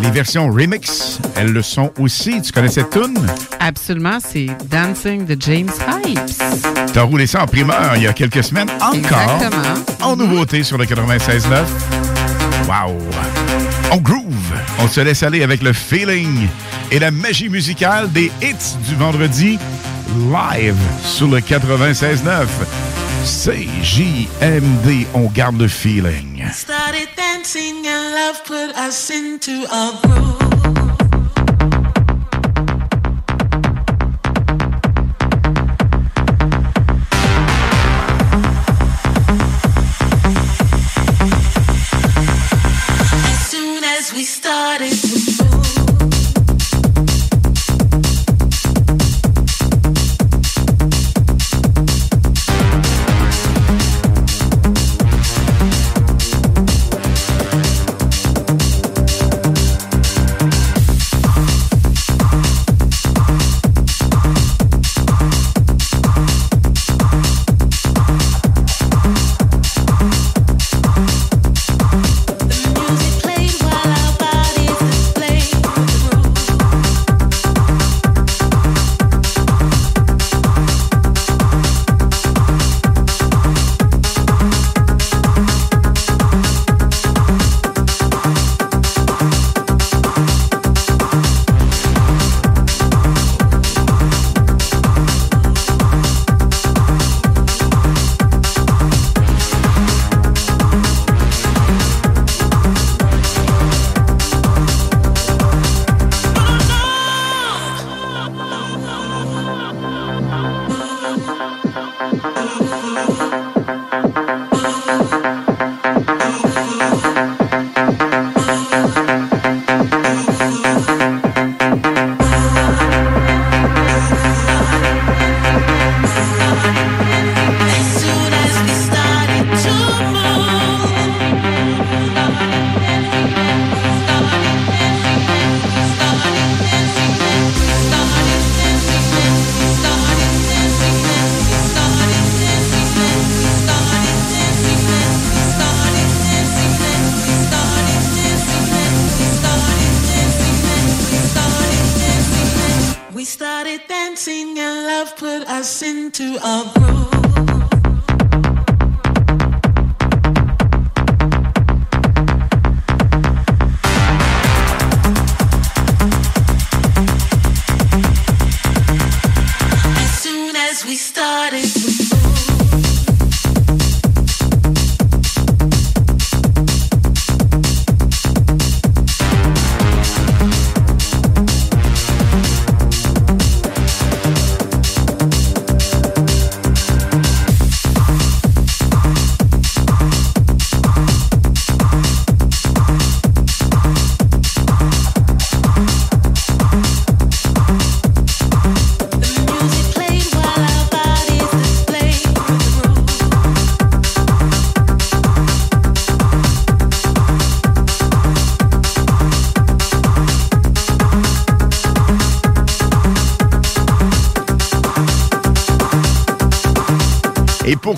les 0.00 0.10
versions 0.10 0.48
remix, 0.48 1.18
elles 1.34 1.52
le 1.52 1.62
sont 1.62 1.92
aussi. 1.98 2.40
Tu 2.40 2.52
connais 2.52 2.68
cette 2.68 2.90
tune? 2.90 3.18
Absolument, 3.58 4.18
c'est 4.20 4.46
Dancing 4.70 5.26
de 5.26 5.36
James 5.40 5.72
Hypes. 6.04 6.42
T'as 6.92 7.02
roulé 7.02 7.26
ça 7.26 7.42
en 7.42 7.46
primeur 7.46 7.96
il 7.96 8.02
y 8.02 8.06
a 8.06 8.12
quelques 8.12 8.44
semaines 8.44 8.70
encore. 8.80 8.94
Exactement. 8.94 9.74
En 10.02 10.14
nouveauté 10.14 10.62
sur 10.62 10.78
le 10.78 10.84
96.9. 10.84 11.64
Wow! 12.68 12.96
On 13.90 13.96
groove. 13.98 14.25
On 14.78 14.88
se 14.88 15.00
laisse 15.00 15.22
aller 15.22 15.42
avec 15.42 15.62
le 15.62 15.72
feeling 15.72 16.48
et 16.90 16.98
la 16.98 17.10
magie 17.10 17.48
musicale 17.48 18.10
des 18.12 18.30
hits 18.42 18.76
du 18.88 18.94
vendredi 18.96 19.58
live 20.30 20.76
sur 21.04 21.28
le 21.28 21.40
96.9. 21.40 22.46
CJMD, 23.24 25.06
on 25.14 25.28
garde 25.28 25.60
le 25.60 25.68
feeling. 25.68 26.44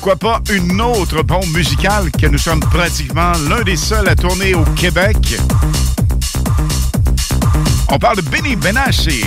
Pourquoi 0.01 0.15
pas 0.15 0.41
une 0.53 0.81
autre 0.81 1.25
bombe 1.25 1.49
musicale 1.57 2.13
que 2.13 2.29
nous 2.29 2.39
sommes 2.39 2.61
pratiquement 2.61 3.33
l'un 3.49 3.63
des 3.63 3.75
seuls 3.77 4.09
à 4.09 4.15
tourner 4.15 4.55
au 4.55 4.63
Québec. 4.77 5.17
On 7.89 7.99
parle 7.99 8.19
de 8.19 8.23
Benny 8.23 8.55
Benassi. 8.55 9.25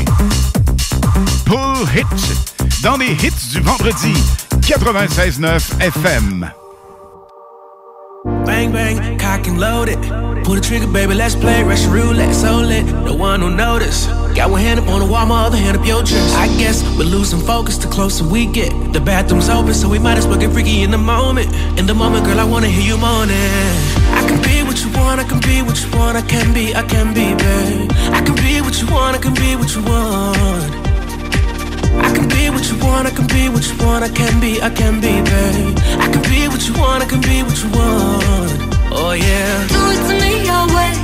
Pull 1.43 1.57
Hits 1.93 2.81
dans 2.81 2.95
les 2.95 3.11
hits 3.11 3.49
du 3.51 3.59
vendredi 3.59 4.13
96.9 4.61 5.81
FM. 5.81 6.49
Bang 8.45 8.71
bang, 8.71 9.17
cock 9.17 9.47
and 9.49 9.59
load 9.59 9.89
it. 9.89 9.99
Trigger, 10.61 10.87
baby, 10.87 11.15
let's 11.15 11.35
play 11.35 11.63
no 11.63 13.13
one 13.13 13.41
will 13.41 13.49
notice. 13.49 14.07
Got 14.41 14.49
one 14.49 14.61
hand 14.61 14.79
up 14.79 14.87
on 14.87 15.01
the 15.01 15.05
wall, 15.05 15.27
my 15.27 15.45
other 15.45 15.55
hand 15.55 15.77
up 15.77 15.85
your 15.85 16.01
chest. 16.01 16.35
I 16.35 16.47
guess 16.57 16.81
we're 16.97 17.05
losing 17.05 17.39
focus 17.41 17.77
the 17.77 17.87
closer 17.87 18.23
we 18.23 18.47
get. 18.47 18.73
The 18.91 18.99
bathroom's 18.99 19.49
open, 19.49 19.75
so 19.75 19.87
we 19.87 19.99
might 19.99 20.17
as 20.17 20.25
well 20.25 20.39
get 20.39 20.51
freaky 20.51 20.81
in 20.81 20.89
the 20.89 20.97
moment. 20.97 21.53
In 21.77 21.85
the 21.85 21.93
moment, 21.93 22.25
girl, 22.25 22.39
I 22.39 22.43
wanna 22.43 22.65
hear 22.65 22.81
you 22.81 22.97
moaning. 22.97 23.37
I 23.37 24.25
can 24.27 24.41
be 24.41 24.63
what 24.63 24.81
you 24.81 24.89
want, 24.97 25.21
I 25.21 25.25
can 25.25 25.41
be 25.41 25.61
what 25.61 25.77
you 25.83 25.91
want, 25.95 26.17
I 26.17 26.23
can 26.23 26.55
be, 26.55 26.73
I 26.73 26.81
can 26.81 27.13
be, 27.13 27.35
babe. 27.37 27.91
I 28.17 28.21
can 28.25 28.33
be 28.33 28.61
what 28.61 28.81
you 28.81 28.87
want, 28.89 29.15
I 29.15 29.19
can 29.19 29.35
be 29.35 29.55
what 29.55 29.75
you 29.75 29.83
want. 29.83 30.73
I 32.01 32.09
can 32.09 32.27
be 32.27 32.49
what 32.49 32.65
you 32.65 32.77
want, 32.81 33.05
I 33.05 33.11
can 33.11 33.27
be 33.27 33.47
what 33.47 33.61
you 33.69 33.77
want, 33.85 34.03
I 34.03 34.09
can 34.09 34.41
be, 34.41 34.59
I 34.59 34.71
can 34.71 34.95
be, 34.99 35.21
babe. 35.21 35.77
I 36.01 36.09
can 36.09 36.23
be 36.33 36.47
what 36.47 36.65
you 36.67 36.73
want, 36.81 37.03
I 37.03 37.05
can 37.05 37.21
be 37.21 37.43
what 37.45 37.61
you 37.61 37.69
want. 37.77 38.57
Oh 38.89 39.13
yeah. 39.13 39.67
Do 39.69 39.81
it 39.93 40.01
to 40.09 40.13
me 40.17 40.45
your 40.49 40.65
way. 40.73 41.00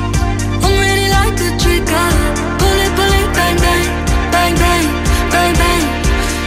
Bang, 5.38 5.53
bang 5.61 5.84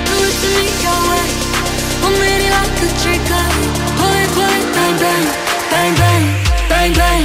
to 0.02 0.94
way. 1.08 1.24
Like 2.56 2.82
a 2.84 2.88
trigger. 3.02 3.46
Pull 3.98 4.16
it, 4.22 4.30
pull 4.36 4.52
it, 4.58 4.66
bang 4.76 4.96
bang, 5.02 5.24
bang 5.72 5.92
bang, 6.00 6.24
bang 6.70 6.92
bang. 7.00 7.24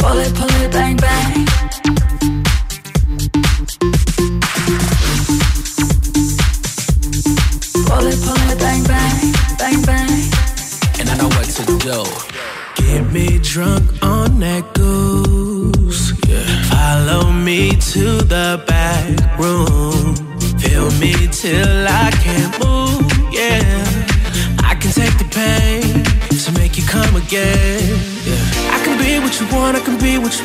Pull 0.00 0.18
it, 0.24 0.32
pull 0.38 0.54
it, 0.62 0.70
bang 0.72 0.96
bang. 0.96 1.31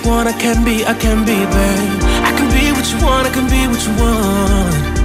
Want. 0.07 0.27
I 0.27 0.34
can 0.34 0.63
be. 0.63 0.85
I 0.85 0.93
can 0.93 1.25
be, 1.25 1.35
babe. 1.35 2.03
I 2.23 2.31
can 2.38 2.47
be 2.55 2.71
what 2.71 2.88
you 2.91 2.97
want. 3.05 3.27
I 3.27 3.31
can 3.31 3.47
be 3.51 3.67
what 3.67 3.84
you 3.85 3.93
want. 3.99 4.97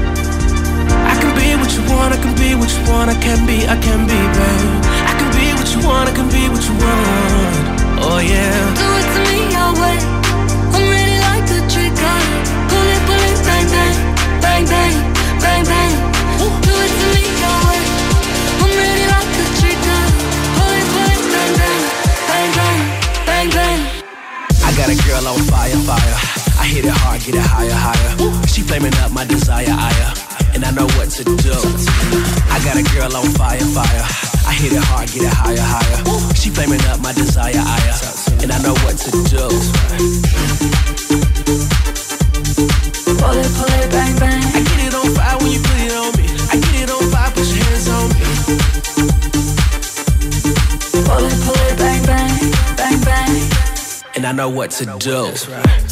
I 1.12 1.14
can 1.20 1.32
be 1.34 1.48
what 1.60 1.72
you 1.74 1.82
want, 1.90 2.14
I 2.14 2.18
can 2.22 2.34
be 2.36 2.54
what 2.54 2.70
you 2.70 2.82
want, 2.90 3.10
I 3.10 3.14
can 3.14 3.46
be, 3.46 3.66
I 3.66 3.76
can 3.76 4.06
be, 4.06 4.18
babe. 4.36 4.84
I 5.10 5.12
can 5.18 5.30
be 5.36 5.46
what 5.58 5.68
you 5.74 5.80
want, 5.86 6.08
I 6.08 6.12
can 6.12 6.28
be 6.28 6.48
what 6.48 6.62
you 6.68 6.74
want. 6.82 7.64
Oh 8.04 8.18
yeah. 8.18 8.52
Do 8.78 8.86
it 9.00 9.06
to 9.14 9.20
me 9.28 9.38
your 9.56 9.72
way. 9.80 9.96
I'm 10.74 10.84
ready 10.92 11.18
like 11.28 11.48
a 11.56 11.60
trigger. 11.72 12.18
Pull 12.70 12.88
it, 12.94 13.02
pull 13.08 13.22
it, 13.30 13.38
bang 13.46 13.66
bang, 13.74 13.96
bang 14.44 14.64
bang, 14.72 14.94
bang 15.40 15.64
bang. 15.64 15.92
Do 16.66 16.72
it 16.84 16.92
to 17.00 17.06
me 17.14 17.31
I 24.72 24.74
got 24.74 24.88
a 24.88 24.96
girl 25.04 25.28
on 25.28 25.38
fire, 25.52 25.76
fire. 25.84 26.16
I 26.56 26.64
hit 26.64 26.86
it 26.86 26.96
hard, 26.96 27.20
get 27.20 27.34
it 27.34 27.44
higher, 27.44 27.76
higher. 27.76 28.16
She 28.48 28.62
flaming 28.62 28.94
up 29.04 29.12
my 29.12 29.26
desire, 29.26 29.68
higher. 29.68 30.16
And 30.54 30.64
I 30.64 30.70
know 30.72 30.88
what 30.96 31.12
to 31.20 31.24
do. 31.24 31.52
I 32.48 32.56
got 32.64 32.80
a 32.80 32.84
girl 32.96 33.12
on 33.12 33.28
fire, 33.36 33.60
fire. 33.76 34.04
I 34.48 34.52
hit 34.56 34.72
it 34.72 34.80
hard, 34.80 35.12
get 35.12 35.28
it 35.28 35.34
higher, 35.36 35.60
higher. 35.60 36.00
She 36.32 36.48
flaming 36.48 36.80
up 36.88 37.04
my 37.04 37.12
desire, 37.12 37.52
higher. 37.52 37.96
And 38.40 38.48
I 38.48 38.56
know 38.64 38.72
what 38.80 38.96
to 38.96 39.10
do. 39.28 39.44
Pull 43.20 43.36
it, 43.44 43.50
pull 43.52 43.72
it, 43.76 43.88
bang 43.92 44.16
bang. 44.16 44.40
I 44.56 44.60
get 44.72 44.88
it 44.88 44.94
on 44.96 45.04
fire 45.12 45.36
when 45.36 45.52
you 45.52 45.60
put 45.60 45.84
it 45.84 45.92
on 45.92 46.16
me. 46.16 46.24
I 46.48 46.56
get 46.56 46.88
it 46.88 46.90
on 46.90 47.04
fire, 47.12 47.28
put 47.36 47.44
your 47.44 47.61
And 54.22 54.28
I 54.28 54.32
know 54.44 54.50
what 54.50 54.70
to 54.70 54.84
do. 55.00 55.91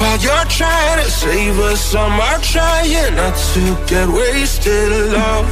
while 0.00 0.18
you're 0.18 0.48
trying 0.48 1.04
to 1.04 1.10
save 1.10 1.58
us. 1.60 1.94
Are 1.94 2.40
trying 2.40 3.14
not 3.14 3.36
to 3.54 3.62
get 3.86 4.08
wasted 4.08 4.90
love. 5.12 5.48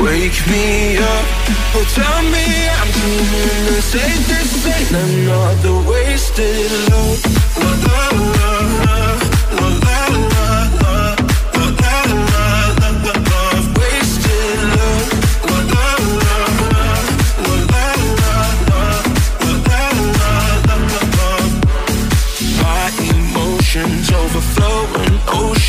Wake 0.00 0.40
me 0.52 0.98
up, 0.98 1.26
oh 1.74 1.84
tell 1.96 2.22
me 2.34 2.46
I'm 2.78 2.90
dreaming 2.96 3.64
the 3.70 3.80
safest 3.80 4.66
ain't 4.66 4.92
another 5.04 5.76
wasted 5.88 6.70
love. 6.90 7.20
La 7.56 8.10
la 8.12 8.55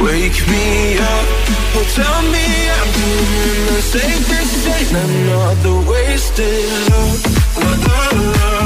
wake 0.00 0.46
me 0.48 0.98
up. 0.98 1.26
Oh, 1.74 1.84
tell 1.94 2.22
me 2.34 2.46
I'm 2.78 2.88
doing 2.98 3.66
the 3.70 3.80
safest. 3.82 4.66
Ain't 4.66 4.92
another 4.92 5.76
wasted 5.90 6.64
love. 6.90 7.20
La 7.58 7.70
la 7.86 7.98
la 8.12 8.28
la, 8.32 8.48
la 8.52 8.57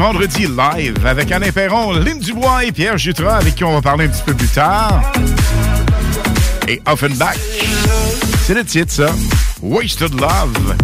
vendredi 0.00 0.46
live 0.46 1.04
avec 1.04 1.30
Alain 1.30 1.52
Perron, 1.52 1.92
Lynn 1.92 2.18
Dubois 2.18 2.64
et 2.64 2.72
Pierre 2.72 2.96
Jutras 2.96 3.36
avec 3.36 3.54
qui 3.54 3.64
on 3.64 3.74
va 3.74 3.82
parler 3.82 4.06
un 4.06 4.08
petit 4.08 4.22
peu 4.22 4.32
plus 4.32 4.48
tard. 4.48 5.02
Et 6.66 6.80
Offenbach. 6.86 7.36
C'est 8.46 8.54
le 8.54 8.64
titre, 8.64 8.90
ça. 8.90 9.10
Wasted 9.60 10.18
Love. 10.18 10.74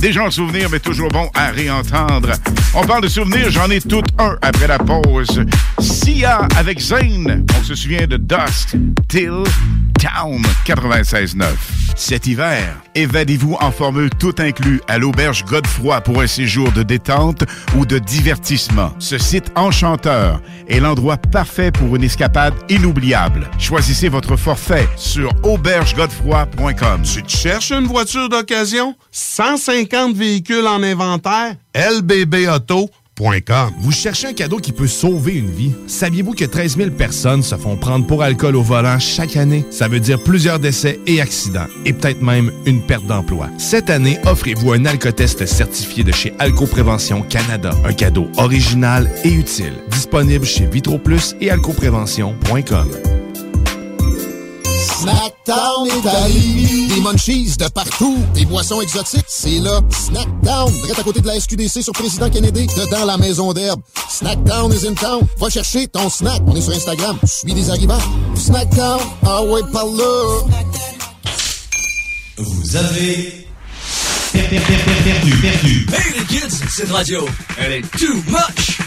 Déjà 0.00 0.24
en 0.24 0.32
souvenir, 0.32 0.68
mais 0.68 0.80
toujours 0.80 1.10
bon 1.10 1.30
à 1.32 1.50
réentendre. 1.50 2.32
On 2.74 2.84
parle 2.84 3.04
de 3.04 3.08
souvenirs, 3.08 3.52
j'en 3.52 3.70
ai 3.70 3.80
tout 3.80 4.02
un 4.18 4.36
après 4.42 4.66
la 4.66 4.80
pause. 4.80 5.44
Sia 5.78 6.48
avec 6.56 6.80
Zane. 6.80 7.46
On 7.56 7.62
se 7.62 7.76
souvient 7.76 8.08
de 8.08 8.16
Dust 8.16 8.74
Till 9.08 9.44
Town 10.00 10.42
96.9. 10.66 11.44
Cet 11.96 12.26
hiver, 12.26 12.82
évadez-vous 12.96 13.56
en 13.60 13.70
formule 13.70 14.10
tout 14.10 14.34
inclus 14.38 14.80
à 14.88 14.98
l'auberge 14.98 15.44
Godefroy 15.44 16.00
pour 16.00 16.20
un 16.20 16.26
séjour 16.26 16.72
de 16.72 16.82
détente 16.82 17.44
ou 17.76 17.86
de 17.86 17.98
divertissement. 17.98 18.92
Ce 18.98 19.16
site 19.16 19.52
enchanteur 19.54 20.42
est 20.68 20.80
l'endroit 20.80 21.16
parfait 21.16 21.70
pour 21.70 21.94
une 21.94 22.02
escapade 22.02 22.54
inoubliable. 22.68 23.48
Choisissez 23.58 24.08
votre 24.08 24.36
forfait 24.36 24.88
sur 24.96 25.30
aubergegodefroy.com. 25.44 27.02
Tu 27.02 27.22
te 27.22 27.30
cherches 27.30 27.70
une 27.70 27.86
voiture 27.86 28.28
d'occasion? 28.28 28.96
150 29.12 30.16
véhicules 30.16 30.66
en 30.66 30.82
inventaire? 30.82 31.54
lbbauto.com. 31.74 33.03
Vous 33.78 33.92
cherchez 33.92 34.26
un 34.26 34.32
cadeau 34.32 34.58
qui 34.58 34.72
peut 34.72 34.88
sauver 34.88 35.34
une 35.34 35.50
vie? 35.50 35.72
Saviez-vous 35.86 36.32
que 36.32 36.44
13 36.44 36.76
000 36.76 36.90
personnes 36.90 37.42
se 37.42 37.54
font 37.54 37.76
prendre 37.76 38.06
pour 38.06 38.22
alcool 38.22 38.56
au 38.56 38.62
volant 38.62 38.98
chaque 38.98 39.36
année? 39.36 39.64
Ça 39.70 39.86
veut 39.86 40.00
dire 40.00 40.22
plusieurs 40.22 40.58
décès 40.58 40.98
et 41.06 41.20
accidents, 41.20 41.66
et 41.84 41.92
peut-être 41.92 42.22
même 42.22 42.50
une 42.66 42.82
perte 42.82 43.06
d'emploi. 43.06 43.48
Cette 43.58 43.88
année, 43.88 44.18
offrez-vous 44.24 44.72
un 44.72 44.84
alcotest 44.84 45.46
certifié 45.46 46.02
de 46.02 46.12
chez 46.12 46.32
Alcoprévention 46.38 47.22
Canada. 47.22 47.70
Un 47.84 47.92
cadeau 47.92 48.28
original 48.36 49.08
et 49.22 49.32
utile. 49.32 49.74
Disponible 49.90 50.44
chez 50.44 50.66
Vitroplus 50.66 51.34
et 51.40 51.50
alcoprévention.com. 51.50 53.23
Snackdown 55.00 55.86
Italie. 55.98 56.86
Des 56.88 57.00
munchies 57.00 57.56
de 57.58 57.68
partout. 57.68 58.16
Des 58.34 58.44
boissons 58.44 58.80
exotiques. 58.80 59.24
C'est 59.28 59.58
là. 59.60 59.80
Snackdown. 59.90 60.72
Direct 60.72 60.98
à 60.98 61.02
côté 61.02 61.20
de 61.20 61.26
la 61.26 61.38
SQDC 61.40 61.82
sur 61.82 61.92
Président 61.92 62.30
Kennedy. 62.30 62.66
Dedans 62.68 63.04
la 63.04 63.16
maison 63.16 63.52
d'herbe. 63.52 63.80
Snackdown 64.08 64.72
is 64.72 64.86
in 64.86 64.94
town. 64.94 65.26
Va 65.38 65.50
chercher 65.50 65.88
ton 65.88 66.08
snack. 66.08 66.40
On 66.46 66.54
est 66.54 66.60
sur 66.60 66.72
Instagram. 66.72 67.18
Suis 67.24 67.52
des 67.52 67.68
arrivants. 67.70 67.98
Snackdown. 68.36 69.00
Ah 69.26 69.42
ouais, 69.42 69.62
par 69.72 69.86
là. 69.86 70.44
Vous 72.38 72.76
avez 72.76 73.46
per- 74.32 74.42
per- 74.48 74.60
per- 74.60 74.76
per- 74.84 75.02
perdu, 75.12 75.36
perdu. 75.40 75.86
Hey 75.92 76.18
les 76.20 76.24
kids, 76.26 76.56
cette 76.68 76.90
radio, 76.90 77.24
elle 77.58 77.72
est 77.72 77.90
too 77.98 78.14
much. 78.28 78.78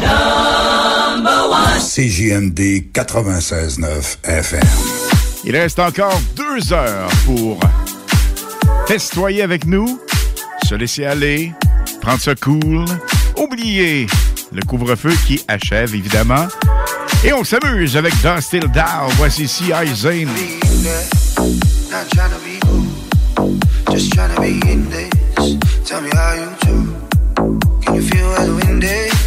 Number 0.00 1.48
one. 1.48 1.78
CJMD 1.80 2.92
96.9 2.92 4.18
FM. 4.24 4.62
Il 5.44 5.56
reste 5.56 5.78
encore 5.78 6.20
deux 6.36 6.72
heures 6.72 7.10
pour 7.24 7.58
festoyer 8.86 9.42
avec 9.42 9.66
nous, 9.66 9.98
se 10.68 10.74
laisser 10.74 11.04
aller, 11.04 11.52
prendre 12.00 12.20
ça 12.20 12.34
cool, 12.34 12.84
oublier 13.36 14.06
le 14.52 14.62
couvre-feu 14.62 15.12
qui 15.26 15.42
achève 15.48 15.94
évidemment. 15.94 16.48
Et 17.24 17.32
on 17.32 17.44
s'amuse 17.44 17.96
avec 17.96 18.14
Dust 18.22 18.50
Till 18.50 18.70
Down. 18.70 19.10
Voici 19.16 19.48
C.I. 19.48 19.94
Zane. 19.94 20.28
Not 21.90 22.08
trying 22.10 22.30
to 22.30 22.38
be 22.44 22.60
cool, 22.66 23.58
just 23.90 24.12
trying 24.12 24.34
to 24.34 24.40
be 24.40 24.60
in 24.70 24.88
this. 24.90 25.10
Tell 25.84 26.02
me 26.02 26.10
how 26.14 26.34
you 26.34 26.48
do. 26.66 26.94
Can 27.84 27.94
you 27.94 28.02
feel 28.02 28.28
the 28.34 28.66
wind 28.66 28.84
is? 28.84 29.17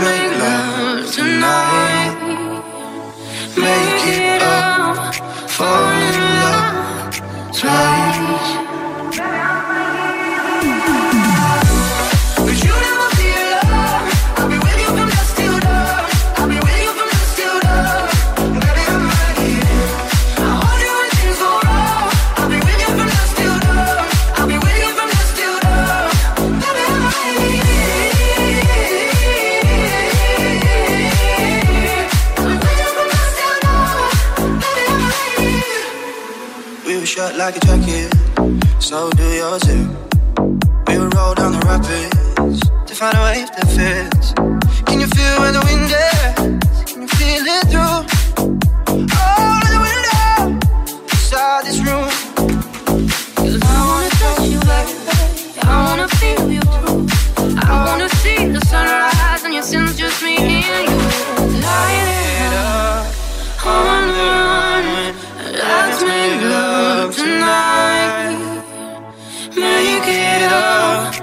Make 0.00 0.30
love 0.38 1.12
tonight. 1.12 2.14
Make 3.56 4.06
it 4.06 4.27
like 37.38 37.56
a 37.56 37.60
jacket, 37.60 38.12
so 38.80 39.10
do 39.10 39.22
yours 39.22 39.62
too. 39.62 39.88
We 40.88 40.98
will 40.98 41.08
roll 41.10 41.34
down 41.34 41.52
the 41.52 41.60
rapids 41.64 42.60
to 42.86 42.94
find 42.94 43.16
a 43.16 43.22
wave 43.22 43.48
that 43.54 43.68
fits. 43.76 44.32
Can 44.82 44.98
you 44.98 45.06
feel 45.06 45.38
where 45.38 45.52
the 45.52 45.62
wind 45.64 45.84
is? 45.84 46.17
now 70.48 71.17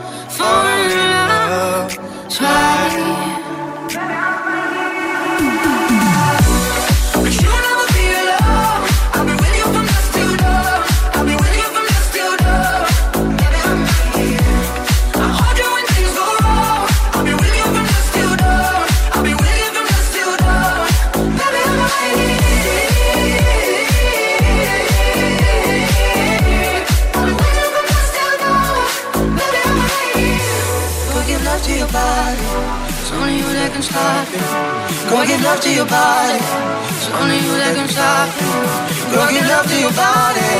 It's 35.96 37.08
only 37.20 37.40
you 37.40 37.54
that 37.62 37.74
can 37.78 37.88
stop 37.88 38.30
it. 38.36 39.16
Go 39.16 39.22
give 39.32 39.48
love 39.48 39.68
to 39.72 39.78
your 39.80 39.96
body. 39.96 40.52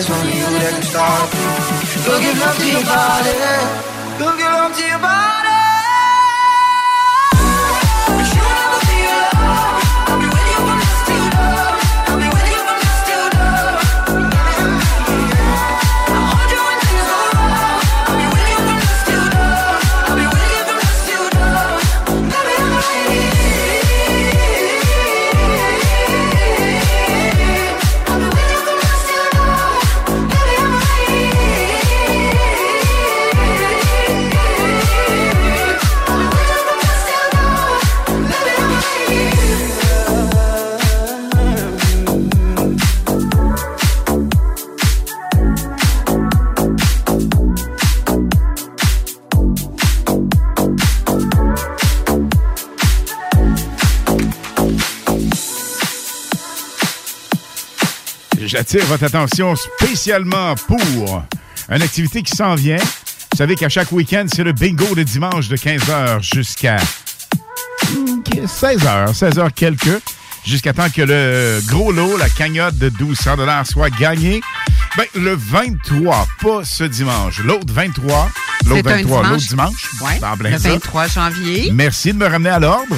It's 0.00 0.08
only 0.08 0.32
you 0.40 0.48
that 0.64 0.72
can 0.72 0.82
stop 0.82 1.28
it. 1.28 2.06
Go 2.06 2.12
give 2.24 2.38
love 2.40 2.56
to 2.56 2.68
your 2.72 2.84
body. 2.84 3.36
Go 4.18 4.26
give 4.40 4.52
love 4.58 4.76
to 4.76 4.84
your 4.86 4.98
body. 4.98 5.27
J'attire 58.48 58.82
votre 58.86 59.04
attention 59.04 59.54
spécialement 59.56 60.54
pour 60.66 61.22
une 61.68 61.82
activité 61.82 62.22
qui 62.22 62.34
s'en 62.34 62.54
vient. 62.54 62.78
Vous 62.78 63.36
savez 63.36 63.56
qu'à 63.56 63.68
chaque 63.68 63.92
week-end, 63.92 64.24
c'est 64.26 64.42
le 64.42 64.52
bingo 64.52 64.94
de 64.94 65.02
dimanche 65.02 65.48
de 65.48 65.56
15h 65.58 66.22
jusqu'à 66.22 66.78
16h, 68.34 69.12
16h 69.12 69.52
quelques, 69.52 70.00
jusqu'à 70.46 70.72
temps 70.72 70.88
que 70.88 71.02
le 71.02 71.60
gros 71.66 71.92
lot, 71.92 72.16
la 72.16 72.30
cagnotte 72.30 72.78
de 72.78 72.88
1200 72.88 73.36
soit 73.66 73.90
gagné. 73.90 74.40
Ben, 74.96 75.04
le 75.14 75.36
23, 75.36 76.26
pas 76.40 76.64
ce 76.64 76.84
dimanche. 76.84 77.40
L'autre 77.40 77.74
23, 77.74 78.30
l'autre 78.64 78.80
C'est 78.82 78.90
un 78.90 78.96
23, 78.96 79.22
l'autre 79.28 79.46
dimanche. 79.46 79.90
Ouais, 80.00 80.18
le 80.50 80.58
ça. 80.58 80.70
23 80.70 81.06
janvier. 81.08 81.70
Merci 81.70 82.14
de 82.14 82.18
me 82.18 82.26
ramener 82.26 82.48
à 82.48 82.58
l'ordre. 82.60 82.96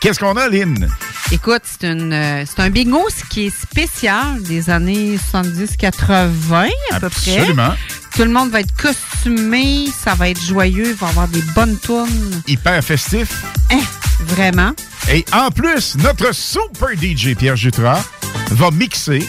Qu'est-ce 0.00 0.18
qu'on 0.18 0.36
a, 0.36 0.48
Lynn? 0.48 0.88
Écoute, 1.32 1.62
c'est 1.64 1.86
une, 1.90 2.12
euh, 2.12 2.44
c'est 2.46 2.60
un 2.62 2.70
bingo 2.70 3.08
ce 3.08 3.24
qui 3.28 3.46
est 3.46 3.50
spécial 3.54 4.40
des 4.42 4.70
années 4.70 5.18
70-80 5.32 6.70
à 6.92 7.00
peu 7.00 7.08
près. 7.08 7.38
Absolument. 7.38 7.74
Tout 8.14 8.22
le 8.22 8.30
monde 8.30 8.50
va 8.50 8.60
être 8.60 8.74
costumé, 8.76 9.86
ça 10.04 10.14
va 10.14 10.28
être 10.28 10.40
joyeux, 10.40 10.88
il 10.90 10.94
va 10.94 11.06
y 11.08 11.10
avoir 11.10 11.26
des 11.28 11.42
bonnes 11.54 11.76
tunes. 11.80 12.42
Hyper 12.46 12.82
festif. 12.84 13.42
Hein, 13.72 13.80
vraiment. 14.20 14.72
Et 15.10 15.24
en 15.32 15.50
plus, 15.50 15.96
notre 15.96 16.32
super 16.32 16.90
DJ 17.00 17.34
Pierre 17.34 17.56
Jutras 17.56 18.04
va 18.52 18.70
mixer 18.70 19.26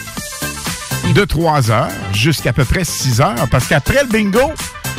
de 1.14 1.24
3 1.24 1.70
heures 1.70 1.88
jusqu'à 2.12 2.52
peu 2.52 2.64
près 2.64 2.84
6 2.84 3.20
heures 3.20 3.48
parce 3.50 3.66
qu'après 3.66 4.02
le 4.04 4.08
bingo, 4.08 4.52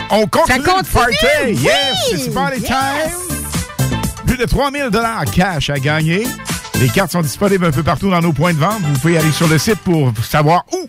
on 0.10 0.26
continue, 0.28 0.57
Ça 0.65 0.74
le 0.80 0.84
party. 0.84 1.15
continue, 1.15 1.57
Yes, 1.61 2.11
it's 2.11 2.34
party 2.34 2.60
yes. 2.61 2.68
time. 2.68 4.26
Plus 4.26 4.38
de 4.38 4.45
3000 4.45 4.90
dollars 4.91 5.24
cash 5.32 5.69
à 5.69 5.80
gagner. 5.80 6.28
Les 6.80 6.90
cartes 6.90 7.12
sont 7.12 7.22
disponibles 7.22 7.66
un 7.66 7.72
peu 7.72 7.82
partout 7.82 8.10
dans 8.10 8.22
nos 8.22 8.34
points 8.34 8.54
de 8.54 8.60
vente. 8.60 8.82
Vous 8.82 8.99
pouvez 8.99 9.18
aller 9.18 9.32
sur 9.32 9.48
le 9.48 9.58
site 9.58 9.80
pour 9.80 10.12
savoir 10.24 10.64
où. 10.72 10.88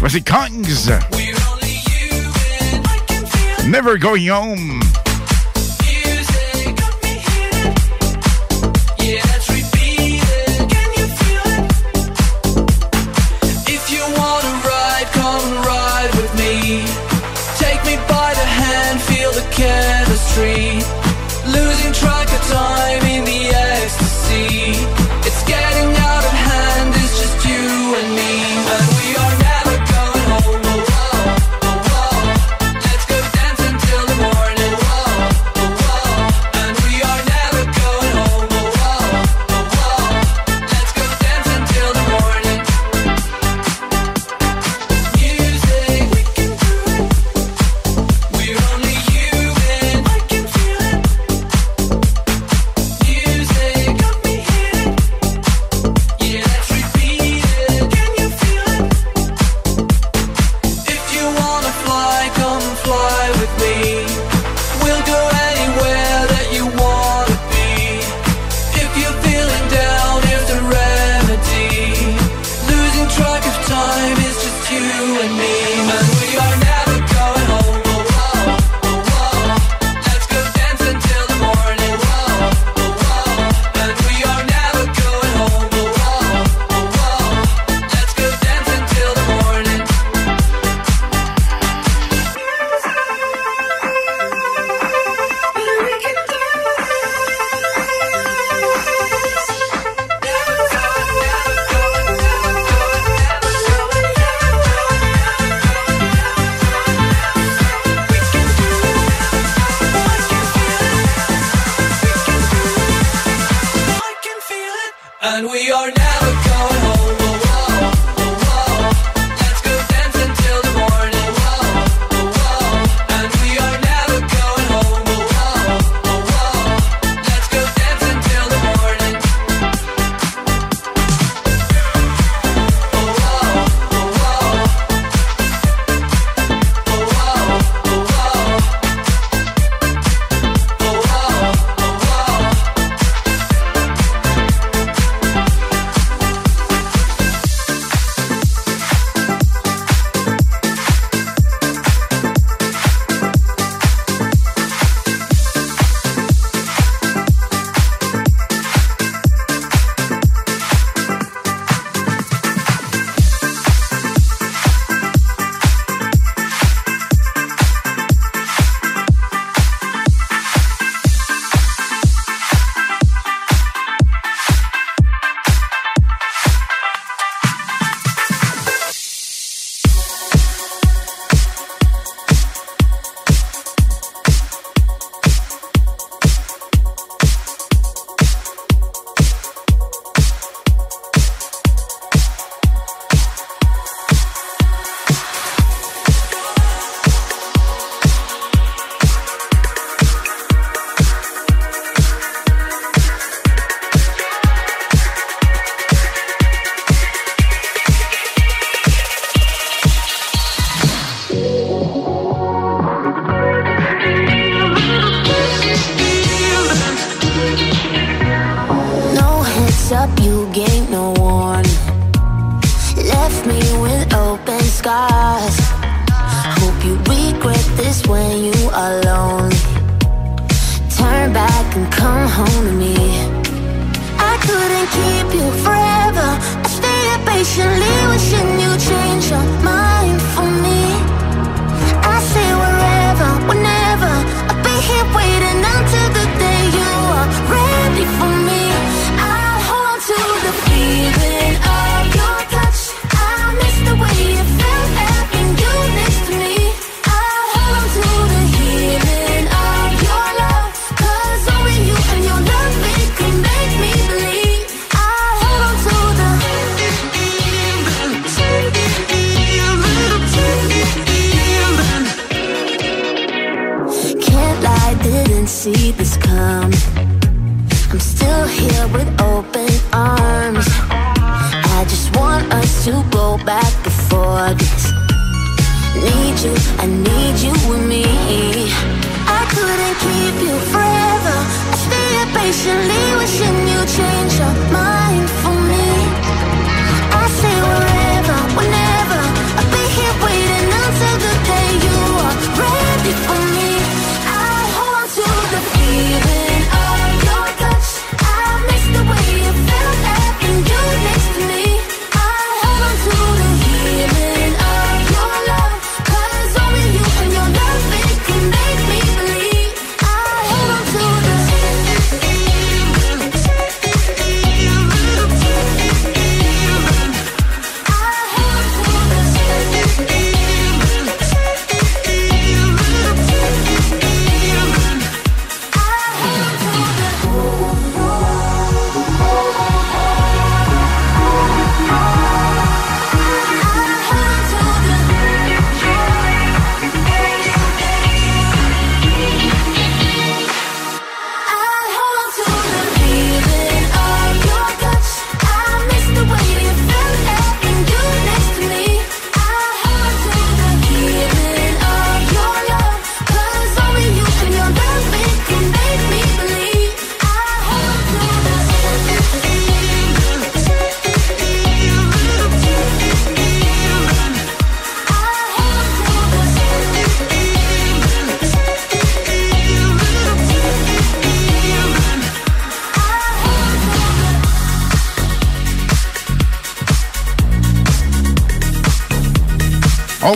Voici 0.00 0.22
Kongs. 0.22 0.98
Never 3.66 3.98
Going 3.98 4.30
Home. 4.30 4.80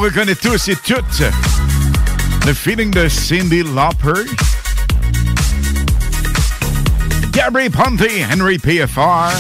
reconnaît 0.02 0.34
tous 0.34 0.66
et 0.66 0.74
toutes 0.74 1.22
le 2.44 2.52
feeling 2.52 2.90
de 2.90 3.08
Cindy 3.08 3.62
Lauper. 3.62 4.26
Gabri 7.30 7.70
Ponte, 7.70 8.02
Henry 8.32 8.58
PFR. 8.58 9.30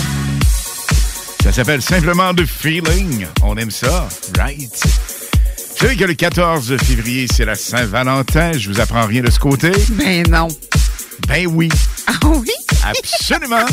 Ça 1.42 1.50
s'appelle 1.50 1.82
simplement 1.82 2.32
The 2.32 2.46
Feeling. 2.46 3.26
On 3.42 3.56
aime 3.56 3.72
ça, 3.72 4.08
right? 4.38 4.70
Vous 4.84 5.78
savez 5.78 5.96
que 5.96 6.04
le 6.04 6.14
14 6.14 6.76
février, 6.76 7.26
c'est 7.34 7.44
la 7.44 7.56
Saint-Valentin. 7.56 8.52
Je 8.56 8.70
vous 8.70 8.78
apprends 8.78 9.06
rien 9.06 9.22
de 9.22 9.30
ce 9.32 9.40
côté. 9.40 9.72
Ben 9.90 10.24
non. 10.30 10.46
Ben 11.26 11.48
oui. 11.48 11.70
Ah 12.06 12.12
oui? 12.24 12.52
Absolument. 12.84 13.66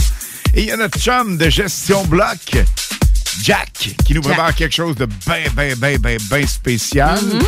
Et 0.56 0.62
il 0.62 0.66
y 0.66 0.72
a 0.72 0.78
notre 0.78 1.00
chum 1.00 1.38
de 1.38 1.50
gestion 1.52 2.04
bloc 2.06 2.58
qui 4.06 4.14
nous 4.14 4.22
prépare 4.22 4.54
quelque 4.56 4.76
chose 4.76 4.96
de 4.96 5.06
bien, 5.06 5.44
bien, 5.56 5.76
bien, 5.76 5.98
bien, 5.98 6.18
bien 6.32 6.48
spécial. 6.48 7.20
Mm-hmm. 7.20 7.46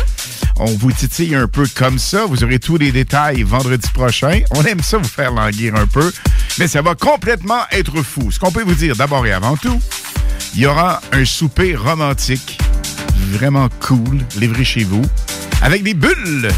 On 0.56 0.66
vous 0.76 0.92
titille 0.92 1.34
un 1.34 1.48
peu 1.48 1.66
comme 1.74 1.98
ça. 1.98 2.26
Vous 2.26 2.44
aurez 2.44 2.58
tous 2.58 2.76
les 2.76 2.92
détails 2.92 3.42
vendredi 3.42 3.88
prochain. 3.92 4.40
On 4.50 4.62
aime 4.64 4.80
ça 4.80 4.98
vous 4.98 5.08
faire 5.08 5.32
languir 5.32 5.74
un 5.74 5.86
peu, 5.86 6.12
mais 6.58 6.68
ça 6.68 6.82
va 6.82 6.94
complètement 6.94 7.62
être 7.70 8.02
fou. 8.02 8.30
Ce 8.30 8.38
qu'on 8.38 8.52
peut 8.52 8.62
vous 8.62 8.74
dire 8.74 8.94
d'abord 8.96 9.26
et 9.26 9.32
avant 9.32 9.56
tout, 9.56 9.80
il 10.54 10.60
y 10.60 10.66
aura 10.66 11.00
un 11.12 11.24
souper 11.24 11.74
romantique 11.74 12.58
vraiment 13.32 13.68
cool, 13.80 14.18
livré 14.36 14.64
chez 14.64 14.84
vous, 14.84 15.02
avec 15.62 15.82
des 15.82 15.94
bulles, 15.94 16.48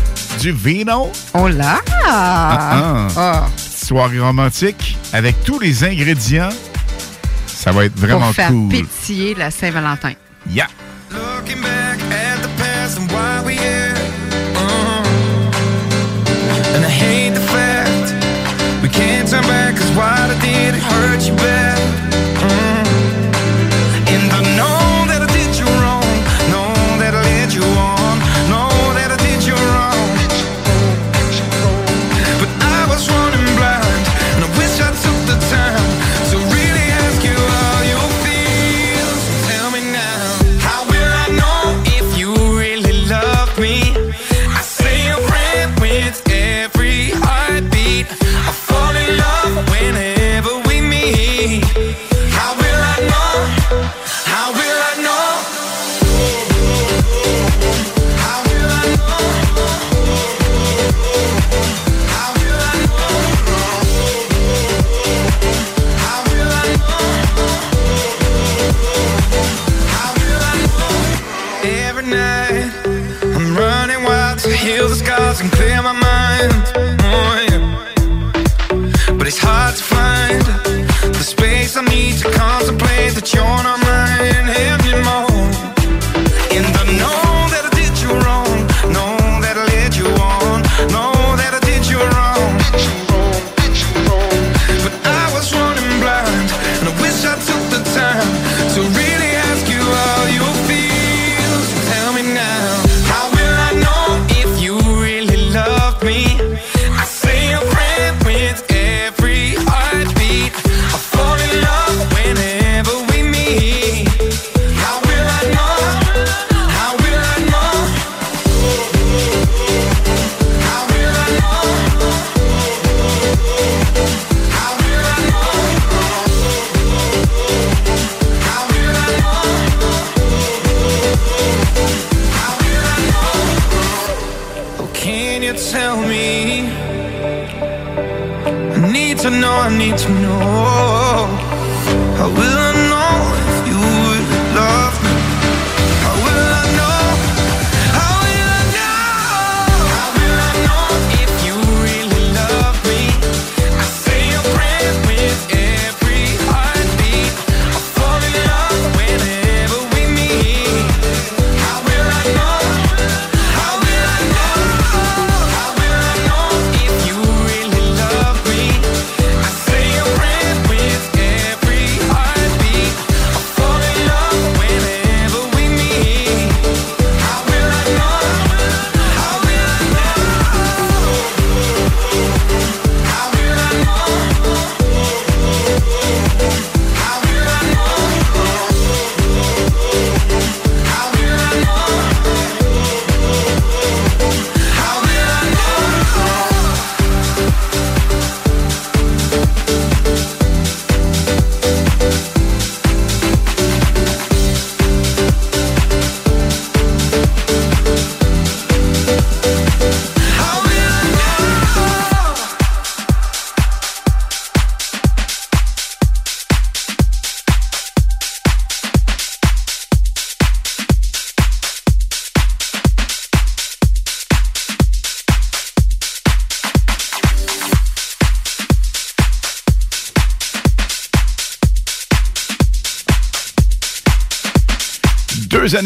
du 0.40 0.52
vino. 0.52 1.10
Oh 1.34 1.48
là! 1.48 1.80
Ah, 2.04 2.68
ah. 2.70 3.08
ah. 3.16 3.46
Soirée 3.56 4.18
romantique 4.18 4.96
avec 5.12 5.42
tous 5.44 5.58
les 5.58 5.84
ingrédients 5.84 6.50
ça 7.64 7.72
va 7.72 7.86
être 7.86 7.98
vraiment 7.98 8.26
pour 8.26 8.34
faire 8.34 8.50
cool. 8.50 8.68
pétiller 8.68 9.34
la 9.34 9.50
Saint-Valentin. 9.50 10.12
Yeah! 10.50 10.66
We 18.82 18.90
can't 18.90 19.26
turn 19.26 19.42
back 19.44 19.76
cause 19.76 19.90
what 19.96 20.28
I 20.28 20.38
did 20.42 20.74
it 20.74 20.82
hurt 20.82 21.26
you 21.26 21.34
bad 21.36 21.80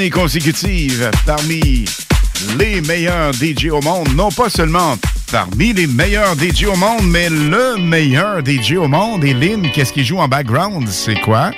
années 0.00 0.10
parmi 1.26 1.84
les 2.56 2.80
meilleurs 2.82 3.32
DJ 3.32 3.66
au 3.70 3.80
monde, 3.80 4.08
non 4.14 4.30
pas 4.30 4.48
seulement 4.48 4.96
parmi 5.32 5.72
les 5.72 5.86
meilleurs 5.86 6.34
DJ 6.34 6.66
au 6.66 6.76
monde, 6.76 7.02
mais 7.04 7.28
le 7.28 7.76
meilleur 7.78 8.40
DJ 8.44 8.74
au 8.74 8.86
monde. 8.86 9.24
Et 9.24 9.34
Lynn, 9.34 9.68
qu'est-ce 9.72 9.92
qu'il 9.92 10.04
joue 10.04 10.18
en 10.18 10.28
background? 10.28 10.88
C'est 10.88 11.20
quoi? 11.20 11.50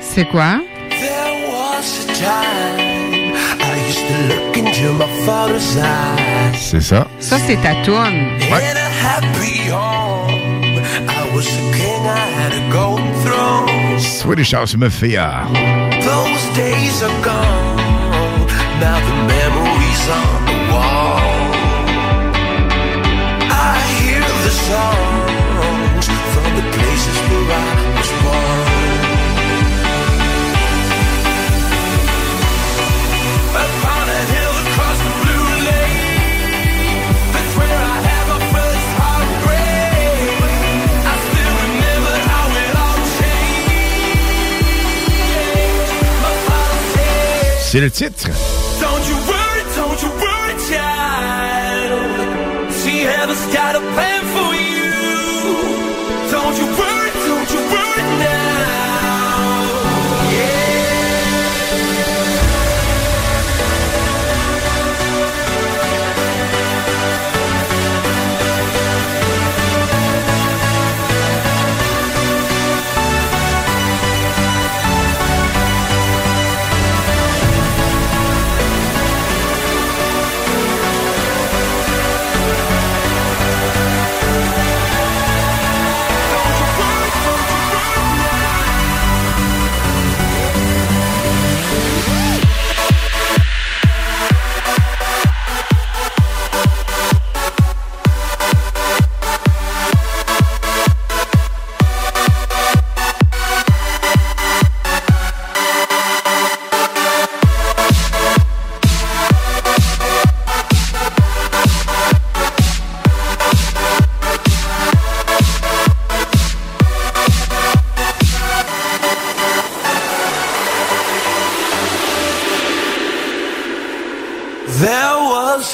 C'est 0.00 0.28
quoi? 0.28 0.60
There 0.90 1.48
was 1.48 2.06
a 2.06 2.12
time 2.14 3.34
I 3.60 3.88
used 3.88 4.06
to 4.06 4.14
look 4.28 4.56
into 4.56 4.92
my 4.92 5.08
father's 5.26 5.76
eyes. 5.76 6.56
C'est 6.56 6.82
ça. 6.82 7.08
Ça, 7.18 7.36
c'est 7.46 7.60
ta 7.60 7.74
tourne. 7.84 8.38
Swedish 14.30 14.52
House 14.52 14.76
Mafia. 14.76 15.46
Those 16.02 16.56
days 16.56 17.02
are 17.02 17.24
gone. 17.24 18.46
Now 18.80 18.98
the 19.00 19.26
memories 19.26 20.08
are. 20.08 20.39
C'est 47.72 47.78
le 47.78 47.88
titre. 47.88 48.26
Don't 48.80 49.06
you 49.06 49.14
worry, 49.28 49.62
don't 49.76 50.02
you 50.02 50.08
worry, 50.08 50.54
child. 50.68 51.92
She 52.82 53.04
has 53.04 53.46
got 53.54 53.76
a 53.76 53.80
plan 53.94 54.22
for 54.34 54.54
you. 54.56 54.90
Don't 56.32 56.58
you 56.58 56.66
worry. 56.76 56.89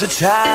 to 0.09 0.15
try. 0.15 0.46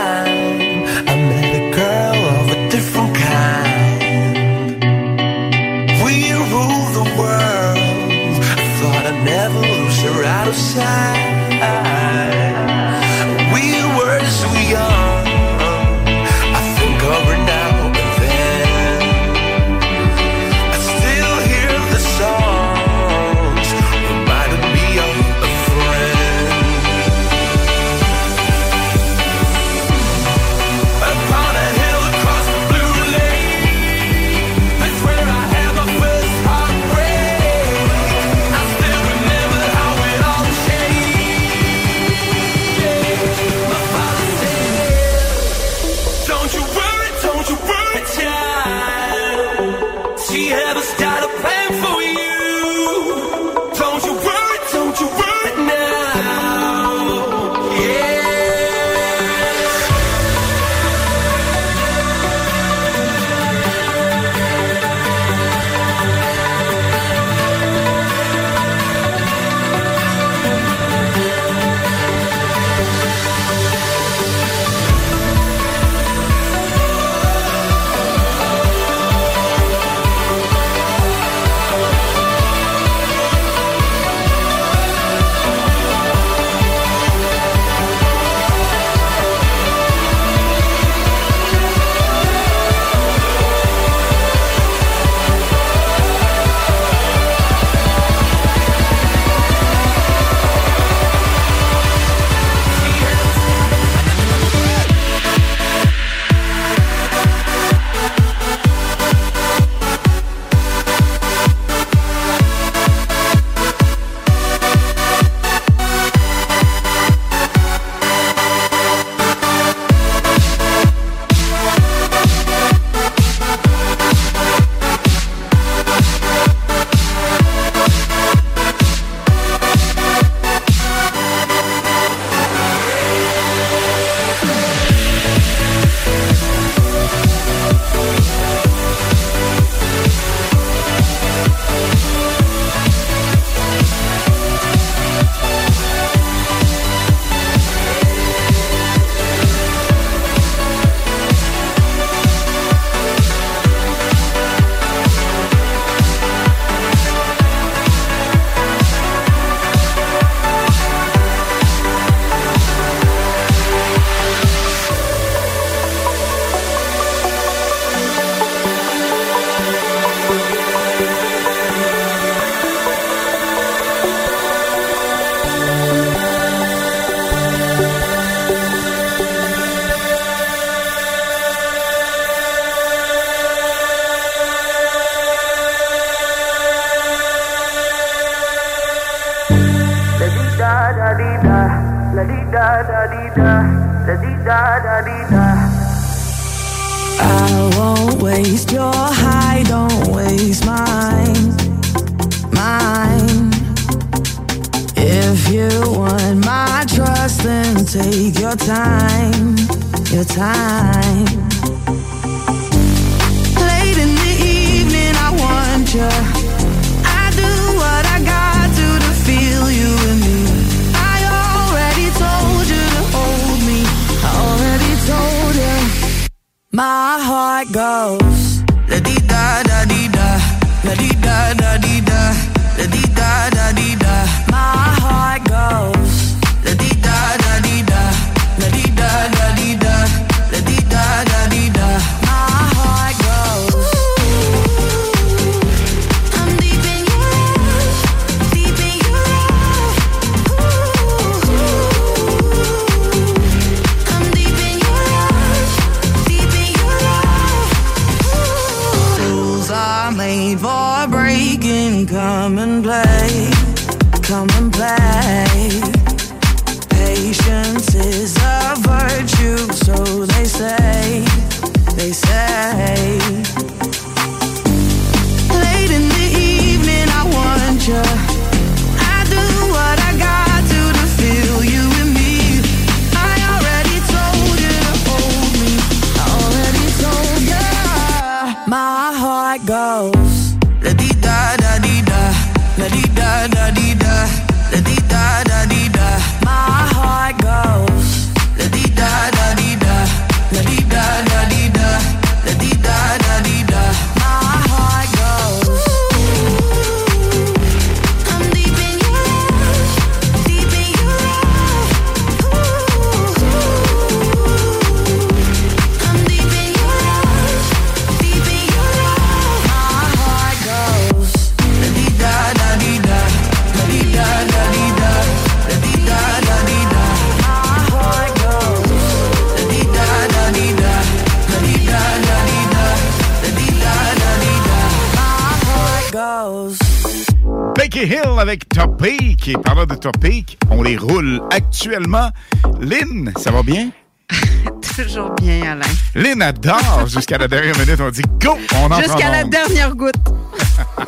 jusqu'à 347.06 347.38
la 347.38 347.48
dernière 347.48 347.78
minute. 347.78 348.00
On 348.00 348.10
dit 348.10 348.22
go, 348.40 348.58
on 348.76 348.90
en 348.90 349.00
Jusqu'à 349.00 349.30
la 349.30 349.44
dernière 349.44 349.94
goutte. 349.94 350.16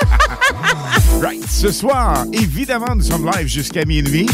right. 1.22 1.44
Ce 1.48 1.72
soir, 1.72 2.24
évidemment, 2.32 2.94
nous 2.94 3.02
sommes 3.02 3.30
live 3.36 3.48
jusqu'à 3.48 3.84
minuit. 3.84 4.28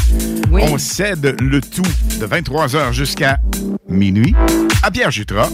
Oui. 0.51 0.63
On 0.71 0.79
cède 0.79 1.37
le 1.41 1.61
tout 1.61 1.83
de 1.83 2.27
23h 2.27 2.93
jusqu'à 2.93 3.39
minuit 3.89 4.35
à 4.83 4.91
Pierre 4.91 5.11
Jutras. 5.11 5.49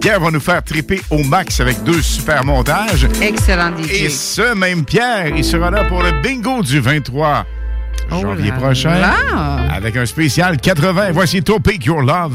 Pierre 0.00 0.20
va 0.20 0.30
nous 0.30 0.40
faire 0.40 0.62
triper 0.64 1.00
au 1.10 1.22
max 1.22 1.60
avec 1.60 1.82
deux 1.84 2.02
super 2.02 2.44
montages. 2.44 3.06
Excellent 3.20 3.70
DJ. 3.76 3.90
Et 3.92 4.10
ce 4.10 4.54
même 4.54 4.84
Pierre, 4.84 5.28
il 5.28 5.44
sera 5.44 5.70
là 5.70 5.84
pour 5.84 6.02
le 6.02 6.10
bingo 6.22 6.62
du 6.62 6.80
23 6.80 7.46
janvier 8.10 8.52
prochain 8.52 9.00
avec 9.72 9.96
un 9.96 10.06
spécial 10.06 10.56
80. 10.56 11.12
Voici 11.12 11.42
Topic 11.42 11.84
Your 11.84 12.02
Love. 12.02 12.34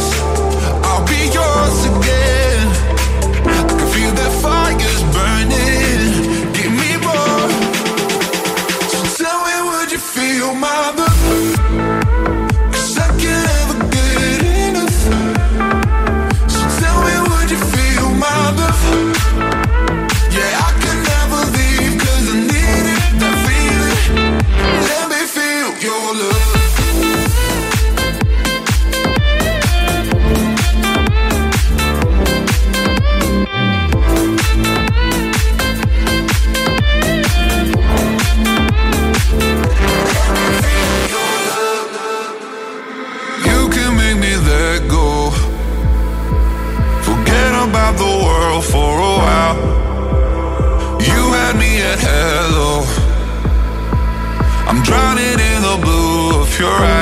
you're 56.61 56.69
right 56.69 57.00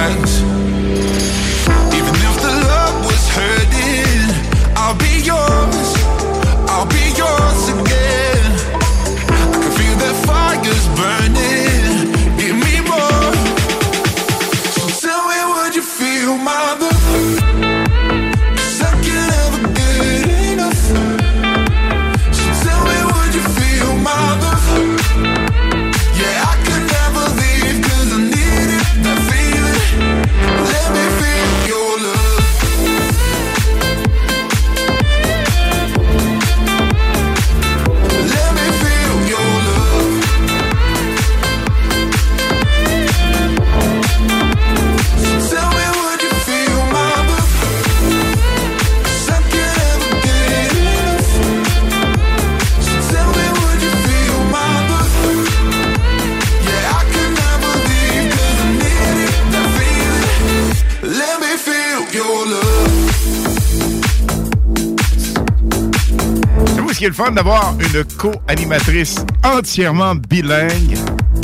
ce 67.00 67.02
qui 67.02 67.06
est 67.06 67.18
le 67.18 67.24
fun 67.24 67.32
d'avoir 67.32 67.76
une 67.80 68.04
co-animatrice 68.18 69.24
entièrement 69.42 70.16
bilingue 70.16 70.98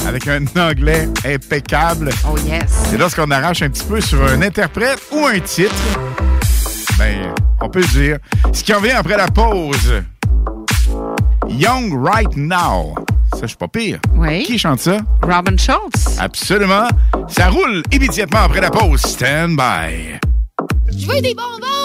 avec 0.06 0.28
un 0.28 0.44
anglais 0.58 1.08
impeccable. 1.26 2.10
Oh 2.30 2.38
yes. 2.46 2.64
C'est 2.90 2.98
lorsqu'on 2.98 3.32
arrache 3.32 3.62
un 3.62 3.70
petit 3.70 3.86
peu 3.86 4.02
sur 4.02 4.22
un 4.22 4.42
interprète 4.42 5.00
ou 5.14 5.26
un 5.26 5.40
titre. 5.40 5.74
Ben, 6.98 7.34
on 7.62 7.70
peut 7.70 7.80
le 7.80 7.88
dire. 7.88 8.18
Ce 8.52 8.66
qui 8.66 8.74
en 8.74 8.82
vient 8.82 8.98
après 8.98 9.16
la 9.16 9.28
pause. 9.28 10.04
Young 11.48 12.06
Right 12.06 12.36
Now. 12.36 12.94
Ça, 13.32 13.44
je 13.44 13.48
suis 13.48 13.56
pas 13.56 13.70
pire. 13.70 14.00
Oui. 14.14 14.44
Qui 14.44 14.60
chante 14.60 14.82
ça? 14.82 14.98
Robin 15.22 15.56
Schultz. 15.56 16.20
Absolument. 16.20 16.90
Ça 17.30 17.48
roule 17.48 17.82
immédiatement 17.94 18.42
après 18.42 18.60
la 18.60 18.72
pause. 18.72 19.00
Stand 19.00 19.56
by. 19.56 20.20
Je 20.92 21.08
veux 21.08 21.22
des 21.22 21.34
bonbons! 21.34 21.85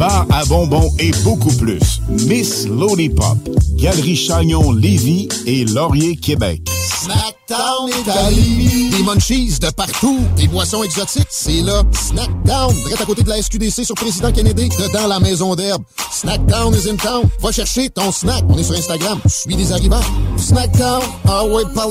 bar 0.00 0.26
à 0.30 0.46
bonbons 0.46 0.90
et 0.98 1.10
beaucoup 1.24 1.54
plus. 1.56 2.00
Miss 2.08 2.66
Lollipop, 2.66 3.36
Galerie 3.74 4.16
Chagnon 4.16 4.72
Lévis 4.72 5.28
et 5.46 5.66
Laurier 5.66 6.16
Québec. 6.16 6.62
Snackdown 7.02 7.90
Italie. 8.00 8.88
Des 8.88 9.02
munchies 9.02 9.58
de 9.58 9.68
partout. 9.68 10.18
Des 10.36 10.48
boissons 10.48 10.82
exotiques. 10.82 11.28
C'est 11.28 11.60
là. 11.60 11.82
Snackdown. 11.92 12.74
Direct 12.74 13.00
à 13.02 13.04
côté 13.04 13.22
de 13.22 13.28
la 13.28 13.42
SQDC 13.42 13.84
sur 13.84 13.94
Président 13.94 14.32
Kennedy. 14.32 14.70
Dedans 14.70 15.06
la 15.06 15.20
maison 15.20 15.54
d'herbe. 15.54 15.82
Snackdown 16.10 16.74
is 16.74 16.88
in 16.88 16.96
town. 16.96 17.28
Va 17.40 17.52
chercher 17.52 17.90
ton 17.90 18.10
snack. 18.10 18.42
On 18.48 18.56
est 18.56 18.64
sur 18.64 18.76
Instagram. 18.76 19.20
Suis 19.26 19.54
des 19.54 19.70
arrivants. 19.70 20.00
Snackdown. 20.38 21.02
Ah 21.28 21.44
ouais, 21.44 21.64
par. 21.74 21.88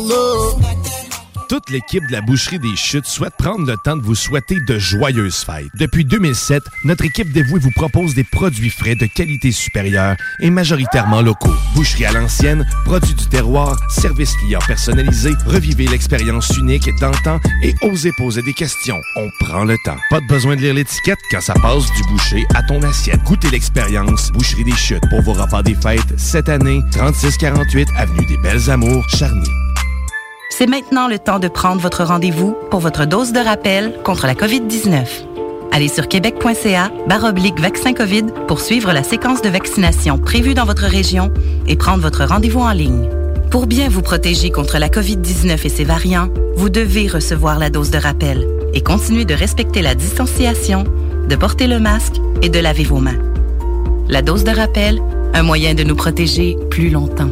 Toute 1.50 1.72
l'équipe 1.72 2.06
de 2.06 2.12
la 2.12 2.22
Boucherie 2.22 2.60
des 2.60 2.76
Chutes 2.76 3.08
souhaite 3.08 3.34
prendre 3.36 3.66
le 3.66 3.76
temps 3.76 3.98
de 3.98 4.04
vous 4.04 4.14
souhaiter 4.14 4.62
de 4.68 4.78
joyeuses 4.78 5.44
fêtes. 5.44 5.66
Depuis 5.80 6.06
2007, 6.06 6.62
notre 6.86 7.06
équipe 7.06 7.32
dévouée 7.34 7.60
vous 7.60 7.72
propose 7.72 8.14
des 8.14 8.24
produits 8.24 8.70
frais 8.70 8.94
de 8.94 9.08
qualité 9.08 9.52
supérieure 9.52 10.16
et 10.42 10.52
majoritairement 10.52 11.24
locaux. 11.24 11.56
Boucherie 11.74 12.06
à 12.06 12.12
l'ancienne, 12.12 12.68
produits 12.86 13.16
du 13.16 13.26
terroir, 13.26 13.76
service 13.90 14.32
client 14.36 14.60
personnalisé, 14.68 15.32
revivez 15.48 15.88
l'expérience 15.88 16.56
unique 16.56 16.88
d'antan 17.02 17.40
et 17.64 17.74
osez 17.82 18.12
poser 18.16 18.44
des 18.44 18.54
questions. 18.54 19.02
On 19.16 19.28
prend 19.40 19.66
le 19.66 19.76
temps. 19.84 19.98
Pas 20.12 20.20
de 20.20 20.28
besoin 20.28 20.56
de 20.56 20.62
lire 20.62 20.76
l'étiquette 20.76 21.18
quand 21.32 21.42
ça 21.42 21.56
passe 21.56 21.92
du 21.94 22.04
boucher 22.04 22.46
à 22.54 22.62
ton 22.62 22.80
assiette. 22.84 23.24
Goûtez 23.24 23.50
l'expérience 23.50 24.32
Boucherie 24.32 24.66
des 24.66 24.76
Chutes 24.76 25.10
pour 25.10 25.24
vos 25.24 25.34
repas 25.34 25.64
des 25.64 25.74
fêtes 25.74 26.14
cette 26.16 26.48
année, 26.48 26.84
3648 26.92 27.90
Avenue 27.98 28.28
des 28.28 28.38
Belles 28.38 28.70
Amours, 28.70 29.10
Charny. 29.10 29.50
C'est 30.52 30.68
maintenant 30.68 31.08
le 31.08 31.20
temps 31.20 31.40
de 31.40 31.48
prendre 31.48 31.80
votre 31.80 32.04
rendez-vous 32.04 32.56
pour 32.72 32.80
votre 32.80 33.06
dose 33.06 33.32
de 33.32 33.40
rappel 33.40 33.94
contre 34.04 34.26
la 34.26 34.34
COVID-19. 34.34 35.06
Allez 35.72 35.88
sur 35.88 36.08
québec.ca 36.08 36.92
baroblique 37.08 37.60
vaccin 37.60 37.94
COVID 37.94 38.26
pour 38.48 38.60
suivre 38.60 38.92
la 38.92 39.04
séquence 39.04 39.42
de 39.42 39.50
vaccination 39.50 40.18
prévue 40.18 40.56
dans 40.56 40.66
votre 40.66 40.86
région 40.86 41.32
et 41.68 41.78
prendre 41.78 42.02
votre 42.02 42.26
rendez-vous 42.26 42.60
en 42.60 42.72
ligne. 42.72 43.08
Pour 43.52 43.68
bien 43.68 43.90
vous 43.90 44.02
protéger 44.02 44.50
contre 44.50 44.80
la 44.80 44.90
COVID-19 44.90 45.66
et 45.66 45.70
ses 45.70 45.86
variants, 45.86 46.30
vous 46.56 46.70
devez 46.70 47.08
recevoir 47.08 47.60
la 47.60 47.70
dose 47.70 47.92
de 47.92 48.00
rappel 48.00 48.46
et 48.74 48.82
continuer 48.82 49.26
de 49.26 49.36
respecter 49.36 49.82
la 49.82 49.96
distanciation, 49.96 50.84
de 51.30 51.36
porter 51.36 51.68
le 51.68 51.80
masque 51.80 52.16
et 52.42 52.50
de 52.50 52.60
laver 52.60 52.84
vos 52.84 53.00
mains. 53.00 53.20
La 54.10 54.24
dose 54.24 54.44
de 54.44 54.52
rappel, 54.52 55.00
un 55.34 55.44
moyen 55.44 55.76
de 55.76 55.84
nous 55.84 55.96
protéger 55.96 56.58
plus 56.70 56.90
longtemps. 56.90 57.32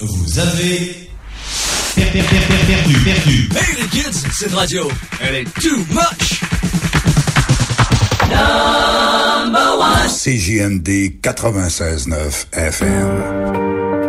Vous 0.00 0.38
avez 0.38 1.08
per- 1.94 2.04
per- 2.10 2.22
per- 2.22 2.46
per- 2.46 2.66
perdu, 2.66 2.98
perdu. 3.04 3.48
Hey 3.56 3.76
les 3.82 3.88
kids, 3.88 4.24
cette 4.32 4.54
radio, 4.54 4.88
elle 5.20 5.34
est 5.36 5.60
too 5.60 5.76
much. 5.90 6.40
Number 8.30 9.78
one. 9.78 10.08
CJMD 10.08 11.20
96.9 11.20 12.46
FM. 12.52 13.99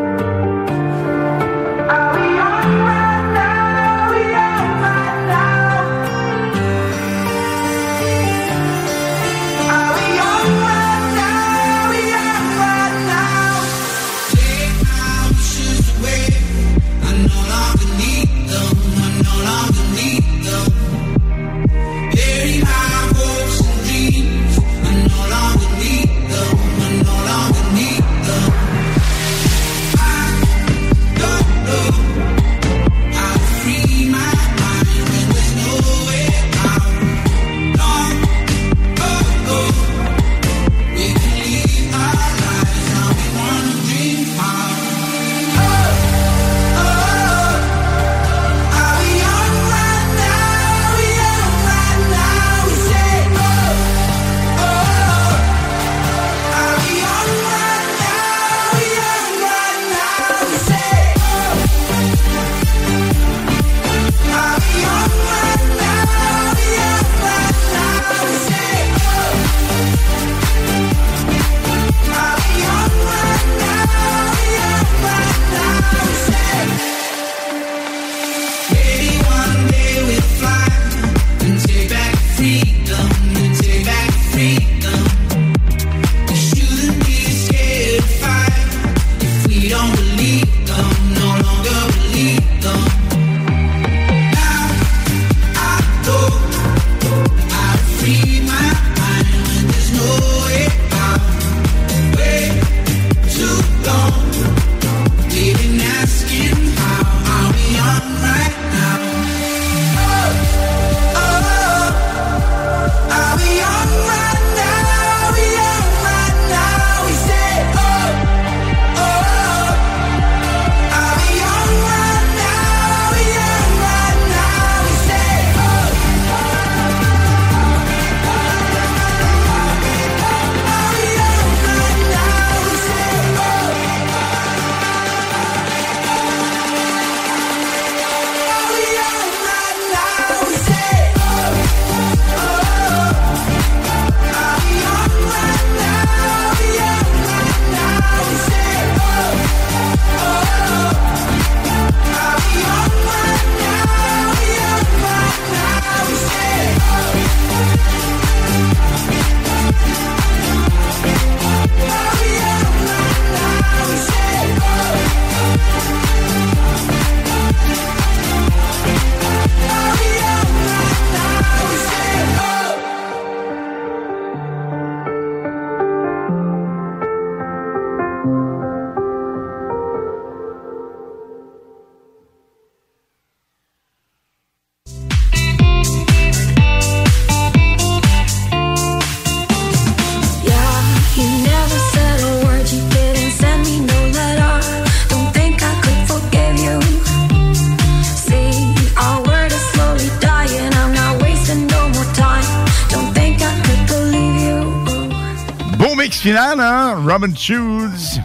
Hein? 207.12 207.20
Robin 207.20 207.36
Shoes. 207.36 208.20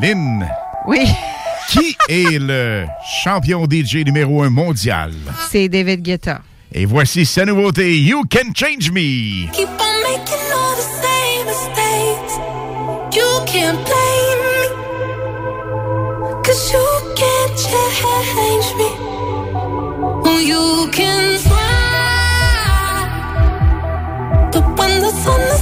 Lynn. 0.00 0.46
Oui. 0.86 1.06
Qui 1.70 1.96
est 2.08 2.38
le 2.38 2.84
champion 3.22 3.66
DJ 3.66 4.04
numéro 4.04 4.42
un 4.42 4.50
mondial? 4.50 5.12
C'est 5.50 5.68
David 5.68 6.02
Guetta. 6.02 6.40
Et 6.72 6.86
voici 6.86 7.24
sa 7.26 7.44
nouveauté, 7.44 7.98
You 7.98 8.22
Can 8.30 8.52
Change 8.54 8.90
Me. 8.90 9.48
Keep 9.52 9.68
on 9.68 10.02
making 10.02 10.52
all 10.54 10.74
the 10.76 10.82
same 11.00 11.46
mistakes. 11.46 12.38
You 13.14 13.44
can't 13.46 13.78
blame 13.84 14.40
me. 14.48 14.68
Cause 16.44 16.72
you 16.72 16.84
can't 17.14 17.56
change 17.56 18.74
me. 18.76 18.90
Oh, 20.24 20.38
you 20.38 20.90
can 20.92 21.38
try. 21.42 21.72
But 24.52 24.64
when 24.78 25.00
the 25.00 25.10
sun 25.10 25.61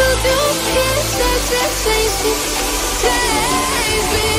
Cause 0.00 0.24
you 0.24 0.40
can't 0.72 1.04
change, 1.12 1.76
change, 1.84 2.32
change 3.02 4.06
me. 4.14 4.30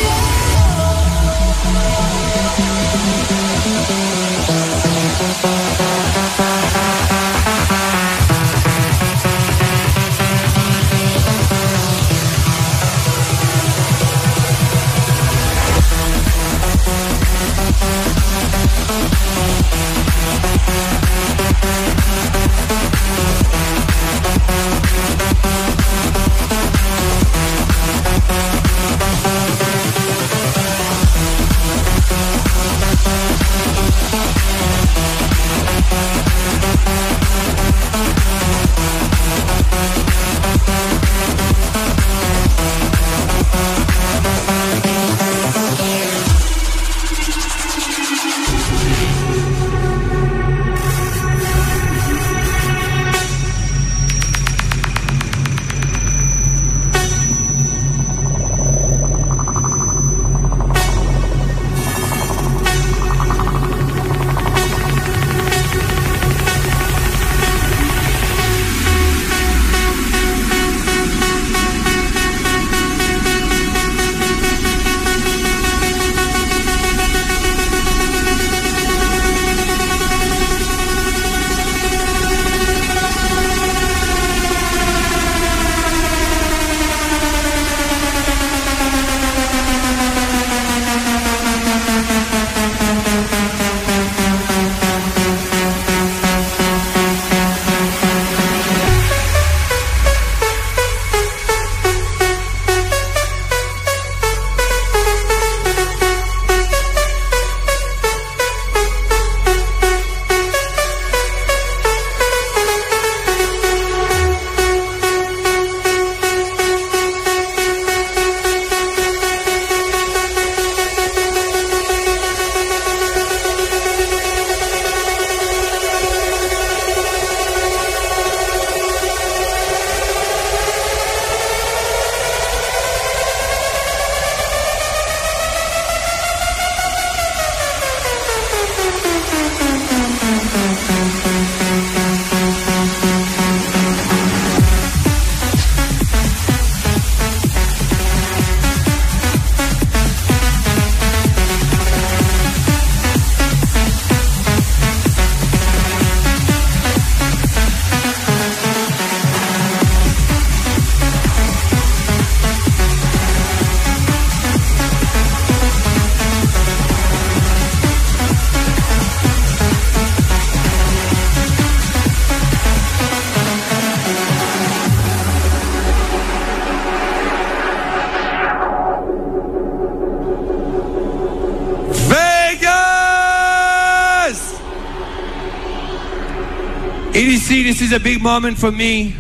Is 187.92 187.98
a 187.98 188.04
big 188.04 188.22
moment 188.22 188.58
for 188.58 188.72
me. 188.72 189.14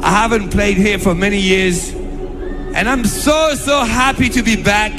I 0.00 0.10
haven't 0.10 0.50
played 0.50 0.76
here 0.76 1.00
for 1.00 1.14
many 1.14 1.40
years, 1.40 1.90
and 1.90 2.88
I'm 2.88 3.04
so, 3.04 3.54
so 3.54 3.82
happy 3.82 4.28
to 4.28 4.42
be 4.42 4.62
back. 4.62 4.96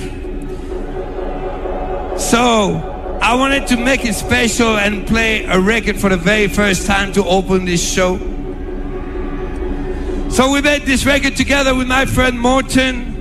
So, 2.19 3.19
I 3.21 3.35
wanted 3.35 3.67
to 3.67 3.77
make 3.77 4.03
it 4.03 4.15
special 4.15 4.77
and 4.77 5.07
play 5.07 5.45
a 5.45 5.59
record 5.59 5.97
for 5.97 6.09
the 6.09 6.17
very 6.17 6.49
first 6.49 6.85
time 6.85 7.13
to 7.13 7.23
open 7.23 7.63
this 7.63 7.81
show. 7.81 8.17
So, 10.29 10.51
we 10.51 10.61
made 10.61 10.81
this 10.81 11.05
record 11.05 11.37
together 11.37 11.73
with 11.73 11.87
my 11.87 12.05
friend 12.05 12.37
Morton. 12.37 13.15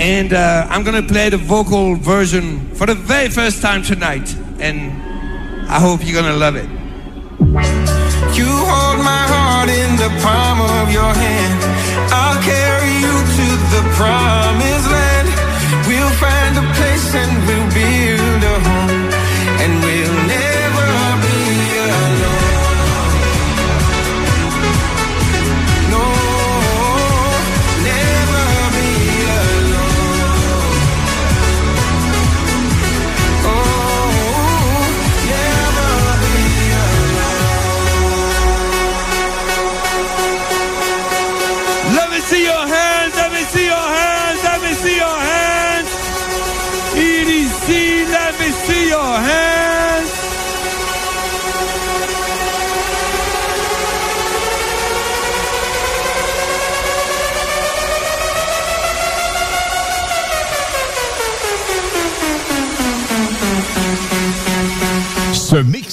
And 0.00 0.32
uh, 0.34 0.66
I'm 0.68 0.82
gonna 0.82 1.02
play 1.02 1.30
the 1.30 1.38
vocal 1.38 1.94
version 1.94 2.74
for 2.74 2.86
the 2.86 2.94
very 2.94 3.28
first 3.28 3.62
time 3.62 3.82
tonight. 3.82 4.34
And 4.58 5.70
I 5.70 5.80
hope 5.80 6.04
you're 6.04 6.20
gonna 6.20 6.36
love 6.36 6.56
it. 6.56 6.81
Palm 10.20 10.60
of 10.60 10.92
your 10.92 11.12
hand. 11.24 11.60
I'll 12.12 12.40
carry 12.42 12.92
you 13.04 13.16
to 13.38 13.46
the 13.74 13.82
promised 13.96 14.88
land. 14.90 15.28
We'll 15.88 16.14
find 16.20 16.52
a 16.58 16.66
place 16.76 17.14
and 17.14 17.32
we'll 17.46 17.70
build 17.72 18.31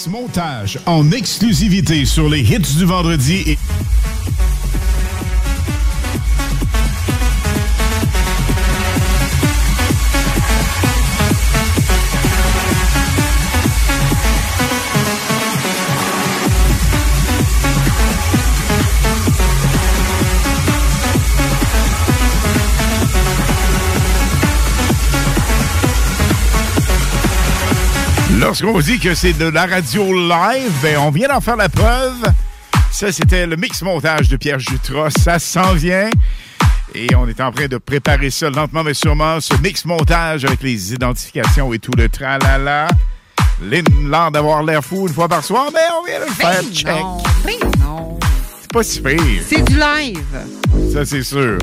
montage 0.07 0.79
en 0.85 1.11
exclusivité 1.11 2.05
sur 2.05 2.29
les 2.29 2.41
hits 2.41 2.77
du 2.77 2.85
vendredi 2.85 3.43
et 3.45 3.58
Lorsqu'on 28.49 28.71
vous 28.71 28.81
dit 28.81 28.97
que 28.97 29.13
c'est 29.13 29.33
de 29.33 29.45
la 29.45 29.67
radio 29.67 30.11
live, 30.11 30.71
ben, 30.81 30.97
on 30.97 31.11
vient 31.11 31.27
d'en 31.27 31.39
faire 31.39 31.55
la 31.55 31.69
preuve. 31.69 32.15
Ça, 32.91 33.11
c'était 33.11 33.45
le 33.45 33.55
mix 33.57 33.83
montage 33.83 34.27
de 34.27 34.37
Pierre 34.37 34.57
Jutras. 34.57 35.11
Ça 35.11 35.37
s'en 35.37 35.73
vient. 35.73 36.09
Et 36.95 37.13
on 37.13 37.27
est 37.27 37.39
en 37.41 37.51
train 37.51 37.67
de 37.67 37.77
préparer 37.77 38.31
ça 38.31 38.49
lentement 38.49 38.83
mais 38.83 38.95
sûrement, 38.95 39.39
ce 39.39 39.53
mix 39.57 39.85
montage 39.85 40.45
avec 40.45 40.63
les 40.63 40.93
identifications 40.93 41.71
et 41.75 41.77
tout 41.77 41.91
le 41.95 42.09
tralala. 42.09 42.87
Lynn, 43.61 43.85
l'air 44.09 44.31
d'avoir 44.31 44.63
l'air 44.63 44.83
fou 44.83 45.07
une 45.07 45.13
fois 45.13 45.27
par 45.27 45.43
soir, 45.43 45.67
mais 45.71 45.81
on 46.01 46.03
vient 46.07 46.19
de 46.19 46.25
le 46.25 46.31
faire. 46.31 46.63
Ben 46.63 46.73
Check. 46.73 46.87
non, 46.87 47.17
ben 47.45 47.71
non. 47.79 48.19
C'est 48.61 48.71
pas 48.71 48.81
si 48.81 48.99
pire. 48.99 49.43
C'est 49.47 49.61
du 49.61 49.75
live. 49.75 50.91
Ça, 50.91 51.05
c'est 51.05 51.21
sûr. 51.21 51.59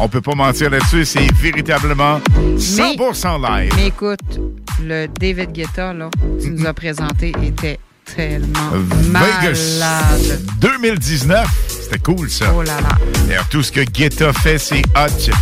On 0.00 0.08
peut 0.08 0.20
pas 0.20 0.34
mentir 0.34 0.70
là-dessus. 0.70 1.04
C'est 1.04 1.32
véritablement 1.34 2.20
100% 2.56 3.40
live. 3.40 3.72
Mais 3.76 3.88
écoute, 3.88 4.40
le 4.82 5.06
David 5.06 5.52
Guetta, 5.52 5.92
là, 5.92 6.10
tu 6.40 6.50
nous 6.50 6.66
as 6.66 6.74
présenté, 6.74 7.32
était 7.42 7.78
tellement 8.04 8.70
Vegas 8.72 9.78
malade. 9.80 10.40
2019. 10.60 11.46
C'était 11.68 11.98
cool, 11.98 12.30
ça. 12.30 12.52
Oh 12.54 12.62
là 12.62 12.80
là. 12.80 12.88
D'ailleurs, 13.26 13.48
tout 13.48 13.62
ce 13.62 13.72
que 13.72 13.80
Guetta 13.80 14.32
fait, 14.32 14.58
c'est 14.58 14.82
hot. 14.96 15.32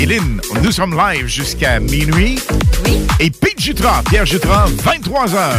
Hélène, 0.00 0.40
nous 0.62 0.72
sommes 0.72 0.96
live 0.96 1.26
jusqu'à 1.26 1.80
minuit. 1.80 2.40
Oui. 2.84 3.00
Et 3.20 3.30
Pete 3.30 3.60
Jutra, 3.60 4.02
Pierre 4.08 4.26
Jutra, 4.26 4.66
23h. 4.84 5.52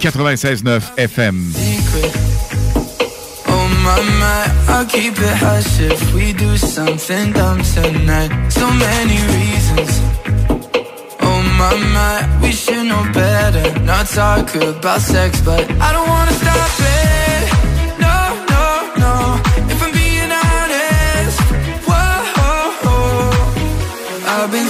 96.9 0.00 0.80
FM. 0.96 1.52
My 3.84 3.98
my, 4.22 4.42
I'll 4.68 4.86
keep 4.86 5.14
it 5.18 5.36
hush 5.44 5.80
if 5.80 6.14
we 6.14 6.32
do 6.32 6.56
something 6.56 7.32
dumb 7.32 7.60
tonight. 7.62 8.30
So 8.50 8.66
many 8.86 9.18
reasons. 9.36 9.92
Oh 11.28 11.40
my 11.58 11.74
my, 11.96 12.16
we 12.42 12.52
should 12.52 12.86
know 12.86 13.04
better. 13.12 13.66
Not 13.80 14.06
talk 14.06 14.54
about 14.54 15.00
sex, 15.00 15.40
but 15.40 15.64
I 15.86 15.92
don't 15.94 16.08
wanna 16.08 16.36
stop 16.42 16.70
it. 16.98 17.44
No, 18.06 18.18
no, 18.52 18.64
no. 19.02 19.14
If 19.72 19.82
I'm 19.84 19.92
being 19.92 20.32
honest, 20.48 21.40
whoa. 21.88 22.10
I've 24.32 24.50
been 24.52 24.69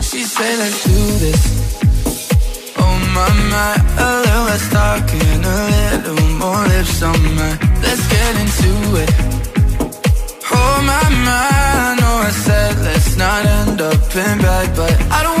She 0.11 0.23
said, 0.23 0.59
let's 0.59 0.83
do 0.83 0.99
this. 1.23 1.41
Oh 2.77 2.95
my 3.15 3.29
my, 3.49 3.73
a 3.97 4.09
little 4.19 4.43
less 4.43 4.69
talking, 4.69 5.39
a 5.41 5.57
little 5.71 6.27
more 6.35 6.67
lips 6.67 7.01
on 7.01 7.15
mine. 7.37 7.57
Let's 7.81 8.05
get 8.11 8.33
into 8.43 8.73
it. 9.03 9.11
Oh 10.51 10.83
my 10.89 11.07
my, 11.27 11.47
I 11.87 11.95
know 11.97 12.15
I 12.27 12.31
said 12.45 12.77
let's 12.79 13.15
not 13.15 13.45
end 13.45 13.79
up 13.79 14.03
in 14.13 14.37
bed, 14.39 14.75
but 14.75 14.91
I 15.13 15.23
don't 15.23 15.40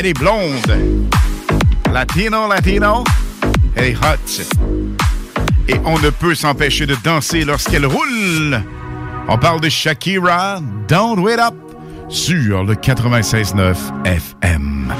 Elle 0.00 0.06
est 0.06 0.18
blonde. 0.18 0.78
Latino, 1.92 2.48
latino. 2.48 3.04
Elle 3.76 3.88
est 3.88 3.96
hot. 3.96 4.42
Et 5.68 5.74
on 5.84 5.98
ne 5.98 6.08
peut 6.08 6.34
s'empêcher 6.34 6.86
de 6.86 6.96
danser 7.04 7.44
lorsqu'elle 7.44 7.84
roule. 7.84 8.62
On 9.28 9.36
parle 9.36 9.60
de 9.60 9.68
Shakira, 9.68 10.60
Don't 10.88 11.20
Wait 11.20 11.38
Up, 11.38 11.52
sur 12.08 12.64
le 12.64 12.76
96.9 12.76 13.76
FM. 14.06 14.90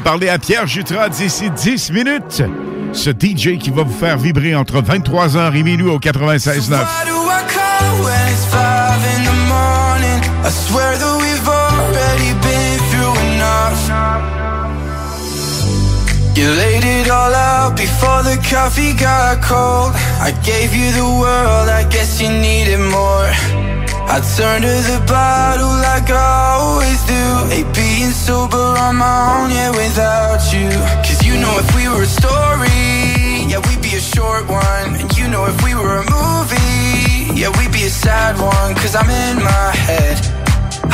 Va 0.00 0.10
parler 0.10 0.28
à 0.28 0.38
Pierre 0.38 0.66
Jutras 0.66 1.08
d'ici 1.08 1.50
10 1.50 1.92
minutes. 1.92 2.42
Ce 2.92 3.10
DJ 3.10 3.58
qui 3.58 3.70
va 3.70 3.82
vous 3.82 3.98
faire 3.98 4.16
vibrer 4.18 4.54
entre 4.54 4.80
23h 4.80 5.54
et 5.54 5.62
minuit 5.62 5.88
au 5.88 5.98
96.9. 5.98 6.70
Why 6.70 7.06
do 7.06 7.16
I 7.26 7.42
call 7.48 8.04
when 8.04 8.28
it's 8.28 8.46
five 8.46 9.00
in 9.16 9.24
the 9.24 9.36
morning? 9.48 10.20
I 10.44 10.50
swear 10.50 10.96
that 10.98 11.18
we've 11.20 11.48
already 11.48 12.32
been 12.40 12.78
through 12.90 13.16
enough. 13.34 13.90
You 16.36 16.48
laid 16.48 16.84
it 16.84 17.10
all 17.10 17.34
out 17.34 17.76
before 17.76 18.22
the 18.22 18.36
coffee 18.48 18.94
got 18.94 19.42
cold. 19.42 19.92
I 20.20 20.32
gave 20.42 20.74
you 20.74 20.92
the 20.92 21.04
world, 21.04 21.68
I 21.68 21.84
guess 21.90 22.20
you 22.20 22.30
more. 22.30 22.59
I 24.10 24.18
turn 24.18 24.62
to 24.62 24.74
the 24.90 24.98
bottle 25.06 25.70
like 25.86 26.10
I 26.10 26.58
always 26.58 26.98
do. 27.06 27.54
Ain't 27.54 27.70
being 27.70 28.10
sober 28.10 28.58
on 28.58 28.96
my 28.96 29.06
own, 29.06 29.54
yeah, 29.54 29.70
without 29.70 30.42
you. 30.50 30.66
Cause 31.06 31.22
you 31.22 31.38
know 31.38 31.54
if 31.62 31.70
we 31.78 31.86
were 31.86 32.02
a 32.02 32.10
story, 32.10 33.46
yeah, 33.46 33.62
we'd 33.70 33.78
be 33.78 33.94
a 33.94 34.02
short 34.02 34.50
one. 34.50 34.98
And 34.98 35.06
you 35.14 35.30
know 35.30 35.46
if 35.46 35.54
we 35.62 35.78
were 35.78 36.02
a 36.02 36.06
movie, 36.10 37.38
yeah, 37.38 37.54
we'd 37.54 37.70
be 37.70 37.86
a 37.86 37.94
sad 37.94 38.34
one. 38.34 38.74
Cause 38.82 38.98
I'm 38.98 39.06
in 39.06 39.38
my 39.46 39.70
head. 39.78 40.18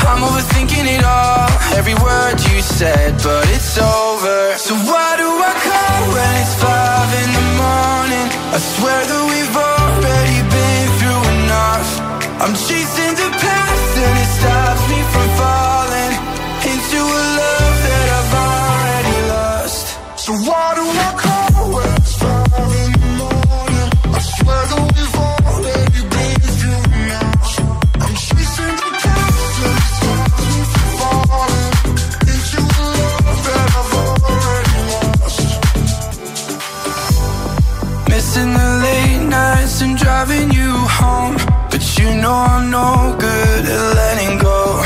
I'm 0.04 0.20
overthinking 0.20 0.84
it 0.84 1.02
all, 1.02 1.48
every 1.72 1.96
word 1.96 2.36
you 2.52 2.60
said, 2.60 3.16
but 3.24 3.48
it's 3.48 3.80
over. 3.80 4.60
So 4.60 4.76
why 4.84 5.16
do 5.16 5.24
I 5.24 5.52
call 5.64 6.00
when 6.12 6.32
it's 6.44 6.54
five 6.60 7.10
in 7.24 7.30
the 7.32 7.46
morning? 7.64 8.28
I 8.52 8.58
swear 8.60 9.00
that 9.08 9.22
we've 9.32 9.56
already 9.56 10.38
been 10.52 10.86
through 11.00 11.24
enough. 11.32 12.05
I'm 12.38 12.52
chasing 12.52 13.14
the 13.16 13.30
past 13.42 13.96
and 13.96 14.18
it 14.22 14.30
stops 14.36 14.84
me 14.90 15.00
from 15.12 15.28
falling 15.40 16.14
into 16.70 16.98
a 17.00 17.22
love 17.40 17.76
that 17.86 18.06
I've 18.18 18.34
already 18.44 19.18
lost. 19.32 19.86
So 20.20 20.30
why 20.44 20.66
do 20.76 20.84
I 20.84 21.10
call 21.16 21.72
when 21.72 21.88
it's 21.96 22.14
five 22.20 22.72
in 22.84 22.92
the 22.92 23.08
morning? 23.16 23.90
I 24.12 24.20
swear 24.20 24.62
that 24.70 24.82
we've 24.92 25.16
already 25.16 26.02
been 26.12 26.40
through 26.58 26.84
enough. 27.00 27.52
I'm 28.04 28.14
chasing 28.26 28.76
the 28.84 28.90
past 29.00 29.56
and 29.64 29.76
it 29.80 29.88
stops 29.96 30.44
me 30.52 30.60
from 30.72 30.88
falling 31.00 31.72
into 32.32 32.58
a 32.60 32.88
love 33.00 33.38
that 33.46 33.68
I've 33.80 33.92
already 33.96 34.80
lost. 34.92 35.40
Missing 38.10 38.50
the 38.52 38.68
late 38.84 39.24
nights 39.24 39.76
and 39.80 39.96
driving 39.96 40.48
you 40.52 40.70
home. 41.00 41.45
You 41.98 42.14
know 42.14 42.32
I'm 42.32 42.70
no 42.70 43.16
good 43.18 43.64
at 43.64 43.94
letting 43.96 44.36
go. 44.38 44.82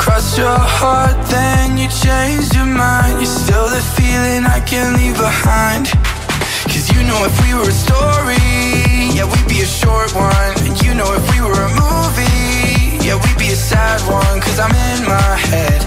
Cross 0.00 0.38
your 0.38 0.58
heart, 0.78 1.16
then 1.28 1.76
you 1.76 1.88
change 1.88 2.54
your 2.56 2.64
mind. 2.64 3.20
You're 3.20 3.36
still 3.44 3.68
the 3.68 3.82
feeling 3.96 4.44
I 4.46 4.60
can't 4.60 4.96
leave 4.96 5.16
behind. 5.16 5.92
Cause 6.72 6.88
you 6.94 7.04
know 7.04 7.20
if 7.28 7.36
we 7.44 7.52
were 7.52 7.68
a 7.68 7.78
story, 7.86 8.40
yeah, 9.12 9.28
we'd 9.28 9.48
be 9.48 9.60
a 9.60 9.68
short 9.68 10.14
one. 10.16 10.52
And 10.64 10.80
you 10.80 10.94
know 10.94 11.12
if 11.12 11.24
we 11.32 11.38
were 11.44 11.52
a 11.52 11.72
movie, 11.84 13.04
yeah, 13.04 13.20
we'd 13.20 13.38
be 13.38 13.52
a 13.52 13.60
sad 13.70 14.00
one. 14.08 14.40
Cause 14.40 14.58
I'm 14.58 14.72
in 14.72 15.04
my 15.04 15.32
head. 15.52 15.80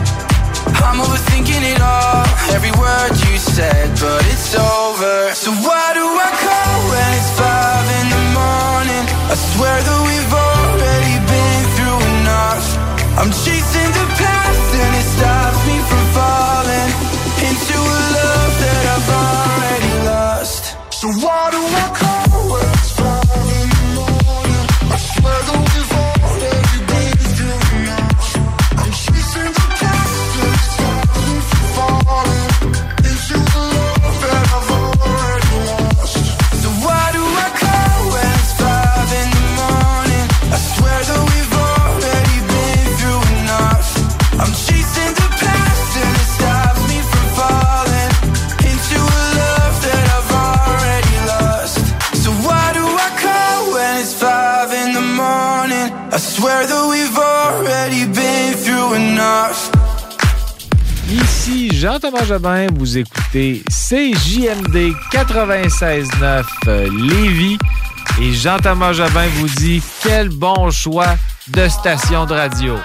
I'm 0.85 1.01
overthinking 1.01 1.63
it 1.73 1.81
all, 1.81 2.25
every 2.53 2.71
word 2.77 3.17
you 3.25 3.37
said, 3.37 3.89
but 3.99 4.21
it's 4.29 4.53
over. 4.53 5.33
So 5.33 5.49
why 5.65 5.93
do 5.97 6.05
I 6.05 6.29
call 6.37 6.75
when 6.93 7.09
it's 7.17 7.31
five 7.33 7.98
morning? 8.49 9.05
I 9.33 9.35
swear 9.51 9.77
that 9.87 9.99
we've 10.09 10.33
already 10.49 11.15
been 11.33 11.63
through 11.75 12.01
enough. 12.13 12.65
I'm 13.19 13.31
chasing 13.43 13.91
the 13.99 14.07
past 14.21 14.69
and 14.83 14.91
it 15.01 15.07
stops 15.15 15.61
me 15.69 15.77
from 15.89 16.05
falling 16.17 16.91
into 17.49 17.77
a 17.97 18.01
love 18.17 18.53
that 18.63 18.83
I've 18.95 19.09
already 19.25 19.93
lost. 20.11 20.63
So 20.99 21.07
why 21.23 21.48
Jean-Thomas 61.79 62.25
Jobin, 62.25 62.67
vous 62.75 62.97
écoutez 62.97 63.63
CJMD 63.69 64.91
96.9 65.13 66.43
euh, 66.67 66.89
Lévis 66.91 67.57
et 68.21 68.33
Jean-Thomas 68.33 68.91
Jobin 68.91 69.27
vous 69.35 69.47
dit 69.47 69.81
quel 70.03 70.27
bon 70.27 70.71
choix 70.71 71.15
de 71.47 71.69
station 71.69 72.25
de 72.25 72.33
radio. 72.33 72.75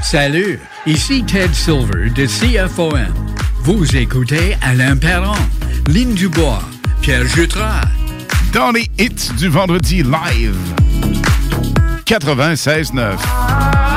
Salut, 0.00 0.60
ici 0.86 1.24
Ted 1.24 1.52
Silver 1.52 2.10
de 2.10 2.26
CFOM. 2.26 3.08
Vous 3.58 3.96
écoutez 3.96 4.56
Alain 4.62 4.96
Perron, 4.96 5.34
Lynn 5.88 6.14
Dubois, 6.14 6.62
Pierre 7.02 7.26
Jutras. 7.26 7.80
Dans 8.52 8.70
les 8.70 8.88
hits 9.00 9.32
du 9.36 9.48
vendredi 9.48 10.04
live. 10.04 10.56
96.9. 12.06 13.95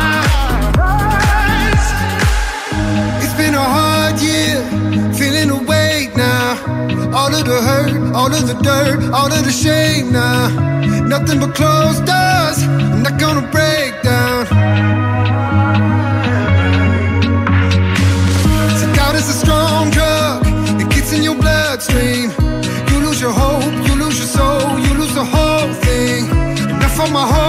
All 7.11 7.33
of 7.33 7.43
the 7.43 7.59
hurt, 7.61 8.13
all 8.13 8.31
of 8.31 8.47
the 8.47 8.53
dirt, 8.61 9.11
all 9.11 9.31
of 9.33 9.43
the 9.43 9.51
shame 9.51 10.11
now. 10.11 10.49
Nothing 11.07 11.39
but 11.39 11.55
closed 11.55 12.05
doors, 12.05 12.61
I'm 12.63 13.01
not 13.01 13.19
gonna 13.19 13.47
break 13.49 13.99
down. 14.03 14.45
So 18.77 18.85
doubt 18.93 19.15
is 19.15 19.27
a 19.27 19.33
strong 19.33 19.89
drug, 19.89 20.45
it 20.79 20.89
gets 20.91 21.11
in 21.11 21.23
your 21.23 21.35
bloodstream. 21.35 22.31
You 22.89 22.99
lose 23.05 23.19
your 23.19 23.33
hope, 23.33 23.73
you 23.87 23.95
lose 23.95 24.17
your 24.19 24.27
soul, 24.27 24.77
you 24.77 24.93
lose 24.93 25.15
the 25.15 25.25
whole 25.25 25.73
thing. 25.85 26.29
Enough 26.69 26.95
for 26.95 27.09
my 27.11 27.25
whole 27.25 27.48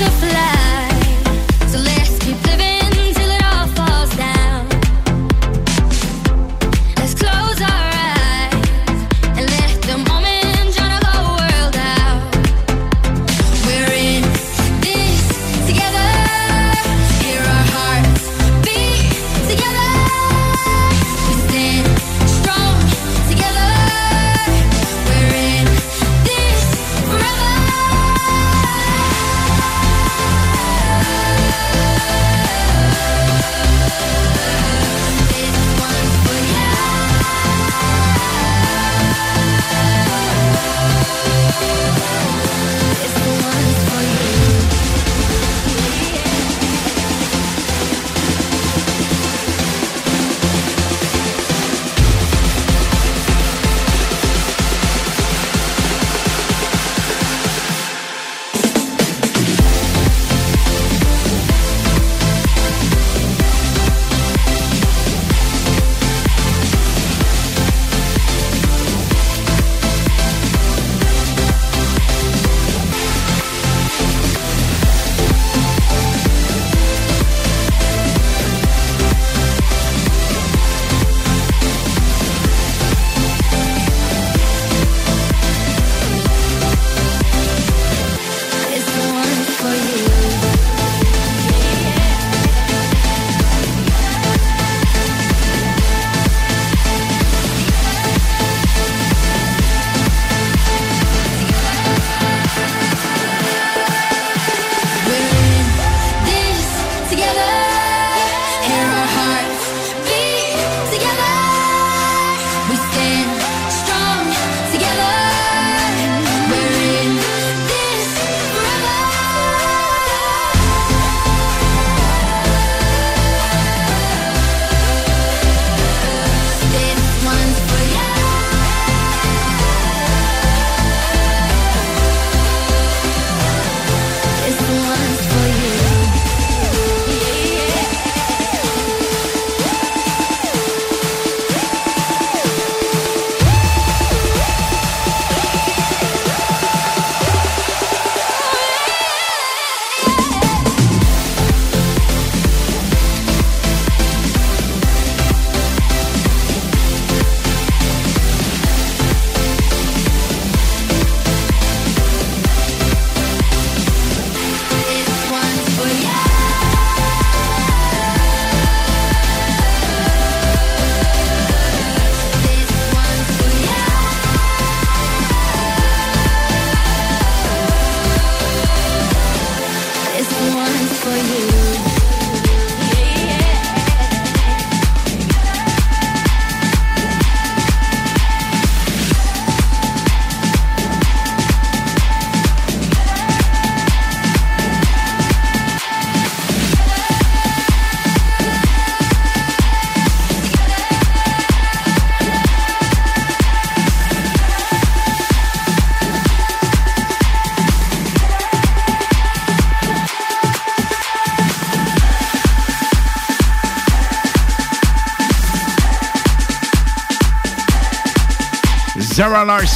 to 0.00 0.10
fly. 0.12 0.29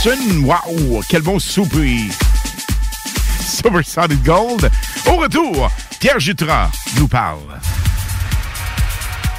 Wow, 0.06 1.02
quel 1.08 1.22
bon 1.22 1.38
soupir. 1.38 2.12
Super 3.40 3.82
Solid 3.82 4.22
Gold. 4.22 4.70
Au 5.06 5.16
retour, 5.16 5.70
Pierre 5.98 6.20
Jutras 6.20 6.68
nous 6.98 7.08
parle. 7.08 7.38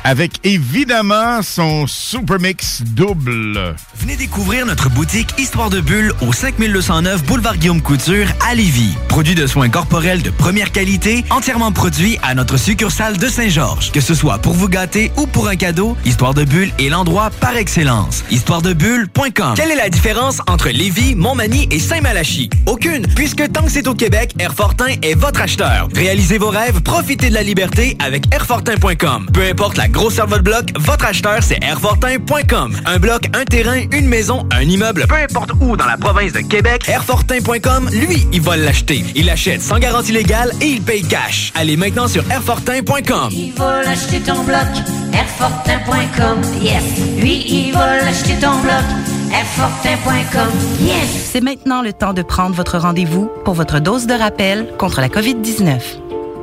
Avec 0.03 0.39
évidemment 0.43 1.43
son 1.43 1.85
Super 1.85 2.39
Mix 2.39 2.81
double. 2.81 3.75
Venez 3.99 4.15
découvrir 4.15 4.65
notre 4.65 4.89
boutique 4.89 5.35
Histoire 5.37 5.69
de 5.69 5.81
Bulle 5.81 6.11
au 6.21 6.33
5209 6.33 7.23
Boulevard 7.25 7.57
Guillaume 7.57 7.83
Couture 7.83 8.27
à 8.47 8.55
Lévis. 8.55 8.95
Produit 9.15 9.33
de 9.33 9.47
soins 9.47 9.69
corporels 9.69 10.21
de 10.21 10.29
première 10.29 10.73
qualité, 10.73 11.23
entièrement 11.29 11.71
produit 11.71 12.19
à 12.21 12.35
notre 12.35 12.57
succursale 12.57 13.15
de 13.15 13.29
Saint-Georges. 13.29 13.93
Que 13.93 14.01
ce 14.01 14.13
soit 14.13 14.39
pour 14.39 14.51
vous 14.51 14.67
gâter 14.67 15.09
ou 15.15 15.25
pour 15.25 15.47
un 15.47 15.55
cadeau, 15.55 15.95
Histoire 16.03 16.33
de 16.33 16.43
Bulle 16.43 16.69
est 16.79 16.89
l'endroit 16.89 17.29
par 17.39 17.55
excellence. 17.55 18.25
Histoiredebulle.com 18.29 19.53
Quelle 19.55 19.71
est 19.71 19.77
la 19.77 19.87
différence 19.87 20.41
entre 20.49 20.67
Lévis, 20.67 21.15
Montmagny 21.15 21.69
et 21.71 21.79
Saint-Malachie? 21.79 22.49
Aucune, 22.65 23.07
puisque 23.07 23.49
tant 23.53 23.63
que 23.63 23.71
c'est 23.71 23.87
au 23.87 23.93
Québec, 23.93 24.33
Airfortin 24.37 24.95
est 25.01 25.13
votre 25.13 25.39
acheteur. 25.39 25.87
Réalisez 25.95 26.37
vos 26.37 26.49
rêves, 26.49 26.81
profitez 26.81 27.29
de 27.29 27.35
la 27.35 27.43
liberté 27.43 27.95
avec 28.03 28.25
Airfortin.com. 28.33 29.29
Peu 29.31 29.43
importe 29.43 29.77
la 29.77 29.87
grosseur 29.87 30.25
de 30.25 30.31
votre 30.31 30.43
bloc, 30.43 30.65
votre 30.77 31.05
acheteur, 31.05 31.41
c'est 31.41 31.63
Airfortin.com. 31.63 32.75
Un 32.85 32.99
bloc, 32.99 33.29
un 33.33 33.45
terrain, 33.45 33.81
une 33.93 34.09
maison, 34.09 34.45
un 34.51 34.63
immeuble, 34.63 35.05
peu 35.07 35.15
importe 35.15 35.51
où 35.61 35.77
dans 35.77 35.85
la 35.85 35.95
province 35.95 36.33
de 36.33 36.41
Québec, 36.41 36.83
Airfortin.com, 36.89 37.89
lui, 37.93 38.27
il 38.33 38.41
va 38.41 38.57
l'acheter. 38.57 39.04
Il 39.13 39.29
achète 39.29 39.61
sans 39.61 39.79
garantie 39.79 40.11
légale 40.11 40.51
et 40.61 40.67
il 40.67 40.81
paye 40.81 41.03
cash. 41.03 41.51
Allez 41.55 41.77
maintenant 41.77 42.07
sur 42.07 42.23
Airfortin.com. 42.31 43.29
Il 43.31 43.53
va 43.53 43.83
l'acheter 43.83 44.19
ton 44.19 44.43
bloc, 44.43 44.67
Airfortin.com, 45.13 46.41
yes. 46.61 46.83
Lui, 47.19 47.45
il 47.47 47.73
va 47.73 47.97
l'acheter 47.97 48.35
ton 48.35 48.59
bloc, 48.59 48.83
Airfortin.com, 49.31 50.51
yes. 50.81 51.29
C'est 51.31 51.41
maintenant 51.41 51.81
le 51.81 51.93
temps 51.93 52.13
de 52.13 52.21
prendre 52.21 52.55
votre 52.55 52.77
rendez-vous 52.77 53.29
pour 53.43 53.53
votre 53.53 53.79
dose 53.79 54.07
de 54.07 54.13
rappel 54.13 54.67
contre 54.77 55.01
la 55.01 55.09
COVID-19. 55.09 55.79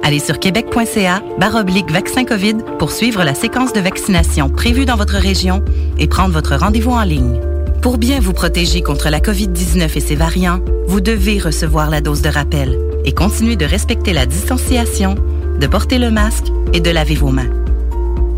Allez 0.02 0.18
sur 0.18 0.38
québec.ca 0.40 1.22
baroblique 1.38 1.90
vaccin 1.90 2.24
COVID 2.24 2.56
pour 2.78 2.90
suivre 2.90 3.22
la 3.22 3.34
séquence 3.34 3.72
de 3.72 3.80
vaccination 3.80 4.48
prévue 4.48 4.84
dans 4.84 4.96
votre 4.96 5.16
région 5.16 5.62
et 5.98 6.08
prendre 6.08 6.34
votre 6.34 6.56
rendez-vous 6.56 6.90
en 6.90 7.04
ligne. 7.04 7.40
Pour 7.82 7.98
bien 7.98 8.20
vous 8.20 8.32
protéger 8.32 8.80
contre 8.80 9.10
la 9.10 9.18
COVID-19 9.18 9.96
et 9.96 10.00
ses 10.00 10.14
variants, 10.14 10.60
vous 10.86 11.00
devez 11.00 11.40
recevoir 11.40 11.90
la 11.90 12.00
dose 12.00 12.22
de 12.22 12.28
rappel 12.28 12.78
et 13.04 13.10
continuer 13.10 13.56
de 13.56 13.64
respecter 13.64 14.12
la 14.12 14.24
distanciation, 14.24 15.16
de 15.58 15.66
porter 15.66 15.98
le 15.98 16.12
masque 16.12 16.46
et 16.72 16.78
de 16.78 16.90
laver 16.90 17.16
vos 17.16 17.32
mains. 17.32 17.50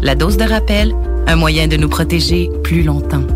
La 0.00 0.14
dose 0.14 0.38
de 0.38 0.44
rappel, 0.44 0.94
un 1.26 1.36
moyen 1.36 1.68
de 1.68 1.76
nous 1.76 1.90
protéger 1.90 2.50
plus 2.62 2.84
longtemps. 2.84 3.26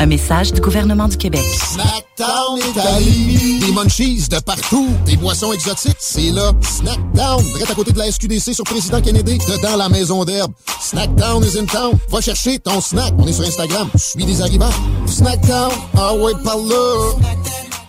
Un 0.00 0.06
message 0.06 0.52
du 0.52 0.60
gouvernement 0.60 1.08
du 1.08 1.16
Québec. 1.16 1.42
Snackdown 1.42 2.58
Italie. 2.70 3.58
Des 3.58 3.72
munchies 3.72 4.28
de 4.28 4.38
partout. 4.38 4.88
Des 5.04 5.16
boissons 5.16 5.52
exotiques. 5.52 5.96
C'est 5.98 6.30
là. 6.30 6.52
Snackdown. 6.60 7.42
Direct 7.44 7.70
à 7.70 7.74
côté 7.74 7.92
de 7.92 7.98
la 7.98 8.10
SQDC 8.10 8.54
sur 8.54 8.62
Président 8.64 9.00
Kennedy. 9.00 9.38
Dedans 9.38 9.76
la 9.76 9.88
maison 9.88 10.24
d'herbe. 10.24 10.52
Snackdown 10.80 11.42
is 11.42 11.58
in 11.58 11.66
town. 11.66 11.98
Va 12.10 12.20
chercher 12.20 12.60
ton 12.60 12.80
snack. 12.80 13.12
On 13.18 13.26
est 13.26 13.32
sur 13.32 13.44
Instagram. 13.44 13.88
Suis 13.96 14.24
des 14.24 14.40
arrivants. 14.40 14.70
Snackdown. 15.06 15.72
Ah 15.96 16.14
ouais, 16.14 16.32
par 16.44 16.58
là. 16.58 17.16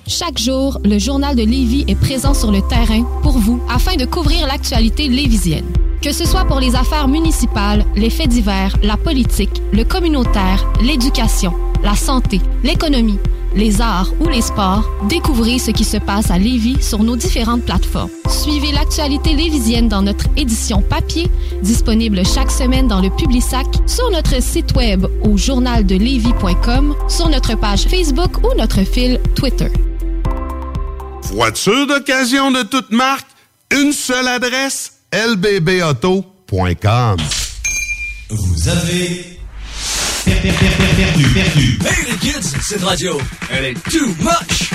Chaque 0.08 0.40
jour, 0.40 0.80
le 0.84 0.98
journal 0.98 1.36
de 1.36 1.44
Lévis 1.44 1.86
est 1.88 1.94
présent 1.94 2.34
sur 2.34 2.52
le 2.52 2.62
terrain 2.68 3.04
pour 3.22 3.38
vous 3.38 3.62
afin 3.70 3.96
de 3.98 4.06
couvrir 4.06 4.48
l'actualité 4.48 5.08
lévisienne. 5.08 5.66
Que 6.02 6.12
ce 6.12 6.26
soit 6.26 6.46
pour 6.46 6.60
les 6.60 6.76
affaires 6.76 7.08
municipales, 7.08 7.86
les 7.96 8.10
faits 8.10 8.30
divers, 8.30 8.76
la 8.82 8.98
politique, 8.98 9.62
le 9.72 9.84
communautaire, 9.84 10.66
l'éducation, 10.82 11.54
la 11.84 11.96
santé, 11.96 12.42
l'économie, 12.64 13.20
les 13.56 13.82
arts 13.82 14.12
ou 14.20 14.28
les 14.28 14.42
sports, 14.42 14.90
découvrez 15.08 15.60
ce 15.60 15.72
qui 15.72 15.84
se 15.84 15.98
passe 15.98 16.30
à 16.32 16.38
Lévis 16.38 16.82
sur 16.82 17.04
nos 17.04 17.16
différentes 17.16 17.64
plateformes. 17.64 18.10
Suivez 18.30 18.72
l'actualité 18.72 19.34
lévisienne 19.34 19.88
dans 19.88 20.02
notre 20.02 20.26
édition 20.38 20.82
papier, 20.82 21.30
disponible 21.62 22.26
chaque 22.26 22.52
semaine 22.52 22.88
dans 22.88 23.02
le 23.02 23.10
Publisac, 23.10 23.66
sur 23.88 24.10
notre 24.12 24.42
site 24.42 24.76
web 24.76 25.06
au 25.24 25.38
journaldelevis.com, 25.38 26.96
sur 27.08 27.30
notre 27.30 27.56
page 27.58 27.84
Facebook 27.84 28.38
ou 28.44 28.56
notre 28.58 28.84
fil 28.84 29.20
Twitter. 29.36 29.72
Voiture 31.24 31.88
d'occasion 31.88 32.52
de 32.52 32.64
toute 32.64 32.92
marque, 32.92 33.28
une 33.72 33.94
seule 33.94 34.28
adresse, 34.28 34.94
lbbauto.com. 35.14 36.28
Vous 38.30 38.70
avez 38.70 39.39
per- 40.30 40.42
per- 40.42 40.54
per- 40.54 40.76
per- 40.78 40.96
perdu, 40.96 41.34
perdu. 41.34 41.68
Hey 41.88 42.06
les 42.12 42.18
kids, 42.20 42.56
cette 42.62 42.84
radio, 42.84 43.20
elle 43.52 43.66
est 43.66 43.84
too 43.90 44.08
much. 44.20 44.70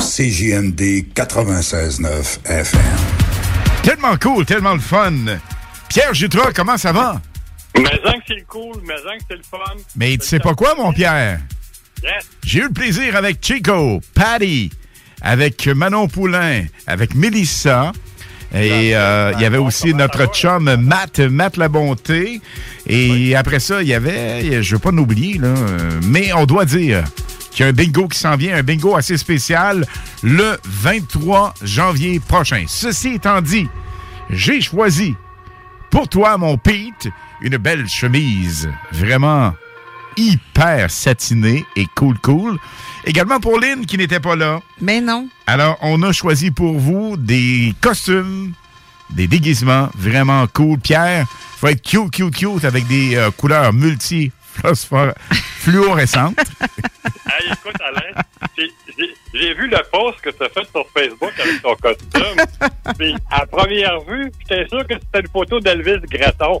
CJMD 0.00 1.04
96.9 1.14 2.38
FM. 2.44 2.80
Tellement 3.82 4.16
cool, 4.16 4.44
tellement 4.46 4.74
le 4.74 4.80
fun. 4.80 5.12
Pierre 5.88 6.14
Jutras, 6.14 6.52
comment 6.54 6.76
ça 6.78 6.92
va? 6.92 7.20
Mais 7.76 7.82
que 7.84 7.98
c'est 8.28 8.44
cool, 8.46 8.76
mais 8.86 8.94
que 8.94 9.24
c'est 9.28 9.36
le 9.36 9.42
fun. 9.42 9.58
Mais 9.96 10.16
tu 10.16 10.26
sais 10.26 10.38
pas 10.38 10.54
quoi, 10.54 10.74
mon 10.76 10.92
Pierre? 10.92 11.40
Yes. 12.02 12.24
J'ai 12.44 12.60
eu 12.60 12.64
le 12.64 12.70
plaisir 12.72 13.16
avec 13.16 13.44
Chico, 13.44 14.00
Patty, 14.14 14.70
avec 15.20 15.66
Manon 15.68 16.08
Poulain, 16.08 16.64
avec 16.86 17.14
Mélissa. 17.14 17.92
Et 18.54 18.94
euh, 18.94 19.32
il 19.34 19.40
y 19.40 19.44
avait 19.46 19.58
aussi 19.58 19.94
notre 19.94 20.26
chum 20.26 20.76
Matt, 20.76 21.20
Matt 21.20 21.56
La 21.56 21.68
Bonté. 21.68 22.40
Et 22.86 23.34
après 23.34 23.60
ça, 23.60 23.82
il 23.82 23.88
y 23.88 23.94
avait, 23.94 24.62
je 24.62 24.74
veux 24.74 24.78
pas 24.78 24.90
l'oublier, 24.90 25.38
là, 25.38 25.54
mais 26.02 26.32
on 26.34 26.44
doit 26.44 26.66
dire 26.66 27.04
qu'il 27.50 27.64
y 27.64 27.66
a 27.66 27.70
un 27.70 27.72
bingo 27.72 28.08
qui 28.08 28.18
s'en 28.18 28.36
vient, 28.36 28.56
un 28.56 28.62
bingo 28.62 28.96
assez 28.96 29.16
spécial 29.16 29.86
le 30.22 30.56
23 30.64 31.54
janvier 31.62 32.20
prochain. 32.20 32.64
Ceci 32.66 33.14
étant 33.14 33.40
dit, 33.40 33.68
j'ai 34.30 34.60
choisi 34.60 35.14
pour 35.90 36.08
toi, 36.08 36.38
mon 36.38 36.56
Pete, 36.56 37.08
une 37.42 37.58
belle 37.58 37.86
chemise. 37.88 38.70
Vraiment 38.92 39.54
hyper 40.16 40.90
satinée 40.90 41.64
et 41.76 41.86
cool, 41.94 42.18
cool. 42.18 42.58
Également 43.04 43.40
pour 43.40 43.58
Lynn 43.58 43.84
qui 43.86 43.98
n'était 43.98 44.20
pas 44.20 44.36
là. 44.36 44.60
Mais 44.80 45.00
non. 45.00 45.28
Alors, 45.46 45.76
on 45.82 46.02
a 46.02 46.12
choisi 46.12 46.50
pour 46.50 46.78
vous 46.78 47.16
des 47.16 47.74
costumes, 47.80 48.52
des 49.10 49.26
déguisements 49.26 49.90
vraiment 49.96 50.46
cool. 50.48 50.78
Pierre, 50.78 51.26
faut 51.58 51.68
être 51.68 51.82
cute, 51.82 52.10
cute, 52.12 52.34
cute 52.34 52.64
avec 52.64 52.86
des 52.86 53.16
euh, 53.16 53.30
couleurs 53.32 53.72
multi 53.72 54.30
fluorescentes. 55.58 56.38
Hey, 57.26 57.52
écoute, 57.52 57.80
Alain, 57.84 58.22
j'ai- 58.56 59.54
vu 59.54 59.68
le 59.68 59.78
post 59.90 60.20
que 60.22 60.30
tu 60.30 60.42
as 60.44 60.48
fait 60.48 60.66
sur 60.70 60.84
Facebook 60.96 61.32
avec 61.40 61.62
ton 61.62 61.74
costume. 61.76 62.70
Puis, 62.98 63.14
à 63.30 63.46
première 63.46 64.00
vue, 64.02 64.30
j'étais 64.40 64.66
sûr 64.68 64.86
que 64.86 64.94
c'était 64.94 65.20
une 65.20 65.28
photo 65.32 65.58
d'Elvis 65.60 66.00
Gratton. 66.08 66.60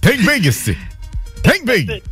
Think 0.00 0.20
big, 0.26 0.46
ici. 0.46 0.76
Think 1.42 1.64
big. 1.66 2.02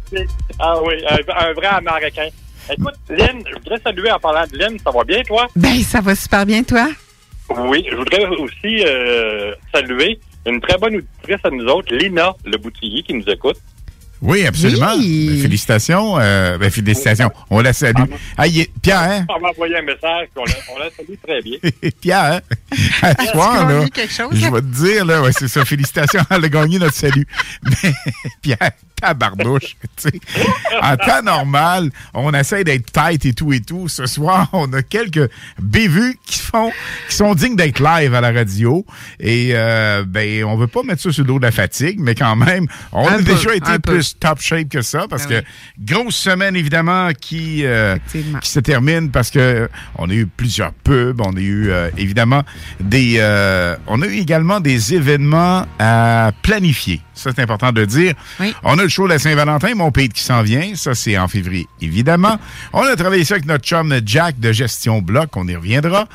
Ah 0.58 0.74
oui, 0.82 0.94
un, 1.08 1.16
un 1.48 1.52
vrai 1.52 1.66
Américain. 1.66 2.28
Écoute, 2.70 2.94
Lynn, 3.08 3.42
je 3.48 3.54
voudrais 3.54 3.80
saluer 3.82 4.10
en 4.10 4.18
parlant 4.18 4.44
de 4.50 4.56
Lynn. 4.58 4.76
Ça 4.84 4.90
va 4.90 5.04
bien, 5.04 5.22
toi? 5.22 5.46
Ben, 5.56 5.82
ça 5.82 6.00
va 6.00 6.14
super 6.14 6.44
bien, 6.46 6.62
toi? 6.62 6.88
Oui, 7.56 7.84
je 7.90 7.96
voudrais 7.96 8.26
aussi 8.26 8.84
euh, 8.84 9.54
saluer 9.74 10.18
une 10.46 10.60
très 10.60 10.76
bonne 10.78 10.96
auditrice 10.96 11.40
à 11.44 11.50
nous 11.50 11.64
autres, 11.66 11.94
Lina 11.94 12.34
Le 12.44 12.56
Boutillier, 12.58 13.02
qui 13.02 13.14
nous 13.14 13.24
écoute. 13.28 13.56
Oui, 14.20 14.44
absolument. 14.46 14.94
Oui. 14.98 15.28
Ben, 15.30 15.42
félicitations. 15.42 16.18
euh, 16.18 16.58
ben, 16.58 16.70
félicitations. 16.70 17.30
On 17.50 17.60
la 17.60 17.72
salue. 17.72 18.02
Ah, 18.36 18.48
est- 18.48 18.68
Pierre, 18.82 18.98
hein? 18.98 19.26
On 19.28 19.40
m'a 19.40 19.48
envoyé 19.50 19.76
un 19.76 19.82
message, 19.82 20.26
puis 20.34 20.42
on 20.42 20.44
la, 20.44 20.54
on 20.74 20.78
la 20.80 20.90
salue 20.90 21.14
très 21.24 21.40
bien. 21.40 21.58
Pierre, 22.00 22.24
hein? 22.24 22.40
à 23.00 23.10
Est-ce 23.12 23.30
soir, 23.32 23.60
qu'on 23.60 23.68
a 23.68 23.72
là, 23.80 23.86
chose, 24.08 24.30
je 24.34 24.44
vais 24.52 24.60
te 24.60 24.66
dire, 24.66 25.04
là, 25.04 25.22
ouais, 25.22 25.30
c'est 25.32 25.46
ça, 25.48 25.64
félicitations, 25.64 26.20
elle 26.30 26.44
a 26.44 26.48
gagné 26.48 26.78
notre 26.80 26.94
salut. 26.94 27.26
Mais, 27.62 27.92
Pierre, 28.42 28.72
sais. 29.96 30.10
En 30.82 30.96
temps 30.96 31.22
normal, 31.22 31.90
on 32.14 32.32
essaie 32.32 32.64
d'être 32.64 32.90
tight 32.92 33.24
et 33.26 33.32
tout 33.34 33.52
et 33.52 33.60
tout. 33.60 33.88
Ce 33.88 34.06
soir, 34.06 34.48
on 34.52 34.72
a 34.72 34.82
quelques 34.82 35.30
bévus 35.60 36.18
qui 36.24 36.38
font, 36.38 36.70
qui 37.08 37.14
sont 37.16 37.34
dignes 37.34 37.56
d'être 37.56 37.80
live 37.80 38.14
à 38.14 38.20
la 38.20 38.32
radio. 38.32 38.84
Et, 39.20 39.50
euh, 39.52 40.04
ben, 40.06 40.44
on 40.44 40.56
veut 40.56 40.66
pas 40.66 40.82
mettre 40.82 41.02
ça 41.02 41.12
sur 41.12 41.22
le 41.24 41.28
dos 41.28 41.38
de 41.38 41.44
la 41.44 41.52
fatigue, 41.52 41.98
mais 42.00 42.14
quand 42.14 42.36
même, 42.36 42.66
on 42.92 43.06
Un 43.06 43.14
a 43.14 43.16
peu, 43.18 43.22
déjà 43.24 43.54
été 43.54 43.72
peu. 43.78 43.92
plus 43.94 44.18
top 44.18 44.40
shape 44.40 44.68
que 44.68 44.82
ça 44.82 45.06
parce 45.08 45.26
Ben 45.26 45.42
que 45.42 45.92
grosse 45.94 46.16
semaine, 46.16 46.56
évidemment, 46.56 47.10
qui, 47.18 47.64
euh, 47.64 47.96
qui 48.12 48.50
se 48.50 48.60
termine 48.60 49.10
parce 49.10 49.30
que 49.30 49.38
euh, 49.38 49.68
on 49.96 50.08
a 50.10 50.12
eu 50.12 50.26
plusieurs 50.26 50.72
pubs, 50.72 51.20
on 51.20 51.36
a 51.36 51.40
eu 51.40 51.70
euh, 51.70 51.90
évidemment 51.96 52.42
des, 52.80 53.16
euh, 53.18 53.76
on 53.86 54.02
a 54.02 54.06
eu 54.06 54.18
également 54.18 54.60
des 54.60 54.94
événements 54.94 55.66
à 55.78 56.32
planifier. 56.42 57.00
Ça, 57.14 57.30
c'est 57.34 57.42
important 57.42 57.72
de 57.72 57.84
dire. 57.84 58.14
On 58.62 58.78
a 58.78 58.87
le 58.88 58.90
show 58.90 59.04
de 59.04 59.12
la 59.12 59.18
Saint-Valentin, 59.18 59.74
mon 59.74 59.92
pays 59.92 60.08
qui 60.08 60.22
s'en 60.22 60.40
vient. 60.40 60.74
Ça, 60.74 60.94
c'est 60.94 61.18
en 61.18 61.28
février, 61.28 61.66
évidemment. 61.82 62.38
On 62.72 62.80
a 62.80 62.96
travaillé 62.96 63.22
ça 63.22 63.34
avec 63.34 63.44
notre 63.44 63.66
chum 63.66 63.94
Jack 64.06 64.40
de 64.40 64.50
Gestion 64.50 65.02
Bloc. 65.02 65.36
On 65.36 65.46
y 65.46 65.54
reviendra. 65.54 66.08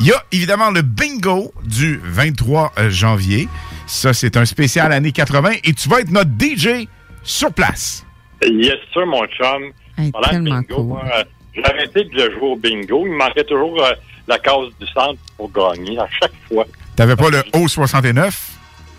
Il 0.00 0.06
y 0.06 0.12
a 0.12 0.22
évidemment 0.30 0.70
le 0.70 0.82
bingo 0.82 1.50
du 1.64 1.98
23 2.04 2.72
janvier. 2.90 3.48
Ça, 3.86 4.12
c'est 4.12 4.36
un 4.36 4.44
spécial 4.44 4.92
années 4.92 5.12
80. 5.12 5.50
Et 5.64 5.72
tu 5.72 5.88
vas 5.88 6.00
être 6.00 6.10
notre 6.10 6.28
DJ 6.38 6.86
sur 7.22 7.54
place. 7.54 8.04
Yes, 8.42 8.74
sûr, 8.92 9.06
mon 9.06 9.26
chum. 9.28 9.72
Hey, 9.96 10.12
bingo, 10.42 10.74
cool. 10.74 10.98
euh, 10.98 11.24
j'ai 11.54 11.64
arrêté 11.64 12.04
de 12.04 12.30
jouer 12.32 12.50
au 12.50 12.56
bingo. 12.56 13.06
Il 13.06 13.12
me 13.12 13.16
manquait 13.16 13.44
toujours 13.44 13.82
euh, 13.82 13.92
la 14.28 14.38
case 14.38 14.68
du 14.78 14.86
centre 14.88 15.18
pour 15.38 15.50
gagner 15.52 15.98
à 15.98 16.06
chaque 16.20 16.34
fois. 16.48 16.66
T'avais 16.96 17.16
pas 17.16 17.30
le 17.30 17.38
O69? 17.54 18.30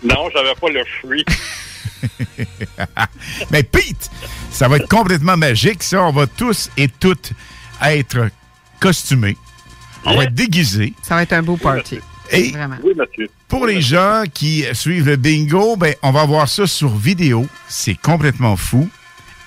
Non, 0.02 0.28
j'avais 0.34 0.54
pas 0.60 0.70
le 0.70 0.82
free. 1.00 1.24
Mais 3.50 3.62
Pete, 3.62 4.10
ça 4.50 4.68
va 4.68 4.76
être 4.76 4.88
complètement 4.88 5.36
magique, 5.36 5.82
ça. 5.82 6.02
On 6.02 6.12
va 6.12 6.26
tous 6.26 6.70
et 6.76 6.88
toutes 6.88 7.32
être 7.82 8.28
costumés. 8.80 9.36
On 10.04 10.16
va 10.16 10.24
être 10.24 10.34
déguisés. 10.34 10.94
Ça 11.02 11.14
va 11.14 11.22
être 11.22 11.32
un 11.32 11.42
beau 11.42 11.56
party. 11.56 12.00
Et. 12.30 12.52
Oui, 12.82 12.94
pour 13.48 13.66
les 13.66 13.80
gens 13.80 14.24
qui 14.32 14.64
suivent 14.72 15.06
le 15.06 15.16
bingo, 15.16 15.76
ben, 15.76 15.94
on 16.02 16.10
va 16.10 16.24
voir 16.24 16.48
ça 16.48 16.66
sur 16.66 16.96
vidéo. 16.96 17.46
C'est 17.68 17.94
complètement 17.94 18.56
fou. 18.56 18.88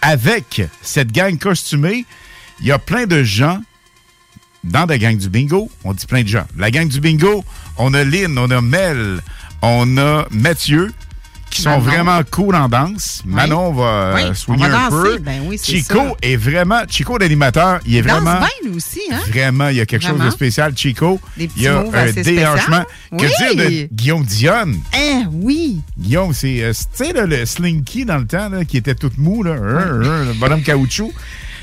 Avec 0.01 0.61
cette 0.81 1.11
gang 1.11 1.37
costumée, 1.37 2.05
il 2.59 2.67
y 2.67 2.71
a 2.71 2.79
plein 2.79 3.07
de 3.07 3.23
gens 3.23 3.59
dans 4.63 4.85
la 4.85 4.97
gang 4.97 5.17
du 5.17 5.29
bingo. 5.29 5.69
On 5.83 5.93
dit 5.93 6.05
plein 6.05 6.21
de 6.21 6.27
gens. 6.27 6.45
La 6.57 6.69
gang 6.71 6.87
du 6.87 6.99
bingo, 6.99 7.43
on 7.77 7.93
a 7.93 8.03
Lynn, 8.03 8.37
on 8.37 8.51
a 8.51 8.61
Mel, 8.61 9.21
on 9.61 9.97
a 9.97 10.27
Mathieu, 10.31 10.93
qui 11.55 11.61
sont 11.61 11.69
Manon. 11.69 11.81
vraiment 11.83 12.19
cool 12.29 12.55
en 12.55 12.67
danse. 12.67 13.21
Manon 13.25 13.71
va 13.73 13.83
euh, 13.83 14.33
Oui, 14.47 14.63
un 14.63 14.69
danser. 14.69 14.89
peu. 14.89 15.17
Ben 15.19 15.41
oui, 15.45 15.59
Chico 15.61 15.93
ça. 15.95 16.15
est 16.21 16.35
vraiment... 16.35 16.81
Chico, 16.89 17.17
l'animateur, 17.17 17.79
il 17.85 17.95
est 17.95 17.99
Il 17.99 18.05
danse 18.05 18.21
vraiment... 18.21 18.39
bien, 18.39 18.69
lui 18.69 18.75
aussi, 18.75 19.01
hein? 19.11 19.19
Vraiment, 19.29 19.69
il 19.69 19.77
y 19.77 19.81
a 19.81 19.85
quelque 19.85 20.05
chose 20.05 20.19
de 20.19 20.29
spécial, 20.29 20.73
Chico. 20.75 21.19
Des 21.37 21.49
il 21.55 21.63
y 21.63 21.67
a 21.67 21.79
un 21.79 22.11
déhanchement. 22.11 22.83
Que 23.17 23.53
dire 23.53 23.87
de 23.87 23.87
Guillaume 23.93 24.23
Dionne? 24.25 24.79
Eh, 24.93 25.23
oui. 25.31 25.81
Guillaume, 25.97 26.33
c'est, 26.33 26.61
euh, 26.63 26.73
tu 26.73 27.05
sais, 27.05 27.13
le 27.13 27.45
Slinky 27.45 28.05
dans 28.05 28.17
le 28.17 28.25
temps, 28.25 28.49
là, 28.49 28.65
qui 28.65 28.77
était 28.77 28.95
tout 28.95 29.11
mou, 29.17 29.43
là, 29.43 29.55
le 29.55 30.33
bonhomme 30.39 30.61
caoutchouc. 30.63 31.13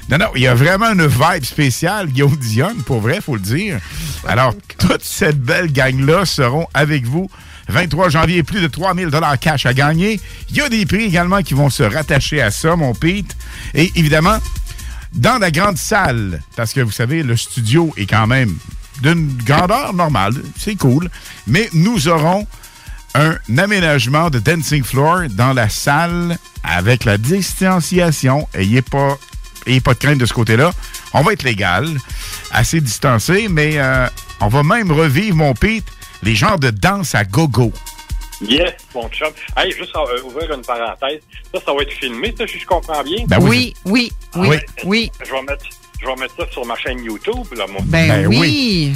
Non, 0.08 0.18
non, 0.18 0.26
il 0.34 0.42
y 0.42 0.46
a 0.48 0.54
vraiment 0.54 0.92
une 0.92 1.06
vibe 1.06 1.44
spéciale, 1.44 2.08
Guillaume 2.08 2.36
Dionne, 2.36 2.82
pour 2.84 3.00
vrai, 3.00 3.20
faut 3.20 3.34
le 3.34 3.40
dire. 3.40 3.78
Alors, 4.26 4.54
toute 4.78 5.04
cette 5.04 5.38
belle 5.38 5.70
gang-là 5.72 6.24
seront 6.24 6.66
avec 6.74 7.04
vous. 7.06 7.30
23 7.68 8.08
janvier, 8.08 8.42
plus 8.42 8.60
de 8.60 8.66
3000 8.66 9.08
dollars 9.08 9.39
cash 9.39 9.66
à 9.66 9.74
gagner. 9.74 10.20
Il 10.50 10.57
y 10.57 10.60
a 10.60 10.68
des 10.68 10.86
prix 10.86 11.05
également 11.05 11.42
qui 11.42 11.55
vont 11.55 11.70
se 11.70 11.82
rattacher 11.82 12.41
à 12.42 12.50
ça, 12.50 12.76
mon 12.76 12.94
Pete. 12.94 13.36
Et 13.74 13.91
évidemment, 13.94 14.39
dans 15.12 15.39
la 15.39 15.50
grande 15.50 15.76
salle, 15.76 16.41
parce 16.57 16.73
que 16.73 16.81
vous 16.81 16.91
savez, 16.92 17.23
le 17.23 17.36
studio 17.36 17.92
est 17.97 18.07
quand 18.07 18.26
même 18.26 18.57
d'une 19.02 19.36
grandeur 19.44 19.92
normale, 19.94 20.34
c'est 20.58 20.76
cool, 20.76 21.10
mais 21.47 21.68
nous 21.73 22.08
aurons 22.08 22.47
un 23.15 23.36
aménagement 23.58 24.31
de 24.31 24.39
dancing 24.39 24.82
floor 24.82 25.24
dans 25.31 25.52
la 25.52 25.68
salle 25.68 26.39
avec 26.62 27.05
la 27.05 27.18
distanciation. 27.18 28.49
Ayez 28.55 28.82
pas, 28.82 29.18
de 29.66 29.92
crainte 29.94 30.18
de 30.18 30.26
ce 30.26 30.32
côté-là. 30.32 30.73
On 31.12 31.23
va 31.23 31.32
être 31.34 31.42
légal, 31.42 31.89
assez 32.52 32.81
distancé, 32.81 33.49
mais 33.50 33.74
euh, 33.76 34.07
on 34.41 34.49
va 34.49 34.62
même 34.62 34.91
revivre, 34.91 35.36
mon 35.36 35.52
Pete, 35.52 35.84
les 36.23 36.34
genres 36.34 36.59
de 36.59 36.70
danse 36.70 37.15
à 37.15 37.25
gogo. 37.25 37.73
Yes, 38.41 38.73
mon 38.94 39.09
chum. 39.10 39.28
Hey, 39.57 39.70
juste 39.73 39.94
euh, 39.94 40.23
ouvrir 40.25 40.52
une 40.52 40.62
parenthèse. 40.62 41.20
Ça, 41.55 41.60
ça 41.65 41.73
va 41.73 41.83
être 41.83 41.92
filmé, 41.92 42.34
ça, 42.36 42.47
si 42.47 42.59
je 42.59 42.67
comprends 42.67 43.02
bien? 43.02 43.25
Ben 43.28 43.39
oui. 43.41 43.75
Oui, 43.84 44.12
oui, 44.34 44.49
oui, 44.49 44.59
oui. 44.84 45.12
Je 45.25 45.31
vais 45.31 45.42
mettre, 45.42 45.65
je 46.01 46.07
vais 46.07 46.17
mettre 46.17 46.34
ça 46.36 46.51
sur 46.51 46.67
ma 46.67 46.76
chaîne 46.76 47.05
YouTube, 47.05 47.47
là, 47.57 47.67
moi. 47.68 47.81
Ben, 47.84 48.26
oui. 48.26 48.92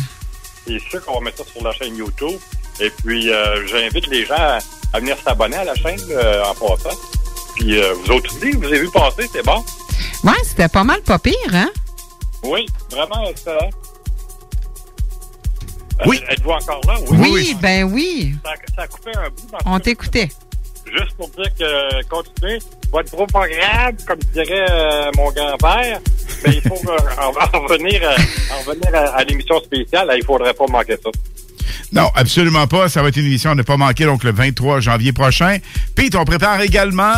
C'est 0.66 0.80
sûr 0.90 1.04
qu'on 1.04 1.14
va 1.14 1.20
mettre 1.20 1.44
ça 1.44 1.52
sur 1.52 1.62
la 1.62 1.72
chaîne 1.72 1.96
YouTube. 1.96 2.40
Et 2.80 2.90
puis, 2.90 3.30
euh, 3.30 3.66
j'invite 3.68 4.08
les 4.08 4.26
gens 4.26 4.34
à, 4.34 4.58
à 4.92 4.98
venir 5.00 5.16
s'abonner 5.24 5.56
à 5.56 5.64
la 5.64 5.74
chaîne 5.76 6.00
euh, 6.10 6.42
en 6.44 6.54
passant. 6.54 6.96
Puis, 7.54 7.80
euh, 7.80 7.94
vous 7.94 8.10
autres 8.10 8.36
aussi, 8.36 8.50
vous 8.50 8.64
avez 8.64 8.80
vu 8.80 8.90
passer, 8.90 9.28
c'est 9.32 9.44
bon? 9.44 9.64
Ouais, 10.24 10.42
c'était 10.42 10.68
pas 10.68 10.82
mal 10.82 11.00
pas 11.02 11.20
pire, 11.20 11.34
hein? 11.52 11.70
Oui, 12.42 12.66
vraiment 12.90 13.28
excellent. 13.28 13.70
Oui. 16.04 16.20
Euh, 16.28 16.32
Êtes-vous 16.32 16.50
encore 16.50 16.80
là? 16.86 16.94
Oui, 17.08 17.56
ben 17.62 17.84
oui. 17.84 18.34
Ça, 18.44 18.50
ça 18.76 18.82
a 18.82 18.86
coupé 18.86 19.10
un 19.16 19.28
bout. 19.30 19.56
On 19.64 19.78
t'écoutait. 19.80 20.28
Juste 20.92 21.16
pour 21.16 21.28
dire 21.30 21.50
que 21.58 22.04
continuez. 22.08 22.58
Votre 22.92 23.10
propagande, 23.10 23.96
comme 24.06 24.18
dirait 24.32 24.66
euh, 24.70 25.10
mon 25.16 25.30
grand-père, 25.32 25.98
mais 26.44 26.54
il 26.54 26.60
faut 26.62 26.78
euh, 26.88 26.96
en, 27.20 27.56
en 27.58 27.60
revenir, 27.66 28.00
euh, 28.02 28.16
en 28.54 28.68
revenir 28.70 28.94
à, 28.94 29.16
à 29.16 29.24
l'émission 29.24 29.58
spéciale. 29.60 30.08
Il 30.16 30.24
faudrait 30.24 30.54
pas 30.54 30.66
manquer 30.68 30.96
ça. 31.02 31.10
Non, 31.92 32.08
absolument 32.14 32.66
pas. 32.68 32.88
Ça 32.88 33.02
va 33.02 33.08
être 33.08 33.16
une 33.16 33.26
émission 33.26 33.50
à 33.50 33.54
ne 33.56 33.62
pas 33.62 33.76
manquer, 33.76 34.04
donc 34.04 34.22
le 34.22 34.30
23 34.32 34.78
janvier 34.80 35.12
prochain. 35.12 35.58
Pete, 35.96 36.14
on 36.14 36.24
prépare 36.24 36.60
également. 36.60 37.14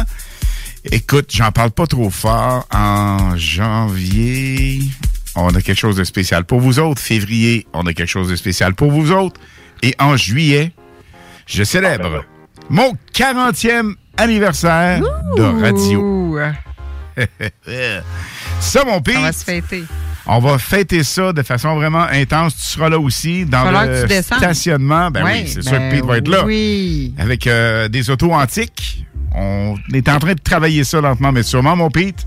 Écoute, 0.90 1.30
j'en 1.34 1.52
parle 1.52 1.70
pas 1.70 1.86
trop 1.86 2.08
fort. 2.08 2.66
En 2.72 3.36
janvier, 3.36 4.80
on 5.38 5.54
a 5.54 5.62
quelque 5.62 5.78
chose 5.78 5.96
de 5.96 6.04
spécial 6.04 6.44
pour 6.44 6.60
vous 6.60 6.78
autres. 6.78 7.00
Février, 7.00 7.66
on 7.72 7.86
a 7.86 7.92
quelque 7.92 8.08
chose 8.08 8.28
de 8.28 8.36
spécial 8.36 8.74
pour 8.74 8.90
vous 8.90 9.12
autres. 9.12 9.40
Et 9.82 9.94
en 9.98 10.16
juillet, 10.16 10.72
je 11.46 11.62
célèbre 11.64 12.24
mon 12.68 12.92
40e 13.14 13.94
anniversaire 14.16 15.00
de 15.36 15.42
radio. 15.42 16.38
Ça, 18.60 18.84
mon 18.84 19.00
Pete. 19.00 19.16
On 19.16 19.22
va 19.22 19.32
se 19.32 19.44
fêter. 19.44 19.84
On 20.30 20.40
va 20.40 20.58
fêter 20.58 21.02
ça 21.04 21.32
de 21.32 21.42
façon 21.42 21.74
vraiment 21.76 22.02
intense. 22.02 22.54
Tu 22.54 22.62
seras 22.62 22.90
là 22.90 22.98
aussi 22.98 23.46
dans 23.46 23.70
le 23.70 24.06
stationnement. 24.20 25.10
Ben 25.10 25.24
Ouais, 25.24 25.42
oui, 25.44 25.48
c'est 25.48 25.64
ben 25.64 25.70
sûr 25.70 25.78
que 25.78 25.90
Pete 25.90 26.04
va 26.04 26.18
être 26.18 26.28
là. 26.28 26.44
Oui. 26.44 27.14
Avec 27.18 27.46
euh, 27.46 27.88
des 27.88 28.10
autos 28.10 28.32
antiques. 28.32 29.06
On 29.34 29.76
est 29.94 30.08
en 30.08 30.18
train 30.18 30.34
de 30.34 30.40
travailler 30.40 30.84
ça 30.84 31.00
lentement, 31.00 31.32
mais 31.32 31.42
sûrement, 31.42 31.76
mon 31.76 31.90
Pete. 31.90 32.26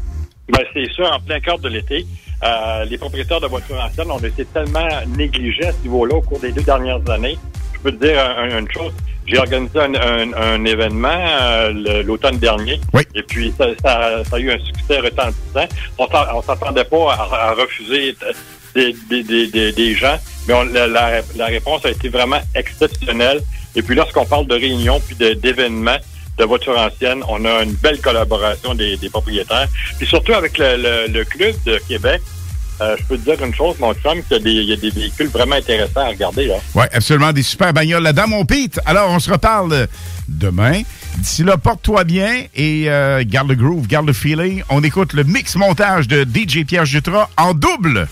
Ben, 0.51 0.61
c'est 0.73 0.91
sûr, 0.93 1.05
en 1.11 1.19
plein 1.19 1.39
cœur 1.39 1.59
de 1.59 1.69
l'été, 1.69 2.05
euh, 2.43 2.85
les 2.85 2.97
propriétaires 2.97 3.39
de 3.41 3.47
voitures 3.47 3.79
anciennes 3.79 4.11
ont 4.11 4.19
été 4.19 4.45
tellement 4.45 4.87
négligés 5.17 5.67
à 5.67 5.71
ce 5.71 5.77
niveau-là 5.83 6.15
au 6.15 6.21
cours 6.21 6.39
des 6.39 6.51
deux 6.51 6.63
dernières 6.63 7.07
années. 7.09 7.37
Je 7.73 7.79
peux 7.79 7.91
te 7.91 8.05
dire 8.05 8.19
un- 8.19 8.49
un- 8.55 8.59
une 8.59 8.71
chose. 8.71 8.91
J'ai 9.27 9.37
organisé 9.37 9.79
un, 9.79 9.93
un- 9.95 10.33
un 10.33 10.65
événement 10.65 11.09
euh, 11.41 12.03
l'automne 12.03 12.37
dernier. 12.37 12.81
Et 13.15 13.21
puis, 13.23 13.53
ça, 13.57 13.65
ça- 13.83 14.23
ça 14.23 14.35
a 14.35 14.39
eu 14.39 14.51
un 14.51 14.59
succès 14.59 14.99
retentissant. 14.99 15.67
On 15.97 16.07
on 16.33 16.41
s'attendait 16.41 16.83
pas 16.85 17.13
à, 17.13 17.49
à 17.49 17.53
refuser 17.53 18.15
des, 18.75 18.95
des- 19.09 19.23
des- 19.23 19.47
des- 19.47 19.71
des 19.71 19.93
gens, 19.93 20.17
mais 20.47 20.53
on- 20.55 20.63
la, 20.63 20.87
la- 20.87 21.21
la 21.35 21.45
réponse 21.45 21.85
a 21.85 21.91
été 21.91 22.09
vraiment 22.09 22.39
exceptionnelle. 22.55 23.41
Et 23.75 23.81
puis, 23.83 23.95
lorsqu'on 23.95 24.25
parle 24.25 24.47
de 24.47 24.55
réunions 24.55 24.99
puis 24.99 25.15
d'événements, 25.35 25.97
de 26.41 26.45
voitures 26.47 26.77
anciennes. 26.77 27.23
On 27.29 27.45
a 27.45 27.63
une 27.63 27.73
belle 27.73 27.99
collaboration 28.01 28.73
des, 28.73 28.97
des 28.97 29.09
propriétaires. 29.09 29.67
Puis 29.97 30.07
surtout 30.07 30.33
avec 30.33 30.57
le, 30.57 30.77
le- 30.77 31.07
le 31.13 31.23
club 31.25 31.55
de 31.65 31.77
Québec, 31.87 32.21
euh, 32.81 32.95
je 32.99 33.03
peux 33.05 33.17
te 33.17 33.29
dire 33.29 33.45
une 33.45 33.53
chose, 33.53 33.75
mon 33.79 33.93
chum, 33.93 34.23
qu'il 34.23 34.37
y 34.37 34.39
a 34.39 34.39
des, 34.39 34.51
il 34.51 34.69
y 34.69 34.73
a 34.73 34.75
des 34.75 34.89
véhicules 34.89 35.27
vraiment 35.27 35.55
intéressants 35.55 36.01
à 36.01 36.07
regarder. 36.07 36.51
Oui, 36.73 36.83
absolument. 36.91 37.31
Des 37.31 37.43
super 37.43 37.73
bagnoles 37.73 38.01
là-dedans, 38.01 38.27
mon 38.27 38.43
Pete. 38.45 38.79
Alors, 38.87 39.11
on 39.11 39.19
se 39.19 39.29
reparle 39.31 39.87
demain. 40.27 40.81
D'ici 41.17 41.43
là, 41.43 41.57
porte-toi 41.57 42.03
bien 42.05 42.45
et 42.55 42.85
euh, 42.89 43.23
garde 43.25 43.49
le 43.49 43.55
groove, 43.55 43.85
garde 43.85 44.07
le 44.07 44.13
feeling. 44.13 44.63
On 44.69 44.81
écoute 44.83 45.13
le 45.13 45.23
mix 45.23 45.55
montage 45.55 46.07
de 46.07 46.23
DJ 46.23 46.65
Pierre 46.65 46.85
Jutras 46.85 47.29
en 47.37 47.53
double. 47.53 48.07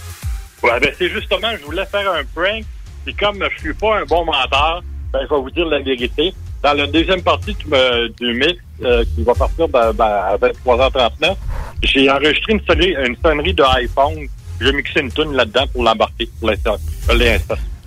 Ouais, 0.61 0.79
ben 0.81 0.91
c'est 0.99 1.09
justement, 1.09 1.47
je 1.59 1.65
voulais 1.65 1.85
faire 1.85 2.11
un 2.11 2.21
prank. 2.35 2.63
Puis 3.05 3.15
comme 3.15 3.39
je 3.55 3.59
suis 3.61 3.73
pas 3.73 4.01
un 4.01 4.05
bon 4.05 4.25
menteur, 4.25 4.83
ben, 5.13 5.19
je 5.23 5.33
vais 5.33 5.41
vous 5.41 5.49
dire 5.49 5.65
la 5.65 5.79
vérité. 5.79 6.33
Dans 6.61 6.73
la 6.73 6.87
deuxième 6.87 7.21
partie 7.21 7.53
du, 7.53 7.67
me- 7.67 8.09
du 8.09 8.33
mix, 8.33 8.57
euh, 8.83 9.03
qui 9.15 9.23
va 9.23 9.33
partir 9.33 9.67
ben, 9.69 9.93
ben, 9.93 10.05
à 10.05 10.35
23h39, 10.37 11.35
j'ai 11.83 12.09
enregistré 12.09 12.53
une 12.53 12.61
sonnerie, 12.67 12.95
une 13.05 13.15
sonnerie 13.23 13.53
de 13.53 13.63
iPhone. 13.77 14.27
J'ai 14.61 14.73
mixé 14.73 14.99
une 14.99 15.11
tune 15.11 15.33
là-dedans 15.33 15.65
pour 15.71 15.83
l'embarquer 15.83 16.29
pour 16.39 16.49
l'instant. 16.49 16.75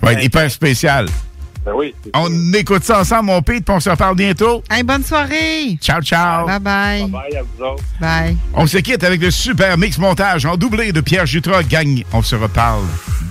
Oui, 0.03 0.13
hyper 0.25 0.51
spécial. 0.51 1.07
Ben 1.65 1.73
oui. 1.77 1.95
On 2.15 2.53
écoute 2.55 2.83
ça 2.83 3.01
ensemble, 3.01 3.27
mon 3.27 3.41
Pete, 3.41 3.65
puis 3.65 3.75
on 3.75 3.79
se 3.79 3.89
reparle 3.89 4.17
bientôt. 4.17 4.65
Hey, 4.69 4.83
bonne 4.83 5.05
soirée. 5.05 5.79
Ciao, 5.81 6.03
ciao. 6.03 6.47
Bye 6.47 6.59
bye. 6.59 7.09
Bye 7.09 7.37
à 7.37 7.43
vous 7.43 7.65
autres. 7.65 7.85
Bye. 8.01 8.37
On 8.55 8.67
se 8.67 8.79
quitte 8.79 9.05
avec 9.05 9.21
le 9.21 9.31
super 9.31 9.79
mix 9.79 9.99
montage 9.99 10.45
en 10.45 10.57
doublé 10.57 10.91
de 10.93 11.01
Pierre 11.01 11.27
Jutras. 11.27 11.63
Gang, 11.63 12.03
on 12.13 12.23
se 12.23 12.35
reparle 12.35 12.83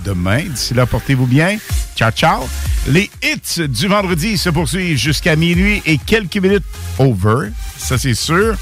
demain. 0.04 0.44
D'ici 0.44 0.72
là, 0.72 0.86
portez-vous 0.86 1.26
bien. 1.26 1.58
Ciao, 1.94 2.10
ciao. 2.10 2.48
Les 2.88 3.10
hits 3.22 3.68
du 3.68 3.86
vendredi 3.86 4.38
se 4.38 4.48
poursuivent 4.48 4.96
jusqu'à 4.96 5.36
minuit 5.36 5.82
et 5.84 5.98
quelques 5.98 6.38
minutes 6.38 6.64
over. 6.98 7.50
Ça, 7.76 7.98
c'est 7.98 8.14
sûr. 8.14 8.56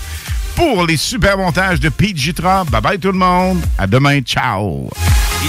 Pour 0.56 0.86
les 0.86 0.96
super 0.96 1.38
montages 1.38 1.80
de 1.80 1.88
Pete 1.88 2.16
Jutras. 2.16 2.64
Bye 2.64 2.80
bye 2.80 2.98
tout 2.98 3.12
le 3.12 3.18
monde. 3.18 3.60
À 3.78 3.86
demain. 3.86 4.20
Ciao. 4.20 4.90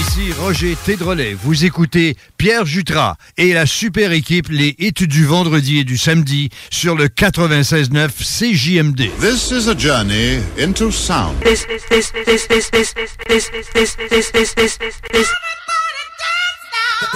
Ici 0.00 0.32
Roger 0.40 0.74
Tédrolet. 0.86 1.34
Vous 1.34 1.64
écoutez 1.66 2.16
Pierre 2.38 2.64
Jutras 2.64 3.16
et 3.36 3.52
la 3.52 3.66
super 3.66 4.12
équipe 4.12 4.48
Les 4.48 4.74
Hits 4.78 5.06
du 5.06 5.26
vendredi 5.26 5.80
et 5.80 5.84
du 5.84 5.98
samedi 5.98 6.48
sur 6.70 6.96
le 6.96 7.08
96.9 7.08 8.08
CJMD. 8.10 9.10
This 9.20 9.50
is 9.50 9.68
a 9.68 9.74
journey 9.78 10.40
into 10.58 10.90
sound. 10.90 11.38
This, 11.44 11.66
this, 11.66 11.86
this, 11.90 12.10
this, 12.12 12.48
this, 12.48 12.70
this, 12.70 12.90
this, 12.90 13.10
this, 13.28 13.50
this, 13.74 13.96
this, 13.96 14.32
this, 14.32 14.54
this, 14.54 15.00
this. 15.12 15.28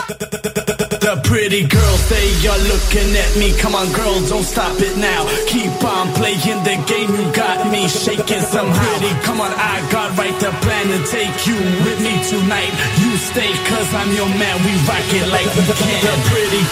The 0.07 0.86
pretty 1.27 1.67
girls, 1.67 2.09
they 2.09 2.31
are 2.47 2.63
looking 2.71 3.11
at 3.19 3.37
me. 3.37 3.53
Come 3.59 3.75
on, 3.75 3.91
girl, 3.93 4.15
don't 4.31 4.47
stop 4.47 4.79
it 4.79 4.97
now. 4.97 5.27
Keep 5.51 5.83
on 5.83 6.15
playing 6.15 6.63
the 6.63 6.79
game, 6.87 7.11
you 7.11 7.27
got 7.35 7.67
me 7.71 7.87
shaking 7.89 8.41
somehow. 8.41 8.95
Come 9.27 9.41
on, 9.43 9.53
I 9.53 9.83
got 9.91 10.17
right 10.17 10.35
the 10.41 10.51
plan 10.63 10.87
to 10.95 10.99
take 11.11 11.35
you 11.47 11.59
with 11.85 11.99
me 12.01 12.15
tonight. 12.31 12.73
You 13.03 13.11
stay, 13.19 13.51
cause 13.67 13.91
I'm 13.93 14.11
your 14.15 14.31
man, 14.39 14.57
we 14.63 14.73
rock 14.87 15.11
it 15.13 15.27
like 15.29 15.51
we 15.59 15.67
can. 15.67 16.01
The 16.07 16.15
pretty. 16.31 16.63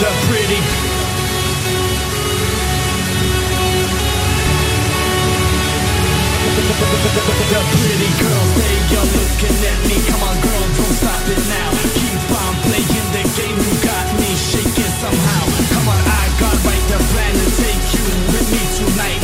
The 0.00 0.10
pretty. 0.30 0.93
The 6.74 7.60
pretty 7.70 8.10
girls, 8.18 9.14
looking 9.14 9.56
at 9.62 9.78
me. 9.86 9.96
Come 10.10 10.22
on, 10.22 10.36
girl, 10.42 10.64
don't 10.74 10.94
stop 10.98 11.22
it 11.28 11.42
now. 11.46 11.70
Keep 11.94 12.30
on 12.34 12.54
playing 12.66 13.08
the 13.14 13.22
game, 13.36 13.58
you 13.62 13.74
got 13.78 14.06
me 14.18 14.34
shaking 14.34 14.94
somehow. 14.98 15.44
Come 15.70 15.88
on, 15.88 16.02
I 16.02 16.24
got 16.40 16.56
right 16.66 16.84
the 16.90 16.98
plan 17.12 17.34
to 17.34 17.48
take 17.62 17.84
you 17.94 18.06
with 18.32 18.48
me 18.50 18.62
tonight. 18.74 19.23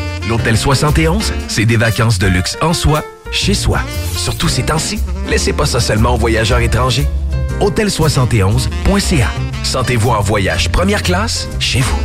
L'Hôtel 0.27 0.57
71, 0.57 1.33
c'est 1.47 1.65
des 1.65 1.77
vacances 1.77 2.19
de 2.19 2.27
luxe 2.27 2.57
en 2.61 2.73
soi, 2.73 3.03
chez 3.31 3.53
soi. 3.53 3.79
Surtout 4.15 4.47
ces 4.47 4.63
temps-ci, 4.63 4.99
laissez 5.29 5.53
pas 5.53 5.65
ça 5.65 5.79
seulement 5.79 6.15
aux 6.15 6.17
voyageurs 6.17 6.59
étrangers. 6.59 7.07
Hôtel71.ca. 7.59 9.27
Sentez-vous 9.63 10.09
en 10.09 10.21
voyage 10.21 10.69
première 10.69 11.03
classe 11.03 11.47
chez 11.59 11.79
vous. 11.79 11.99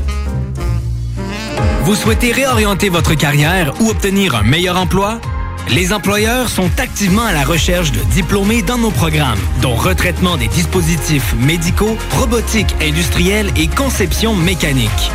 Vous 1.85 1.95
souhaitez 1.95 2.33
réorienter 2.33 2.89
votre 2.89 3.15
carrière 3.15 3.73
ou 3.81 3.91
obtenir 3.91 4.35
un 4.35 4.43
meilleur 4.43 4.77
emploi? 4.77 5.21
Les 5.69 5.93
employeurs 5.93 6.49
sont 6.49 6.71
activement 6.79 7.25
à 7.25 7.33
la 7.33 7.45
recherche 7.45 7.91
de 7.91 8.01
diplômés 8.13 8.63
dans 8.63 8.79
nos 8.79 8.91
programmes, 8.91 9.39
dont 9.63 9.75
retraitement 9.75 10.37
des 10.37 10.49
dispositifs 10.49 11.35
médicaux, 11.35 11.97
robotique 12.13 12.75
industrielle 12.81 13.51
et 13.57 13.67
conception 13.67 14.35
mécanique. 14.35 15.11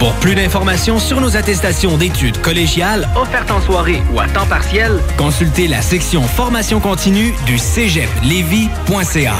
Pour 0.00 0.14
plus 0.14 0.34
d'informations 0.34 0.98
sur 0.98 1.20
nos 1.20 1.36
attestations 1.36 1.98
d'études 1.98 2.40
collégiales 2.40 3.06
offertes 3.14 3.50
en 3.50 3.60
soirée 3.60 4.02
ou 4.14 4.18
à 4.18 4.26
temps 4.28 4.46
partiel, 4.46 4.98
consultez 5.18 5.68
la 5.68 5.82
section 5.82 6.22
formation 6.22 6.80
continue 6.80 7.34
du 7.44 7.58
cégeplevy.ca. 7.58 9.34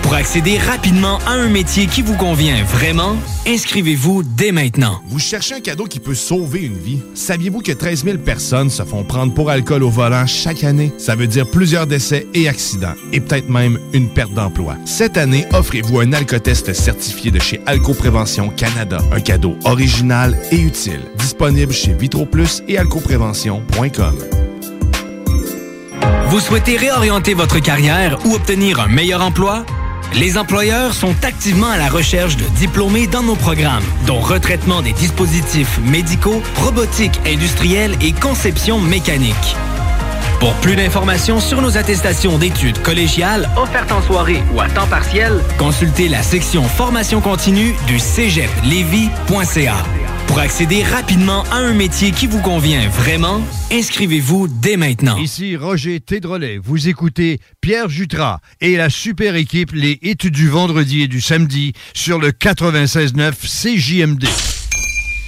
Pour 0.00 0.14
accéder 0.14 0.56
rapidement 0.56 1.18
à 1.26 1.32
un 1.32 1.48
métier 1.48 1.86
qui 1.86 2.00
vous 2.00 2.16
convient 2.16 2.64
vraiment, 2.64 3.16
inscrivez-vous 3.46 4.22
dès 4.22 4.52
maintenant. 4.52 5.00
Vous 5.08 5.18
cherchez 5.18 5.54
un 5.54 5.60
cadeau 5.60 5.84
qui 5.84 6.00
peut 6.00 6.14
sauver 6.14 6.62
une 6.62 6.76
vie? 6.76 7.00
Saviez-vous 7.14 7.60
que 7.60 7.72
13 7.72 8.04
000 8.04 8.18
personnes 8.18 8.70
se 8.70 8.82
font 8.82 9.04
prendre 9.04 9.32
pour 9.34 9.50
alcool 9.50 9.82
au 9.82 9.90
volant 9.90 10.26
chaque 10.26 10.64
année? 10.64 10.92
Ça 10.98 11.14
veut 11.14 11.26
dire 11.26 11.50
plusieurs 11.50 11.86
décès 11.86 12.26
et 12.34 12.48
accidents, 12.48 12.94
et 13.12 13.20
peut-être 13.20 13.48
même 13.48 13.78
une 13.92 14.08
perte 14.08 14.32
d'emploi. 14.34 14.76
Cette 14.84 15.16
année, 15.16 15.46
offrez-vous 15.52 16.00
un 16.00 16.12
alcotest 16.12 16.72
certifié 16.72 17.30
de 17.30 17.38
chez 17.38 17.60
Alcoprévention 17.66 18.48
Canada. 18.50 18.98
Un 19.12 19.20
cadeau 19.20 19.56
original 19.64 20.36
et 20.50 20.60
utile. 20.60 21.00
Disponible 21.16 21.72
chez 21.72 21.92
VitroPlus 21.92 22.62
et 22.68 22.78
alcoprévention.com. 22.78 24.16
Vous 26.28 26.40
souhaitez 26.40 26.76
réorienter 26.76 27.34
votre 27.34 27.60
carrière 27.60 28.18
ou 28.26 28.34
obtenir 28.34 28.80
un 28.80 28.88
meilleur 28.88 29.22
emploi? 29.22 29.64
Les 30.14 30.38
employeurs 30.38 30.94
sont 30.94 31.14
activement 31.24 31.68
à 31.68 31.76
la 31.76 31.88
recherche 31.88 32.36
de 32.36 32.44
diplômés 32.56 33.06
dans 33.06 33.22
nos 33.22 33.36
programmes, 33.36 33.84
dont 34.06 34.20
retraitement 34.20 34.82
des 34.82 34.92
dispositifs 34.92 35.78
médicaux, 35.78 36.42
robotique 36.56 37.20
industrielle 37.26 37.94
et 38.00 38.12
conception 38.12 38.80
mécanique. 38.80 39.56
Pour 40.40 40.52
plus 40.54 40.76
d'informations 40.76 41.40
sur 41.40 41.62
nos 41.62 41.76
attestations 41.76 42.38
d'études 42.38 42.80
collégiales 42.82 43.48
offertes 43.56 43.92
en 43.92 44.02
soirée 44.02 44.42
ou 44.54 44.60
à 44.60 44.68
temps 44.68 44.86
partiel, 44.86 45.42
consultez 45.58 46.08
la 46.08 46.22
section 46.22 46.62
formation 46.62 47.20
continue 47.20 47.74
du 47.86 47.98
cégeplevy.ca. 47.98 49.76
Pour 50.26 50.38
accéder 50.40 50.82
rapidement 50.82 51.44
à 51.50 51.56
un 51.56 51.72
métier 51.72 52.10
qui 52.10 52.26
vous 52.26 52.40
convient 52.40 52.88
vraiment, 52.88 53.40
inscrivez-vous 53.72 54.48
dès 54.48 54.76
maintenant. 54.76 55.16
Ici 55.18 55.56
Roger 55.56 56.00
Tédrolet. 56.00 56.58
Vous 56.62 56.88
écoutez 56.88 57.38
Pierre 57.60 57.88
Jutras 57.88 58.38
et 58.60 58.76
la 58.76 58.90
super 58.90 59.36
équipe 59.36 59.70
Les 59.72 59.98
Hits 60.02 60.30
du 60.30 60.48
vendredi 60.48 61.02
et 61.02 61.08
du 61.08 61.20
samedi 61.20 61.72
sur 61.94 62.18
le 62.18 62.30
96.9 62.32 63.32
CJMD. 63.44 64.24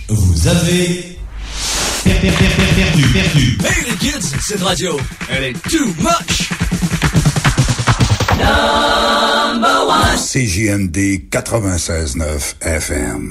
Vous 0.08 0.48
avez 0.48 1.18
per- 2.04 2.10
per- 2.20 2.30
per- 2.30 2.48
per- 2.56 2.74
perdu, 2.76 3.02
perdu. 3.12 3.58
Hey 3.64 3.90
les 3.90 3.96
kids, 3.96 4.34
cette 4.40 4.62
radio, 4.62 4.98
elle 5.30 5.44
est 5.44 5.62
too 5.70 5.86
much. 6.00 6.48
Number 8.38 9.86
one. 9.88 10.16
CJMD 10.16 11.28
96.9 11.30 12.56
FM. 12.62 13.30